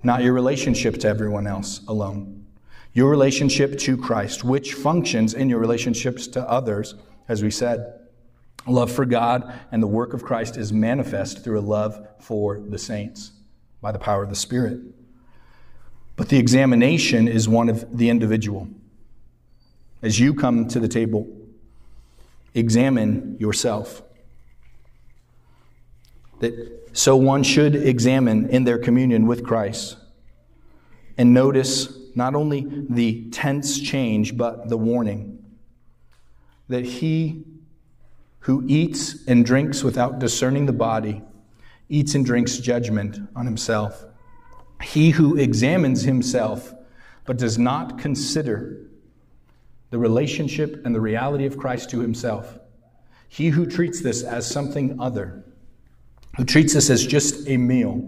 Not 0.03 0.23
your 0.23 0.33
relationship 0.33 0.97
to 0.99 1.07
everyone 1.07 1.47
else 1.47 1.81
alone. 1.87 2.45
Your 2.93 3.09
relationship 3.09 3.77
to 3.79 3.97
Christ, 3.97 4.43
which 4.43 4.73
functions 4.73 5.33
in 5.33 5.49
your 5.49 5.59
relationships 5.59 6.27
to 6.27 6.49
others, 6.49 6.95
as 7.27 7.43
we 7.43 7.51
said. 7.51 7.99
Love 8.67 8.91
for 8.91 9.05
God 9.05 9.53
and 9.71 9.81
the 9.81 9.87
work 9.87 10.13
of 10.13 10.23
Christ 10.23 10.57
is 10.57 10.73
manifest 10.73 11.43
through 11.43 11.59
a 11.59 11.61
love 11.61 12.07
for 12.19 12.59
the 12.59 12.77
saints 12.77 13.31
by 13.81 13.91
the 13.91 13.99
power 13.99 14.23
of 14.23 14.29
the 14.29 14.35
Spirit. 14.35 14.79
But 16.19 16.27
the 16.27 16.37
examination 16.37 17.29
is 17.29 17.47
one 17.47 17.69
of 17.69 17.97
the 17.97 18.09
individual. 18.09 18.67
As 20.01 20.19
you 20.19 20.33
come 20.33 20.67
to 20.67 20.77
the 20.77 20.89
table, 20.89 21.25
examine 22.53 23.37
yourself. 23.39 24.01
That 26.41 26.89
so 26.91 27.15
one 27.15 27.43
should 27.43 27.73
examine 27.73 28.49
in 28.49 28.65
their 28.65 28.77
communion 28.77 29.27
with 29.27 29.45
Christ 29.45 29.95
and 31.17 31.33
notice 31.33 31.97
not 32.15 32.35
only 32.35 32.67
the 32.89 33.29
tense 33.29 33.79
change, 33.79 34.35
but 34.35 34.67
the 34.67 34.77
warning 34.77 35.41
that 36.67 36.83
he 36.83 37.45
who 38.39 38.65
eats 38.67 39.25
and 39.25 39.45
drinks 39.45 39.85
without 39.85 40.19
discerning 40.19 40.65
the 40.65 40.73
body 40.73 41.21
eats 41.87 42.13
and 42.13 42.25
drinks 42.25 42.57
judgment 42.57 43.17
on 43.37 43.45
himself. 43.45 44.03
He 44.81 45.11
who 45.11 45.35
examines 45.37 46.03
himself 46.03 46.73
but 47.25 47.37
does 47.37 47.57
not 47.57 47.99
consider 47.99 48.89
the 49.91 49.97
relationship 49.97 50.85
and 50.85 50.93
the 50.93 51.01
reality 51.01 51.45
of 51.45 51.57
Christ 51.57 51.89
to 51.91 51.99
himself. 51.99 52.59
He 53.27 53.49
who 53.49 53.65
treats 53.65 54.01
this 54.01 54.23
as 54.23 54.49
something 54.49 54.99
other, 54.99 55.43
who 56.37 56.45
treats 56.45 56.73
this 56.73 56.89
as 56.89 57.05
just 57.05 57.47
a 57.47 57.57
meal. 57.57 58.03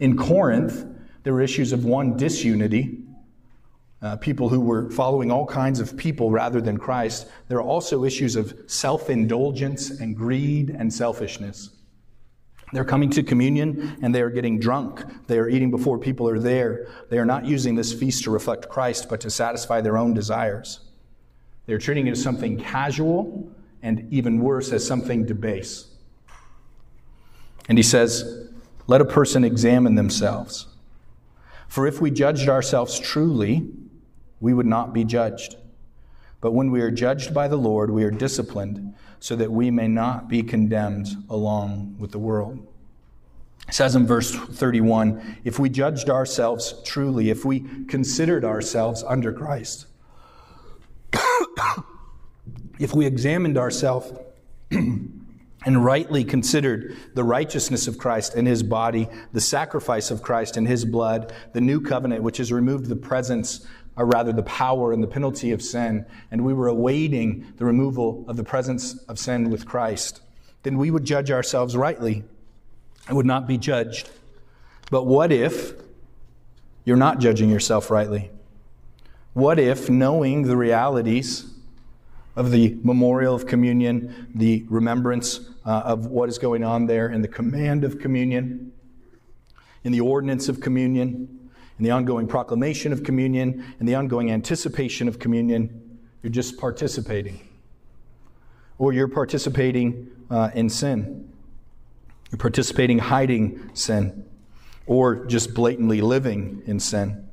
In 0.00 0.16
Corinth, 0.16 0.86
there 1.22 1.32
were 1.32 1.42
issues 1.42 1.72
of 1.72 1.84
one, 1.84 2.16
disunity, 2.16 3.02
uh, 4.02 4.16
people 4.16 4.48
who 4.48 4.60
were 4.60 4.90
following 4.90 5.30
all 5.30 5.46
kinds 5.46 5.80
of 5.80 5.96
people 5.96 6.30
rather 6.30 6.60
than 6.60 6.78
Christ. 6.78 7.28
There 7.48 7.58
are 7.58 7.62
also 7.62 8.04
issues 8.04 8.36
of 8.36 8.54
self 8.66 9.10
indulgence 9.10 9.90
and 9.90 10.16
greed 10.16 10.70
and 10.70 10.92
selfishness. 10.92 11.75
They're 12.72 12.84
coming 12.84 13.10
to 13.10 13.22
communion 13.22 13.96
and 14.02 14.14
they 14.14 14.22
are 14.22 14.30
getting 14.30 14.58
drunk. 14.58 15.04
They 15.28 15.38
are 15.38 15.48
eating 15.48 15.70
before 15.70 15.98
people 15.98 16.28
are 16.28 16.38
there. 16.38 16.88
They 17.10 17.18
are 17.18 17.24
not 17.24 17.44
using 17.44 17.76
this 17.76 17.92
feast 17.92 18.24
to 18.24 18.30
reflect 18.30 18.68
Christ, 18.68 19.08
but 19.08 19.20
to 19.20 19.30
satisfy 19.30 19.80
their 19.80 19.96
own 19.96 20.14
desires. 20.14 20.80
They're 21.66 21.78
treating 21.78 22.06
it 22.06 22.12
as 22.12 22.22
something 22.22 22.58
casual 22.58 23.48
and 23.82 24.12
even 24.12 24.40
worse, 24.40 24.72
as 24.72 24.86
something 24.86 25.24
debase. 25.24 25.88
And 27.68 27.78
he 27.78 27.82
says, 27.82 28.48
Let 28.86 29.00
a 29.00 29.04
person 29.04 29.44
examine 29.44 29.94
themselves. 29.94 30.66
For 31.68 31.86
if 31.86 32.00
we 32.00 32.10
judged 32.10 32.48
ourselves 32.48 32.98
truly, 32.98 33.68
we 34.40 34.54
would 34.54 34.66
not 34.66 34.92
be 34.92 35.04
judged. 35.04 35.56
But 36.46 36.54
when 36.54 36.70
we 36.70 36.80
are 36.80 36.92
judged 36.92 37.34
by 37.34 37.48
the 37.48 37.56
Lord, 37.56 37.90
we 37.90 38.04
are 38.04 38.10
disciplined 38.12 38.94
so 39.18 39.34
that 39.34 39.50
we 39.50 39.68
may 39.72 39.88
not 39.88 40.28
be 40.28 40.44
condemned 40.44 41.08
along 41.28 41.96
with 41.98 42.12
the 42.12 42.20
world. 42.20 42.64
It 43.66 43.74
says 43.74 43.96
in 43.96 44.06
verse 44.06 44.32
31 44.32 45.38
if 45.42 45.58
we 45.58 45.68
judged 45.68 46.08
ourselves 46.08 46.80
truly, 46.84 47.30
if 47.30 47.44
we 47.44 47.64
considered 47.88 48.44
ourselves 48.44 49.02
under 49.02 49.32
Christ, 49.32 49.86
if 52.78 52.94
we 52.94 53.06
examined 53.06 53.58
ourselves 53.58 54.12
and 54.70 55.84
rightly 55.84 56.22
considered 56.22 56.96
the 57.14 57.24
righteousness 57.24 57.88
of 57.88 57.98
Christ 57.98 58.36
and 58.36 58.46
his 58.46 58.62
body, 58.62 59.08
the 59.32 59.40
sacrifice 59.40 60.12
of 60.12 60.22
Christ 60.22 60.56
and 60.56 60.68
his 60.68 60.84
blood, 60.84 61.32
the 61.54 61.60
new 61.60 61.80
covenant, 61.80 62.22
which 62.22 62.36
has 62.36 62.52
removed 62.52 62.86
the 62.86 62.94
presence, 62.94 63.66
or 63.96 64.04
rather 64.04 64.32
the 64.32 64.42
power 64.42 64.92
and 64.92 65.02
the 65.02 65.08
penalty 65.08 65.52
of 65.52 65.62
sin, 65.62 66.04
and 66.30 66.44
we 66.44 66.52
were 66.52 66.68
awaiting 66.68 67.52
the 67.56 67.64
removal 67.64 68.24
of 68.28 68.36
the 68.36 68.44
presence 68.44 68.96
of 69.04 69.18
sin 69.18 69.50
with 69.50 69.66
Christ, 69.66 70.20
then 70.62 70.76
we 70.76 70.90
would 70.90 71.04
judge 71.04 71.30
ourselves 71.30 71.76
rightly 71.76 72.24
and 73.08 73.16
would 73.16 73.26
not 73.26 73.46
be 73.46 73.56
judged. 73.56 74.10
But 74.90 75.04
what 75.06 75.32
if 75.32 75.72
you're 76.84 76.96
not 76.96 77.18
judging 77.20 77.48
yourself 77.50 77.90
rightly? 77.90 78.30
What 79.32 79.58
if, 79.58 79.90
knowing 79.90 80.42
the 80.42 80.56
realities 80.56 81.52
of 82.36 82.50
the 82.50 82.78
memorial 82.82 83.34
of 83.34 83.46
communion, 83.46 84.28
the 84.34 84.64
remembrance 84.68 85.40
uh, 85.64 85.82
of 85.84 86.06
what 86.06 86.28
is 86.28 86.38
going 86.38 86.62
on 86.64 86.86
there, 86.86 87.08
in 87.08 87.22
the 87.22 87.28
command 87.28 87.82
of 87.84 87.98
communion, 87.98 88.72
in 89.84 89.92
the 89.92 90.00
ordinance 90.00 90.48
of 90.48 90.60
communion, 90.60 91.35
in 91.78 91.84
the 91.84 91.90
ongoing 91.90 92.26
proclamation 92.26 92.92
of 92.92 93.02
communion, 93.02 93.64
in 93.80 93.86
the 93.86 93.94
ongoing 93.94 94.30
anticipation 94.30 95.08
of 95.08 95.18
communion, 95.18 95.98
you're 96.22 96.32
just 96.32 96.58
participating. 96.58 97.46
Or 98.78 98.92
you're 98.92 99.08
participating 99.08 100.10
uh, 100.30 100.50
in 100.54 100.70
sin. 100.70 101.32
You're 102.30 102.38
participating 102.38 102.98
hiding 102.98 103.70
sin. 103.74 104.24
Or 104.86 105.26
just 105.26 105.54
blatantly 105.54 106.00
living 106.00 106.62
in 106.66 106.80
sin. 106.80 107.28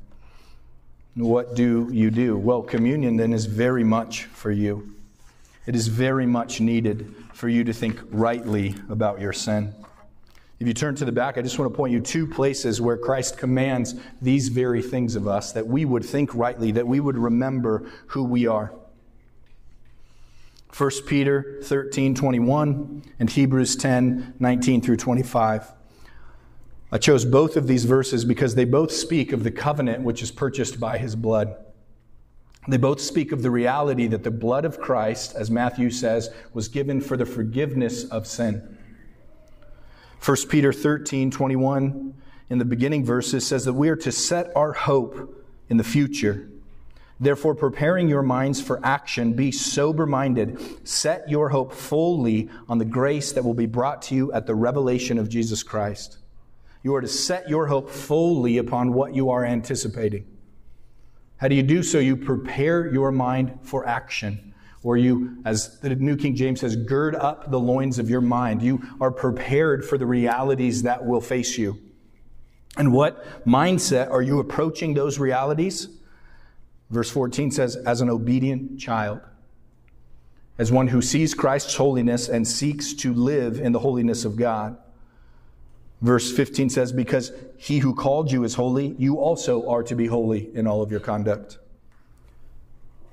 What 1.14 1.54
do 1.54 1.88
you 1.92 2.10
do? 2.10 2.36
Well, 2.36 2.62
communion 2.62 3.16
then 3.16 3.32
is 3.32 3.46
very 3.46 3.84
much 3.84 4.24
for 4.24 4.50
you. 4.50 4.94
It 5.66 5.74
is 5.74 5.86
very 5.88 6.26
much 6.26 6.60
needed 6.60 7.14
for 7.32 7.48
you 7.48 7.64
to 7.64 7.72
think 7.72 8.00
rightly 8.10 8.74
about 8.90 9.20
your 9.20 9.32
sin. 9.32 9.74
If 10.64 10.68
you 10.68 10.72
turn 10.72 10.94
to 10.94 11.04
the 11.04 11.12
back, 11.12 11.36
I 11.36 11.42
just 11.42 11.58
want 11.58 11.70
to 11.70 11.76
point 11.76 11.92
you 11.92 12.00
two 12.00 12.26
places 12.26 12.80
where 12.80 12.96
Christ 12.96 13.36
commands 13.36 13.96
these 14.22 14.48
very 14.48 14.80
things 14.80 15.14
of 15.14 15.28
us 15.28 15.52
that 15.52 15.66
we 15.66 15.84
would 15.84 16.02
think 16.02 16.34
rightly, 16.34 16.72
that 16.72 16.86
we 16.86 17.00
would 17.00 17.18
remember 17.18 17.86
who 18.06 18.24
we 18.24 18.46
are. 18.46 18.72
1 20.74 20.90
Peter 21.06 21.60
13, 21.62 22.14
21, 22.14 23.02
and 23.18 23.28
Hebrews 23.28 23.76
10, 23.76 24.36
19 24.38 24.80
through 24.80 24.96
25. 24.96 25.70
I 26.90 26.96
chose 26.96 27.26
both 27.26 27.58
of 27.58 27.66
these 27.66 27.84
verses 27.84 28.24
because 28.24 28.54
they 28.54 28.64
both 28.64 28.90
speak 28.90 29.34
of 29.34 29.44
the 29.44 29.50
covenant 29.50 30.02
which 30.02 30.22
is 30.22 30.30
purchased 30.30 30.80
by 30.80 30.96
his 30.96 31.14
blood. 31.14 31.62
They 32.68 32.78
both 32.78 33.02
speak 33.02 33.32
of 33.32 33.42
the 33.42 33.50
reality 33.50 34.06
that 34.06 34.24
the 34.24 34.30
blood 34.30 34.64
of 34.64 34.80
Christ, 34.80 35.34
as 35.36 35.50
Matthew 35.50 35.90
says, 35.90 36.30
was 36.54 36.68
given 36.68 37.02
for 37.02 37.18
the 37.18 37.26
forgiveness 37.26 38.04
of 38.04 38.26
sin. 38.26 38.78
1 40.24 40.36
Peter 40.48 40.72
13, 40.72 41.30
21, 41.30 42.14
in 42.48 42.58
the 42.58 42.64
beginning 42.64 43.04
verses, 43.04 43.46
says 43.46 43.66
that 43.66 43.74
we 43.74 43.90
are 43.90 43.96
to 43.96 44.10
set 44.10 44.50
our 44.56 44.72
hope 44.72 45.44
in 45.68 45.76
the 45.76 45.84
future. 45.84 46.48
Therefore, 47.20 47.54
preparing 47.54 48.08
your 48.08 48.22
minds 48.22 48.58
for 48.58 48.80
action, 48.82 49.34
be 49.34 49.52
sober 49.52 50.06
minded. 50.06 50.58
Set 50.88 51.28
your 51.28 51.50
hope 51.50 51.74
fully 51.74 52.48
on 52.70 52.78
the 52.78 52.86
grace 52.86 53.32
that 53.32 53.44
will 53.44 53.52
be 53.52 53.66
brought 53.66 54.00
to 54.02 54.14
you 54.14 54.32
at 54.32 54.46
the 54.46 54.54
revelation 54.54 55.18
of 55.18 55.28
Jesus 55.28 55.62
Christ. 55.62 56.16
You 56.82 56.94
are 56.94 57.02
to 57.02 57.08
set 57.08 57.46
your 57.46 57.66
hope 57.66 57.90
fully 57.90 58.56
upon 58.56 58.94
what 58.94 59.14
you 59.14 59.28
are 59.28 59.44
anticipating. 59.44 60.26
How 61.36 61.48
do 61.48 61.54
you 61.54 61.62
do 61.62 61.82
so? 61.82 61.98
You 61.98 62.16
prepare 62.16 62.90
your 62.90 63.12
mind 63.12 63.58
for 63.62 63.86
action. 63.86 64.53
Or 64.84 64.98
you, 64.98 65.38
as 65.46 65.80
the 65.80 65.96
New 65.96 66.16
King 66.16 66.36
James 66.36 66.60
says, 66.60 66.76
gird 66.76 67.16
up 67.16 67.50
the 67.50 67.58
loins 67.58 67.98
of 67.98 68.10
your 68.10 68.20
mind. 68.20 68.62
You 68.62 68.82
are 69.00 69.10
prepared 69.10 69.82
for 69.84 69.96
the 69.96 70.06
realities 70.06 70.82
that 70.82 71.04
will 71.04 71.22
face 71.22 71.56
you. 71.56 71.78
And 72.76 72.92
what 72.92 73.44
mindset 73.46 74.10
are 74.10 74.20
you 74.20 74.40
approaching 74.40 74.92
those 74.92 75.18
realities? 75.18 75.88
Verse 76.90 77.10
14 77.10 77.50
says, 77.50 77.76
as 77.76 78.02
an 78.02 78.10
obedient 78.10 78.78
child, 78.78 79.20
as 80.58 80.70
one 80.70 80.88
who 80.88 81.00
sees 81.00 81.34
Christ's 81.34 81.74
holiness 81.74 82.28
and 82.28 82.46
seeks 82.46 82.92
to 82.94 83.14
live 83.14 83.58
in 83.58 83.72
the 83.72 83.80
holiness 83.80 84.24
of 84.24 84.36
God. 84.36 84.76
Verse 86.02 86.30
15 86.30 86.68
says, 86.68 86.92
Because 86.92 87.32
he 87.56 87.78
who 87.78 87.94
called 87.94 88.30
you 88.30 88.44
is 88.44 88.54
holy, 88.54 88.94
you 88.98 89.16
also 89.16 89.68
are 89.68 89.82
to 89.82 89.96
be 89.96 90.06
holy 90.06 90.54
in 90.54 90.66
all 90.66 90.82
of 90.82 90.90
your 90.90 91.00
conduct. 91.00 91.58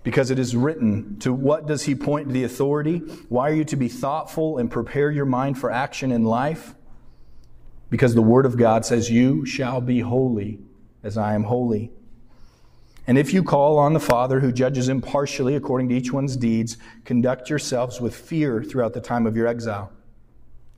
Because 0.03 0.31
it 0.31 0.39
is 0.39 0.55
written, 0.55 1.19
to 1.19 1.31
what 1.31 1.67
does 1.67 1.83
he 1.83 1.93
point 1.93 2.29
the 2.29 2.43
authority? 2.43 2.99
Why 3.29 3.49
are 3.51 3.53
you 3.53 3.65
to 3.65 3.75
be 3.75 3.87
thoughtful 3.87 4.57
and 4.57 4.69
prepare 4.69 5.11
your 5.11 5.25
mind 5.25 5.59
for 5.59 5.71
action 5.71 6.11
in 6.11 6.23
life? 6.23 6.73
Because 7.89 8.15
the 8.15 8.21
Word 8.21 8.45
of 8.45 8.57
God 8.57 8.85
says, 8.85 9.11
You 9.11 9.45
shall 9.45 9.79
be 9.79 9.99
holy 9.99 10.59
as 11.03 11.17
I 11.17 11.35
am 11.35 11.43
holy. 11.43 11.91
And 13.05 13.17
if 13.17 13.33
you 13.33 13.43
call 13.43 13.77
on 13.77 13.93
the 13.93 13.99
Father 13.99 14.39
who 14.39 14.51
judges 14.51 14.89
impartially 14.89 15.55
according 15.55 15.89
to 15.89 15.95
each 15.95 16.11
one's 16.11 16.37
deeds, 16.37 16.77
conduct 17.03 17.49
yourselves 17.49 17.99
with 17.99 18.15
fear 18.15 18.63
throughout 18.63 18.93
the 18.93 19.01
time 19.01 19.27
of 19.27 19.35
your 19.35 19.47
exile. 19.47 19.91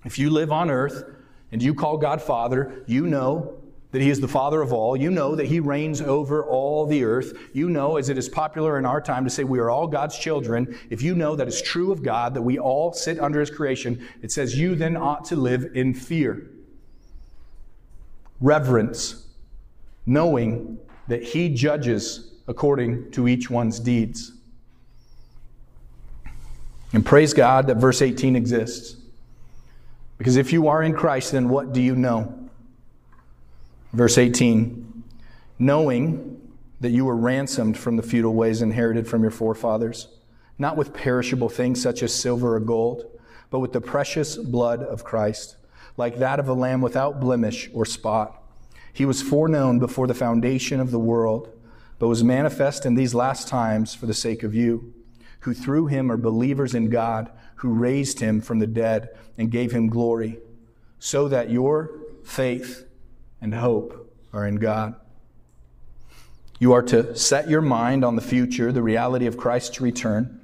If 0.04 0.18
you 0.18 0.30
live 0.30 0.52
on 0.52 0.70
earth 0.70 1.04
and 1.52 1.62
you 1.62 1.74
call 1.74 1.98
God 1.98 2.22
Father, 2.22 2.84
you 2.88 3.08
know 3.08 3.63
that 3.94 4.02
He 4.02 4.10
is 4.10 4.20
the 4.20 4.28
Father 4.28 4.62
of 4.62 4.74
all. 4.74 4.98
You 4.98 5.10
know 5.10 5.36
that 5.36 5.46
He 5.46 5.62
reigns 5.62 6.02
over 6.02 6.44
all 6.44 6.86
the 6.86 7.06
earth. 7.06 7.32
You 7.54 7.70
know, 7.70 7.96
as 7.96 8.10
it 8.10 8.18
is 8.18 8.28
popular 8.28 8.78
in 8.78 8.86
our 8.86 9.00
time 9.00 9.24
to 9.24 9.30
say 9.30 9.46
we 9.46 9.60
are 9.60 9.70
all 9.70 9.88
God's 9.88 10.18
children, 10.18 10.78
if 10.90 11.02
you 11.02 11.16
know 11.16 11.38
that 11.38 11.48
it's 11.48 11.62
true 11.62 11.94
of 11.94 12.04
God, 12.04 12.34
that 12.34 12.42
we 12.42 12.60
all 12.60 12.92
sit 12.92 13.20
under 13.20 13.40
His 13.40 13.50
creation, 13.50 14.06
it 14.22 14.32
says 14.34 14.60
you 14.60 14.76
then 14.76 14.98
ought 14.98 15.24
to 15.26 15.38
live 15.38 15.72
in 15.76 15.94
fear, 15.94 16.50
reverence, 18.42 19.28
knowing 20.06 20.78
that 21.08 21.24
he 21.24 21.50
judges 21.50 22.32
according 22.48 23.12
to 23.12 23.28
each 23.28 23.50
one's 23.50 23.80
deeds. 23.80 24.32
And 26.92 27.06
praise 27.06 27.34
God 27.34 27.68
that 27.68 27.78
verse 27.78 28.02
18 28.02 28.36
exists. 28.36 28.98
Because 30.18 30.38
if 30.38 30.54
you 30.54 30.68
are 30.68 30.84
in 30.84 30.94
Christ, 30.94 31.32
then 31.32 31.50
what 31.50 31.74
do 31.74 31.82
you 31.82 31.96
know? 31.96 32.43
Verse 33.94 34.18
18 34.18 35.04
knowing 35.60 36.42
that 36.82 36.90
you 36.90 37.06
were 37.06 37.16
ransomed 37.16 37.78
from 37.78 37.96
the 37.96 38.04
futile 38.04 38.34
ways 38.34 38.62
inherited 38.62 39.08
from 39.08 39.22
your 39.22 39.32
forefathers, 39.32 40.10
not 40.58 40.76
with 40.76 40.94
perishable 40.94 41.48
things 41.48 41.82
such 41.82 42.04
as 42.04 42.14
silver 42.14 42.56
or 42.56 42.60
gold, 42.60 43.06
but 43.50 43.60
with 43.60 43.72
the 43.72 43.80
precious 43.80 44.36
blood 44.36 44.82
of 44.82 45.04
Christ, 45.04 45.56
like 45.96 46.18
that 46.18 46.40
of 46.40 46.50
a 46.50 46.54
lamb 46.54 46.82
without 46.82 47.22
blemish 47.22 47.70
or 47.74 47.86
spot. 47.86 48.42
He 48.92 49.06
was 49.06 49.22
foreknown 49.22 49.80
before 49.80 50.08
the 50.08 50.14
foundation 50.14 50.80
of 50.80 50.92
the 50.92 51.00
world, 51.00 51.50
but 52.00 52.08
was 52.08 52.24
manifest 52.24 52.86
in 52.86 52.96
these 52.96 53.14
last 53.14 53.48
times 53.48 53.94
for 53.94 54.08
the 54.08 54.14
sake 54.14 54.44
of 54.44 54.54
you, 54.54 54.94
who 55.42 55.54
through 55.54 55.88
him 55.88 56.12
are 56.12 56.18
believers 56.18 56.74
in 56.76 56.90
God, 56.90 57.32
who 57.58 57.70
raised 57.70 58.20
him 58.20 58.42
from 58.42 58.60
the 58.60 58.68
dead 58.68 59.10
and 59.38 59.52
gave 59.52 59.72
him 59.72 59.88
glory, 59.88 60.40
so 61.00 61.28
that 61.28 61.50
your 61.50 61.92
faith 62.24 62.86
and 63.44 63.54
hope 63.54 64.10
are 64.32 64.48
in 64.48 64.56
God. 64.56 64.96
You 66.60 66.72
are 66.72 66.82
to 66.84 67.14
set 67.16 67.50
your 67.50 67.62
mind 67.62 68.06
on 68.06 68.16
the 68.16 68.22
future, 68.22 68.72
the 68.72 68.82
reality 68.82 69.28
of 69.28 69.36
Christ's 69.36 69.82
return, 69.82 70.40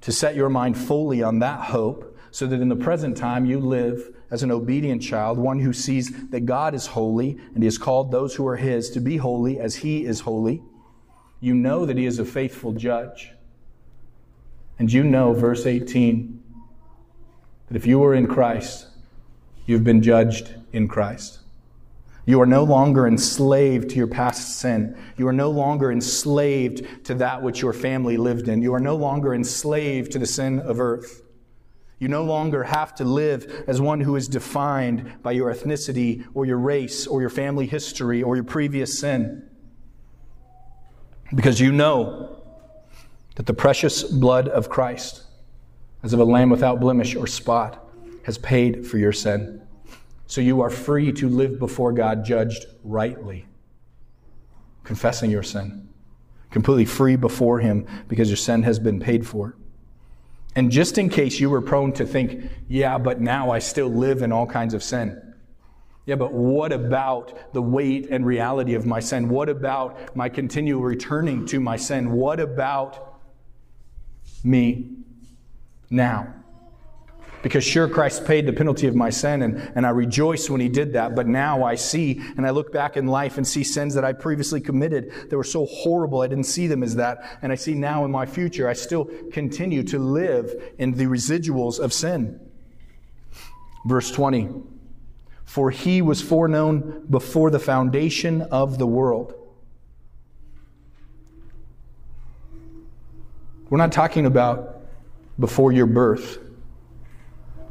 to 0.00 0.10
set 0.10 0.34
your 0.34 0.48
mind 0.48 0.78
fully 0.78 1.22
on 1.22 1.40
that 1.40 1.60
hope, 1.60 2.16
so 2.30 2.46
that 2.46 2.60
in 2.60 2.70
the 2.70 2.76
present 2.76 3.18
time 3.18 3.44
you 3.44 3.60
live 3.60 4.16
as 4.30 4.42
an 4.42 4.50
obedient 4.50 5.02
child, 5.02 5.36
one 5.36 5.58
who 5.58 5.74
sees 5.74 6.28
that 6.30 6.46
God 6.46 6.74
is 6.74 6.86
holy 6.86 7.38
and 7.54 7.58
he 7.58 7.66
has 7.66 7.76
called 7.76 8.10
those 8.10 8.34
who 8.34 8.46
are 8.46 8.56
his 8.56 8.88
to 8.90 9.00
be 9.00 9.18
holy 9.18 9.58
as 9.60 9.76
he 9.76 10.06
is 10.06 10.20
holy. 10.20 10.62
You 11.40 11.54
know 11.54 11.84
that 11.84 11.98
he 11.98 12.06
is 12.06 12.18
a 12.18 12.24
faithful 12.24 12.72
judge. 12.72 13.32
And 14.78 14.90
you 14.90 15.04
know, 15.04 15.34
verse 15.34 15.66
18, 15.66 16.42
that 17.68 17.76
if 17.76 17.86
you 17.86 18.02
are 18.04 18.14
in 18.14 18.26
Christ, 18.26 18.86
you've 19.66 19.84
been 19.84 20.02
judged 20.02 20.54
in 20.72 20.88
Christ. 20.88 21.39
You 22.30 22.40
are 22.40 22.46
no 22.46 22.62
longer 22.62 23.08
enslaved 23.08 23.90
to 23.90 23.96
your 23.96 24.06
past 24.06 24.60
sin. 24.60 24.96
You 25.16 25.26
are 25.26 25.32
no 25.32 25.50
longer 25.50 25.90
enslaved 25.90 27.04
to 27.06 27.14
that 27.16 27.42
which 27.42 27.60
your 27.60 27.72
family 27.72 28.16
lived 28.16 28.46
in. 28.46 28.62
You 28.62 28.72
are 28.74 28.78
no 28.78 28.94
longer 28.94 29.34
enslaved 29.34 30.12
to 30.12 30.20
the 30.20 30.26
sin 30.26 30.60
of 30.60 30.78
earth. 30.78 31.22
You 31.98 32.06
no 32.06 32.22
longer 32.22 32.62
have 32.62 32.94
to 32.94 33.04
live 33.04 33.64
as 33.66 33.80
one 33.80 34.00
who 34.00 34.14
is 34.14 34.28
defined 34.28 35.20
by 35.24 35.32
your 35.32 35.52
ethnicity 35.52 36.24
or 36.32 36.46
your 36.46 36.58
race 36.58 37.04
or 37.04 37.20
your 37.20 37.30
family 37.30 37.66
history 37.66 38.22
or 38.22 38.36
your 38.36 38.44
previous 38.44 38.96
sin. 38.96 39.50
Because 41.34 41.58
you 41.58 41.72
know 41.72 42.44
that 43.34 43.46
the 43.46 43.54
precious 43.54 44.04
blood 44.04 44.46
of 44.46 44.68
Christ, 44.68 45.24
as 46.04 46.12
of 46.12 46.20
a 46.20 46.24
lamb 46.24 46.50
without 46.50 46.78
blemish 46.78 47.16
or 47.16 47.26
spot, 47.26 47.90
has 48.22 48.38
paid 48.38 48.86
for 48.86 48.98
your 48.98 49.12
sin. 49.12 49.62
So 50.30 50.40
you 50.40 50.60
are 50.60 50.70
free 50.70 51.10
to 51.14 51.28
live 51.28 51.58
before 51.58 51.90
God 51.90 52.24
judged 52.24 52.66
rightly, 52.84 53.46
confessing 54.84 55.28
your 55.28 55.42
sin, 55.42 55.88
completely 56.52 56.84
free 56.84 57.16
before 57.16 57.58
Him 57.58 57.84
because 58.06 58.28
your 58.28 58.36
sin 58.36 58.62
has 58.62 58.78
been 58.78 59.00
paid 59.00 59.26
for. 59.26 59.56
And 60.54 60.70
just 60.70 60.98
in 60.98 61.08
case 61.08 61.40
you 61.40 61.50
were 61.50 61.60
prone 61.60 61.92
to 61.94 62.06
think, 62.06 62.48
yeah, 62.68 62.96
but 62.96 63.20
now 63.20 63.50
I 63.50 63.58
still 63.58 63.88
live 63.88 64.22
in 64.22 64.30
all 64.30 64.46
kinds 64.46 64.72
of 64.72 64.84
sin. 64.84 65.20
Yeah, 66.06 66.14
but 66.14 66.32
what 66.32 66.72
about 66.72 67.52
the 67.52 67.60
weight 67.60 68.06
and 68.08 68.24
reality 68.24 68.74
of 68.74 68.86
my 68.86 69.00
sin? 69.00 69.30
What 69.30 69.48
about 69.48 70.14
my 70.14 70.28
continual 70.28 70.82
returning 70.82 71.44
to 71.46 71.58
my 71.58 71.76
sin? 71.76 72.12
What 72.12 72.38
about 72.38 73.20
me 74.44 74.92
now? 75.90 76.39
Because 77.42 77.64
sure, 77.64 77.88
Christ 77.88 78.26
paid 78.26 78.46
the 78.46 78.52
penalty 78.52 78.86
of 78.86 78.94
my 78.94 79.08
sin, 79.08 79.42
and, 79.42 79.72
and 79.74 79.86
I 79.86 79.90
rejoice 79.90 80.50
when 80.50 80.60
he 80.60 80.68
did 80.68 80.92
that. 80.92 81.14
But 81.14 81.26
now 81.26 81.64
I 81.64 81.74
see, 81.74 82.20
and 82.36 82.46
I 82.46 82.50
look 82.50 82.70
back 82.70 82.98
in 82.98 83.06
life 83.06 83.38
and 83.38 83.46
see 83.46 83.64
sins 83.64 83.94
that 83.94 84.04
I 84.04 84.12
previously 84.12 84.60
committed 84.60 85.30
that 85.30 85.36
were 85.36 85.44
so 85.44 85.64
horrible, 85.64 86.20
I 86.20 86.26
didn't 86.26 86.44
see 86.44 86.66
them 86.66 86.82
as 86.82 86.96
that. 86.96 87.38
And 87.40 87.50
I 87.50 87.54
see 87.54 87.74
now 87.74 88.04
in 88.04 88.10
my 88.10 88.26
future, 88.26 88.68
I 88.68 88.74
still 88.74 89.06
continue 89.32 89.82
to 89.84 89.98
live 89.98 90.74
in 90.78 90.92
the 90.92 91.04
residuals 91.04 91.80
of 91.80 91.94
sin. 91.94 92.40
Verse 93.86 94.10
20 94.10 94.50
For 95.46 95.70
he 95.70 96.02
was 96.02 96.20
foreknown 96.20 97.06
before 97.08 97.50
the 97.50 97.58
foundation 97.58 98.42
of 98.42 98.76
the 98.76 98.86
world. 98.86 99.34
We're 103.70 103.78
not 103.78 103.92
talking 103.92 104.26
about 104.26 104.82
before 105.38 105.72
your 105.72 105.86
birth. 105.86 106.49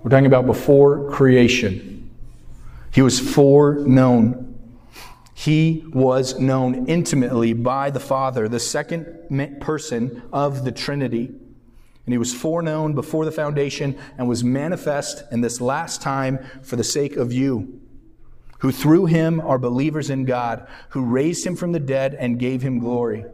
We're 0.03 0.09
talking 0.09 0.27
about 0.27 0.45
before 0.45 1.11
creation. 1.11 2.09
He 2.93 3.01
was 3.01 3.19
foreknown. 3.19 4.45
He 5.33 5.83
was 5.93 6.39
known 6.39 6.87
intimately 6.87 7.53
by 7.53 7.89
the 7.89 7.99
Father, 7.99 8.47
the 8.47 8.59
second 8.59 9.59
person 9.59 10.21
of 10.31 10.63
the 10.63 10.71
Trinity. 10.71 11.25
And 11.27 12.13
he 12.13 12.17
was 12.17 12.33
foreknown 12.33 12.93
before 12.93 13.25
the 13.25 13.31
foundation 13.31 13.97
and 14.17 14.27
was 14.27 14.43
manifest 14.43 15.23
in 15.31 15.41
this 15.41 15.59
last 15.59 16.01
time 16.01 16.39
for 16.63 16.75
the 16.75 16.83
sake 16.83 17.17
of 17.17 17.31
you, 17.33 17.81
who 18.59 18.71
through 18.71 19.05
him 19.05 19.41
are 19.41 19.59
believers 19.59 20.09
in 20.09 20.25
God, 20.25 20.65
who 20.89 21.05
raised 21.05 21.45
him 21.45 21.55
from 21.55 21.73
the 21.73 21.79
dead 21.79 22.15
and 22.15 22.39
gave 22.39 22.61
him 22.61 22.79
glory. 22.79 23.25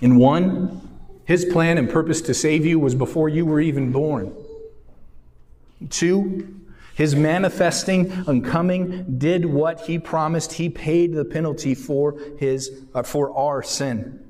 In 0.00 0.16
one, 0.16 0.80
his 1.24 1.44
plan 1.44 1.78
and 1.78 1.90
purpose 1.90 2.20
to 2.22 2.34
save 2.34 2.64
you 2.64 2.78
was 2.78 2.94
before 2.94 3.28
you 3.28 3.44
were 3.44 3.60
even 3.60 3.92
born. 3.92 4.34
Two, 5.90 6.60
his 6.94 7.14
manifesting 7.14 8.10
and 8.26 8.44
coming 8.44 9.18
did 9.18 9.44
what 9.44 9.82
he 9.82 9.98
promised. 9.98 10.54
He 10.54 10.70
paid 10.70 11.12
the 11.12 11.24
penalty 11.24 11.74
for 11.74 12.18
his 12.38 12.84
uh, 12.94 13.02
for 13.02 13.36
our 13.36 13.62
sin. 13.62 14.24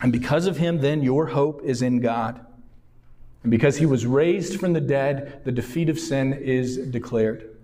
And 0.00 0.10
because 0.10 0.46
of 0.46 0.56
him, 0.56 0.80
then 0.80 1.02
your 1.02 1.26
hope 1.26 1.62
is 1.62 1.82
in 1.82 2.00
God. 2.00 2.44
And 3.42 3.50
because 3.50 3.76
he 3.76 3.86
was 3.86 4.06
raised 4.06 4.58
from 4.58 4.72
the 4.72 4.80
dead, 4.80 5.42
the 5.44 5.52
defeat 5.52 5.90
of 5.90 5.98
sin 5.98 6.32
is 6.32 6.78
declared. 6.78 7.54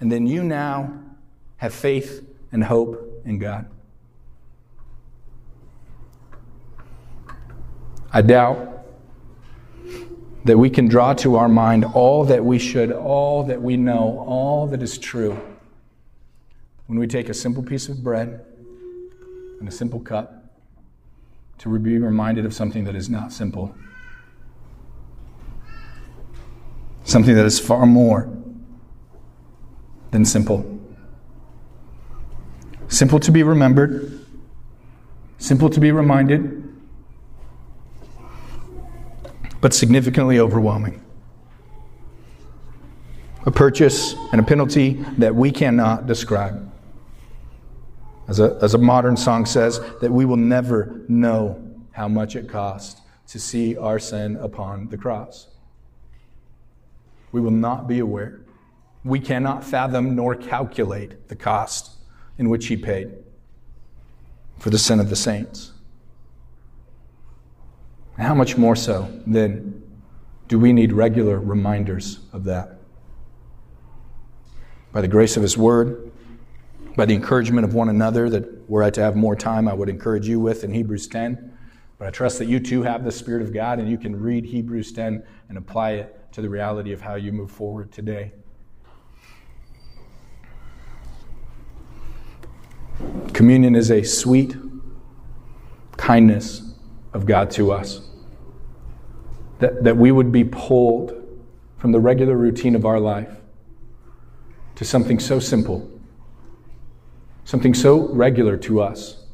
And 0.00 0.10
then 0.10 0.26
you 0.26 0.42
now 0.42 0.92
have 1.58 1.74
faith 1.74 2.26
and 2.50 2.64
hope 2.64 3.22
in 3.24 3.38
God. 3.38 3.68
I 8.12 8.22
doubt 8.22 8.79
that 10.44 10.56
we 10.56 10.70
can 10.70 10.88
draw 10.88 11.12
to 11.14 11.36
our 11.36 11.48
mind 11.48 11.84
all 11.84 12.24
that 12.24 12.44
we 12.44 12.58
should, 12.58 12.90
all 12.90 13.44
that 13.44 13.60
we 13.60 13.76
know, 13.76 14.24
all 14.26 14.66
that 14.68 14.82
is 14.82 14.98
true. 14.98 15.38
When 16.86 16.98
we 16.98 17.06
take 17.06 17.28
a 17.28 17.34
simple 17.34 17.62
piece 17.62 17.88
of 17.88 18.02
bread 18.02 18.44
and 19.58 19.68
a 19.68 19.72
simple 19.72 20.00
cup 20.00 20.44
to 21.58 21.78
be 21.78 21.98
reminded 21.98 22.46
of 22.46 22.54
something 22.54 22.84
that 22.84 22.96
is 22.96 23.10
not 23.10 23.32
simple, 23.32 23.74
something 27.04 27.34
that 27.34 27.44
is 27.44 27.60
far 27.60 27.84
more 27.84 28.34
than 30.10 30.24
simple. 30.24 30.78
Simple 32.88 33.20
to 33.20 33.30
be 33.30 33.42
remembered, 33.42 34.24
simple 35.38 35.70
to 35.70 35.78
be 35.78 35.92
reminded 35.92 36.69
but 39.60 39.74
significantly 39.74 40.38
overwhelming. 40.38 41.04
A 43.46 43.50
purchase 43.50 44.14
and 44.32 44.40
a 44.40 44.44
penalty 44.44 45.04
that 45.18 45.34
we 45.34 45.50
cannot 45.50 46.06
describe. 46.06 46.70
As 48.28 48.38
a, 48.38 48.58
as 48.62 48.74
a 48.74 48.78
modern 48.78 49.16
song 49.16 49.46
says, 49.46 49.80
that 50.00 50.12
we 50.12 50.24
will 50.24 50.36
never 50.36 51.00
know 51.08 51.62
how 51.92 52.06
much 52.06 52.36
it 52.36 52.48
cost 52.48 53.00
to 53.28 53.38
see 53.38 53.76
our 53.76 53.98
sin 53.98 54.36
upon 54.36 54.88
the 54.88 54.98
cross. 54.98 55.48
We 57.32 57.40
will 57.40 57.50
not 57.50 57.88
be 57.88 57.98
aware. 57.98 58.40
We 59.04 59.20
cannot 59.20 59.64
fathom 59.64 60.14
nor 60.14 60.34
calculate 60.34 61.28
the 61.28 61.36
cost 61.36 61.92
in 62.38 62.48
which 62.48 62.66
he 62.66 62.76
paid 62.76 63.12
for 64.58 64.70
the 64.70 64.78
sin 64.78 65.00
of 65.00 65.10
the 65.10 65.16
saints. 65.16 65.72
How 68.20 68.34
much 68.34 68.56
more 68.56 68.76
so, 68.76 69.10
then, 69.26 69.82
do 70.48 70.58
we 70.58 70.72
need 70.72 70.92
regular 70.92 71.38
reminders 71.38 72.18
of 72.32 72.44
that? 72.44 72.78
By 74.92 75.00
the 75.00 75.08
grace 75.08 75.36
of 75.36 75.42
his 75.42 75.56
word, 75.56 76.10
by 76.96 77.06
the 77.06 77.14
encouragement 77.14 77.64
of 77.64 77.72
one 77.72 77.88
another 77.88 78.28
that 78.30 78.68
were 78.68 78.82
I 78.82 78.90
to 78.90 79.00
have 79.00 79.16
more 79.16 79.36
time, 79.36 79.68
I 79.68 79.72
would 79.72 79.88
encourage 79.88 80.26
you 80.26 80.40
with 80.40 80.64
in 80.64 80.72
Hebrews 80.72 81.06
10. 81.06 81.56
But 81.98 82.08
I 82.08 82.10
trust 82.10 82.38
that 82.40 82.46
you 82.46 82.60
too 82.60 82.82
have 82.82 83.04
the 83.04 83.12
Spirit 83.12 83.42
of 83.42 83.52
God 83.52 83.78
and 83.78 83.88
you 83.88 83.96
can 83.96 84.20
read 84.20 84.44
Hebrews 84.44 84.92
10 84.92 85.22
and 85.48 85.58
apply 85.58 85.92
it 85.92 86.32
to 86.32 86.42
the 86.42 86.48
reality 86.48 86.92
of 86.92 87.00
how 87.00 87.14
you 87.14 87.30
move 87.30 87.50
forward 87.50 87.92
today. 87.92 88.32
Communion 93.32 93.74
is 93.74 93.90
a 93.90 94.02
sweet 94.02 94.56
kindness 95.96 96.74
of 97.12 97.26
God 97.26 97.50
to 97.52 97.72
us. 97.72 98.09
That, 99.60 99.84
that 99.84 99.96
we 99.96 100.10
would 100.10 100.32
be 100.32 100.44
pulled 100.44 101.14
from 101.78 101.92
the 101.92 102.00
regular 102.00 102.36
routine 102.36 102.74
of 102.74 102.84
our 102.84 102.98
life 102.98 103.36
to 104.76 104.84
something 104.84 105.18
so 105.18 105.38
simple 105.38 105.90
something 107.50 107.74
so 107.74 108.06
regular 108.12 108.56
to 108.56 108.80
us 108.80 109.24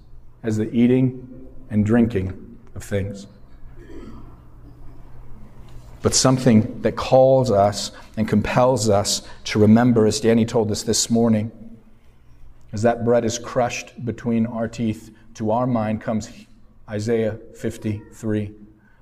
as 0.42 0.56
the 0.56 0.74
eating 0.74 1.48
and 1.68 1.84
drinking 1.84 2.58
of 2.74 2.82
things. 2.82 3.26
But 6.00 6.14
something 6.14 6.80
that 6.80 6.96
calls 6.96 7.50
us 7.50 7.92
and 8.16 8.26
compels 8.26 8.88
us 8.88 9.20
to 9.44 9.58
remember, 9.58 10.06
as 10.06 10.18
Danny 10.18 10.46
told 10.46 10.70
us 10.70 10.82
this 10.82 11.10
morning, 11.10 11.52
as 12.72 12.80
that 12.82 13.04
bread 13.04 13.24
is 13.24 13.38
crushed 13.38 14.04
between 14.06 14.46
our 14.46 14.66
teeth, 14.66 15.10
to 15.34 15.50
our 15.50 15.66
mind 15.66 16.00
comes 16.00 16.30
Isaiah 16.88 17.38
53 17.54 18.52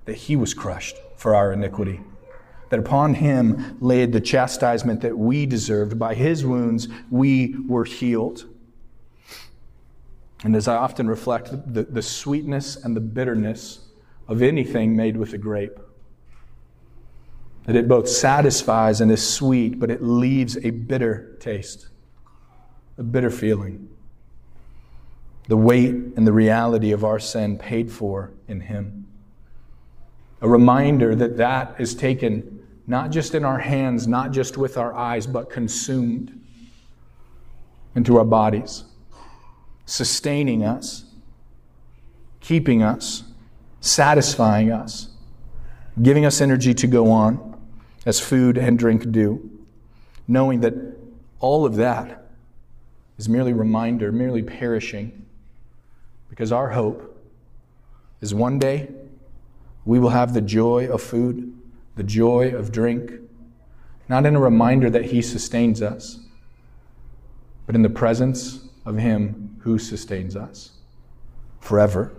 that 0.07 0.17
he 0.17 0.35
was 0.35 0.55
crushed 0.55 0.97
for 1.25 1.35
our 1.35 1.55
iniquity. 1.55 2.03
That 2.69 2.81
upon 2.81 3.15
him 3.15 3.79
laid 3.81 4.13
the 4.13 4.21
chastisement 4.21 5.01
that 5.01 5.17
we 5.17 5.47
deserved. 5.47 5.99
By 5.99 6.15
his 6.15 6.45
wounds 6.45 6.87
we 7.11 7.57
were 7.67 7.87
healed. 7.87 8.45
And 10.45 10.55
as 10.55 10.69
I 10.69 10.77
often 10.77 11.09
reflect, 11.09 11.51
the, 11.73 11.85
the 11.85 12.03
sweetness 12.03 12.77
and 12.77 12.95
the 12.95 13.01
bitterness 13.01 13.89
of 14.29 14.43
anything 14.43 14.95
made 14.95 15.17
with 15.17 15.33
a 15.33 15.39
grape, 15.39 15.79
that 17.65 17.75
it 17.75 17.89
both 17.89 18.07
satisfies 18.07 19.01
and 19.01 19.11
is 19.11 19.27
sweet, 19.27 19.81
but 19.81 19.91
it 19.91 20.03
leaves 20.03 20.59
a 20.59 20.69
bitter 20.69 21.39
taste, 21.41 21.89
a 22.99 23.03
bitter 23.03 23.31
feeling. 23.31 23.89
The 25.49 25.57
weight 25.57 25.95
and 25.95 26.27
the 26.27 26.35
reality 26.35 26.93
of 26.93 27.03
our 27.03 27.19
sin 27.19 27.57
paid 27.57 27.91
for 27.91 28.35
in 28.47 28.61
Him. 28.61 29.04
A 30.45 30.49
reminder 30.49 31.15
that 31.15 31.39
that 31.39 31.77
is 31.79 31.95
taken 31.95 32.61
not 32.87 33.11
just 33.11 33.35
in 33.35 33.47
our 33.47 33.59
hands, 33.59 34.07
not 34.07 34.31
just 34.31 34.59
with 34.59 34.77
our 34.77 34.93
eyes, 34.93 35.27
but 35.27 35.49
consumed 35.49 36.39
into 37.95 38.19
our 38.19 38.27
bodies 38.27 38.85
sustaining 39.87 40.63
us, 40.63 41.07
keeping 42.41 42.83
us, 42.83 43.25
satisfying 43.81 44.71
us, 44.71 45.09
giving 46.03 46.27
us 46.27 46.43
energy 46.43 46.75
to 46.75 46.87
go 46.87 47.11
on 47.11 47.59
as 48.05 48.21
food 48.21 48.59
and 48.59 48.79
drink 48.79 49.11
do, 49.11 49.51
knowing 50.29 50.61
that 50.61 50.75
all 51.41 51.65
of 51.65 51.77
that 51.77 52.29
is 53.17 53.31
merely 53.31 53.55
reminder, 53.55 54.13
merely 54.13 54.43
perishing, 54.43 55.25
because 56.29 56.53
our 56.53 56.69
hope 56.69 57.19
is 58.21 58.35
one 58.35 58.59
day 58.59 58.91
we 59.85 59.99
will 59.99 60.11
have 60.11 60.35
the 60.35 60.41
joy 60.41 60.89
of 60.89 61.03
food, 61.03 61.53
the 61.97 62.03
joy 62.03 62.55
of 62.55 62.73
drink, 62.73 63.13
not 64.09 64.27
in 64.27 64.37
a 64.37 64.41
reminder 64.41 64.91
that 64.91 65.07
He 65.07 65.23
sustains 65.23 65.83
us, 65.83 66.19
but 67.67 67.75
in 67.75 67.83
the 67.83 67.91
presence 67.91 68.69
of 68.85 68.97
Him 68.97 69.57
who 69.61 69.79
sustains 69.79 70.37
us 70.37 70.73
forever. 71.61 72.13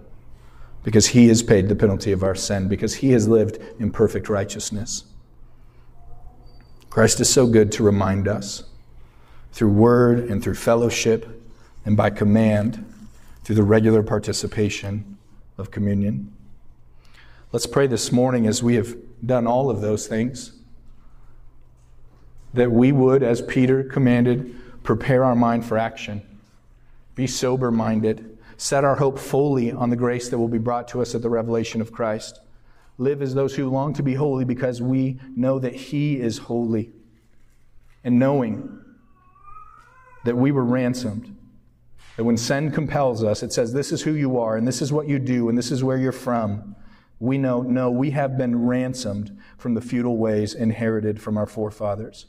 Because 0.84 1.08
He 1.08 1.28
has 1.30 1.42
paid 1.42 1.68
the 1.68 1.76
penalty 1.76 2.12
of 2.12 2.24
our 2.24 2.36
sin, 2.36 2.68
because 2.68 2.96
He 2.96 3.12
has 3.12 3.28
lived 3.28 3.58
in 3.80 3.92
perfect 3.92 4.30
righteousness. 4.30 5.06
Christ 6.90 7.20
is 7.20 7.30
so 7.30 7.48
good 7.48 7.72
to 7.74 7.84
remind 7.84 8.28
us 8.28 8.64
through 9.52 9.72
word 9.72 10.20
and 10.30 10.44
through 10.44 10.56
fellowship 10.56 11.42
and 11.86 11.96
by 11.96 12.10
command 12.10 12.86
through 13.44 13.56
the 13.56 13.64
regular 13.64 14.04
participation 14.04 15.18
of 15.58 15.72
communion. 15.72 16.35
Let's 17.56 17.68
pray 17.68 17.88
this 17.88 18.12
morning 18.12 18.48
as 18.48 18.62
we 18.62 18.76
have 18.76 18.98
done 19.26 19.48
all 19.48 19.70
of 19.70 19.80
those 19.80 20.08
things 20.08 20.52
that 22.54 22.70
we 22.70 22.92
would, 22.92 23.24
as 23.24 23.42
Peter 23.42 23.82
commanded, 23.82 24.54
prepare 24.84 25.24
our 25.24 25.38
mind 25.38 25.64
for 25.64 25.78
action 25.78 26.22
be 27.16 27.26
sober 27.26 27.72
minded. 27.72 28.38
Set 28.58 28.84
our 28.84 28.98
hope 28.98 29.18
fully 29.18 29.72
on 29.72 29.90
the 29.90 29.96
grace 29.96 30.28
that 30.28 30.38
will 30.38 30.50
be 30.50 30.58
brought 30.58 30.90
to 30.90 31.02
us 31.02 31.16
at 31.16 31.22
the 31.22 31.30
revelation 31.30 31.80
of 31.80 31.94
Christ. 31.94 32.42
Live 32.98 33.22
as 33.22 33.34
those 33.34 33.56
who 33.56 33.70
long 33.70 33.94
to 33.94 34.04
be 34.04 34.16
holy 34.16 34.44
because 34.44 34.82
we 34.82 35.18
know 35.34 35.58
that 35.58 35.76
He 35.76 36.20
is 36.20 36.40
holy. 36.40 36.92
And 38.04 38.20
knowing 38.20 38.84
that 40.26 40.36
we 40.36 40.52
were 40.52 40.66
ransomed, 40.66 41.38
that 42.18 42.26
when 42.26 42.36
sin 42.36 42.70
compels 42.70 43.24
us, 43.24 43.44
it 43.44 43.54
says, 43.54 43.72
This 43.72 43.94
is 43.94 44.02
who 44.02 44.12
you 44.12 44.38
are, 44.40 44.58
and 44.58 44.68
this 44.68 44.82
is 44.82 44.92
what 44.92 45.08
you 45.08 45.20
do, 45.20 45.48
and 45.48 45.58
this 45.58 45.72
is 45.72 45.86
where 45.86 45.96
you're 45.96 46.12
from. 46.12 46.76
We 47.20 47.38
know, 47.38 47.62
no, 47.62 47.90
we 47.90 48.12
have 48.12 48.38
been 48.38 48.66
ransomed 48.66 49.38
from 49.58 49.74
the 49.74 49.82
futile 49.82 50.18
ways 50.18 50.54
inherited 50.54 51.22
from 51.22 51.38
our 51.38 51.46
forefathers. 51.46 52.26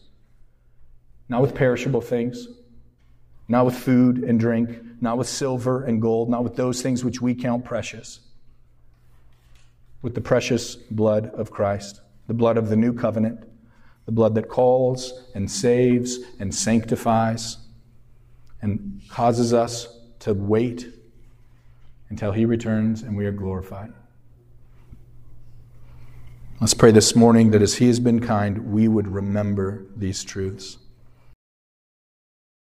Not 1.29 1.43
with 1.43 1.55
perishable 1.55 2.01
things, 2.01 2.47
not 3.49 3.67
with 3.67 3.77
food 3.77 4.19
and 4.19 4.39
drink, 4.39 4.81
not 5.01 5.19
with 5.19 5.29
silver 5.29 5.85
and 5.85 6.01
gold, 6.01 6.31
not 6.31 6.45
with 6.45 6.57
those 6.57 6.83
things 6.83 7.05
which 7.05 7.21
we 7.21 7.35
count 7.35 7.65
precious, 7.65 8.21
with 10.03 10.15
the 10.15 10.21
precious 10.21 10.77
blood 10.77 11.27
of 11.35 11.51
Christ, 11.51 12.01
the 12.29 12.35
blood 12.35 12.57
of 12.57 12.69
the 12.69 12.77
new 12.77 12.93
covenant, 12.93 13.45
the 14.05 14.13
blood 14.13 14.37
that 14.37 14.49
calls 14.49 15.29
and 15.35 15.51
saves 15.51 16.19
and 16.39 16.55
sanctifies 16.55 17.59
and 18.63 19.03
causes 19.09 19.53
us 19.53 19.89
to 20.21 20.33
wait 20.33 20.87
until 22.09 22.31
he 22.33 22.45
returns 22.45 23.03
and 23.03 23.17
we 23.17 23.27
are 23.27 23.33
glorified. 23.33 23.93
Let's 26.59 26.73
pray 26.73 26.91
this 26.91 27.15
morning 27.15 27.51
that 27.51 27.61
as 27.61 27.75
he 27.75 27.87
has 27.89 28.01
been 28.01 28.19
kind, 28.19 28.73
we 28.73 28.89
would 28.89 29.09
remember 29.09 29.85
these 29.95 30.25
truths. 30.25 30.79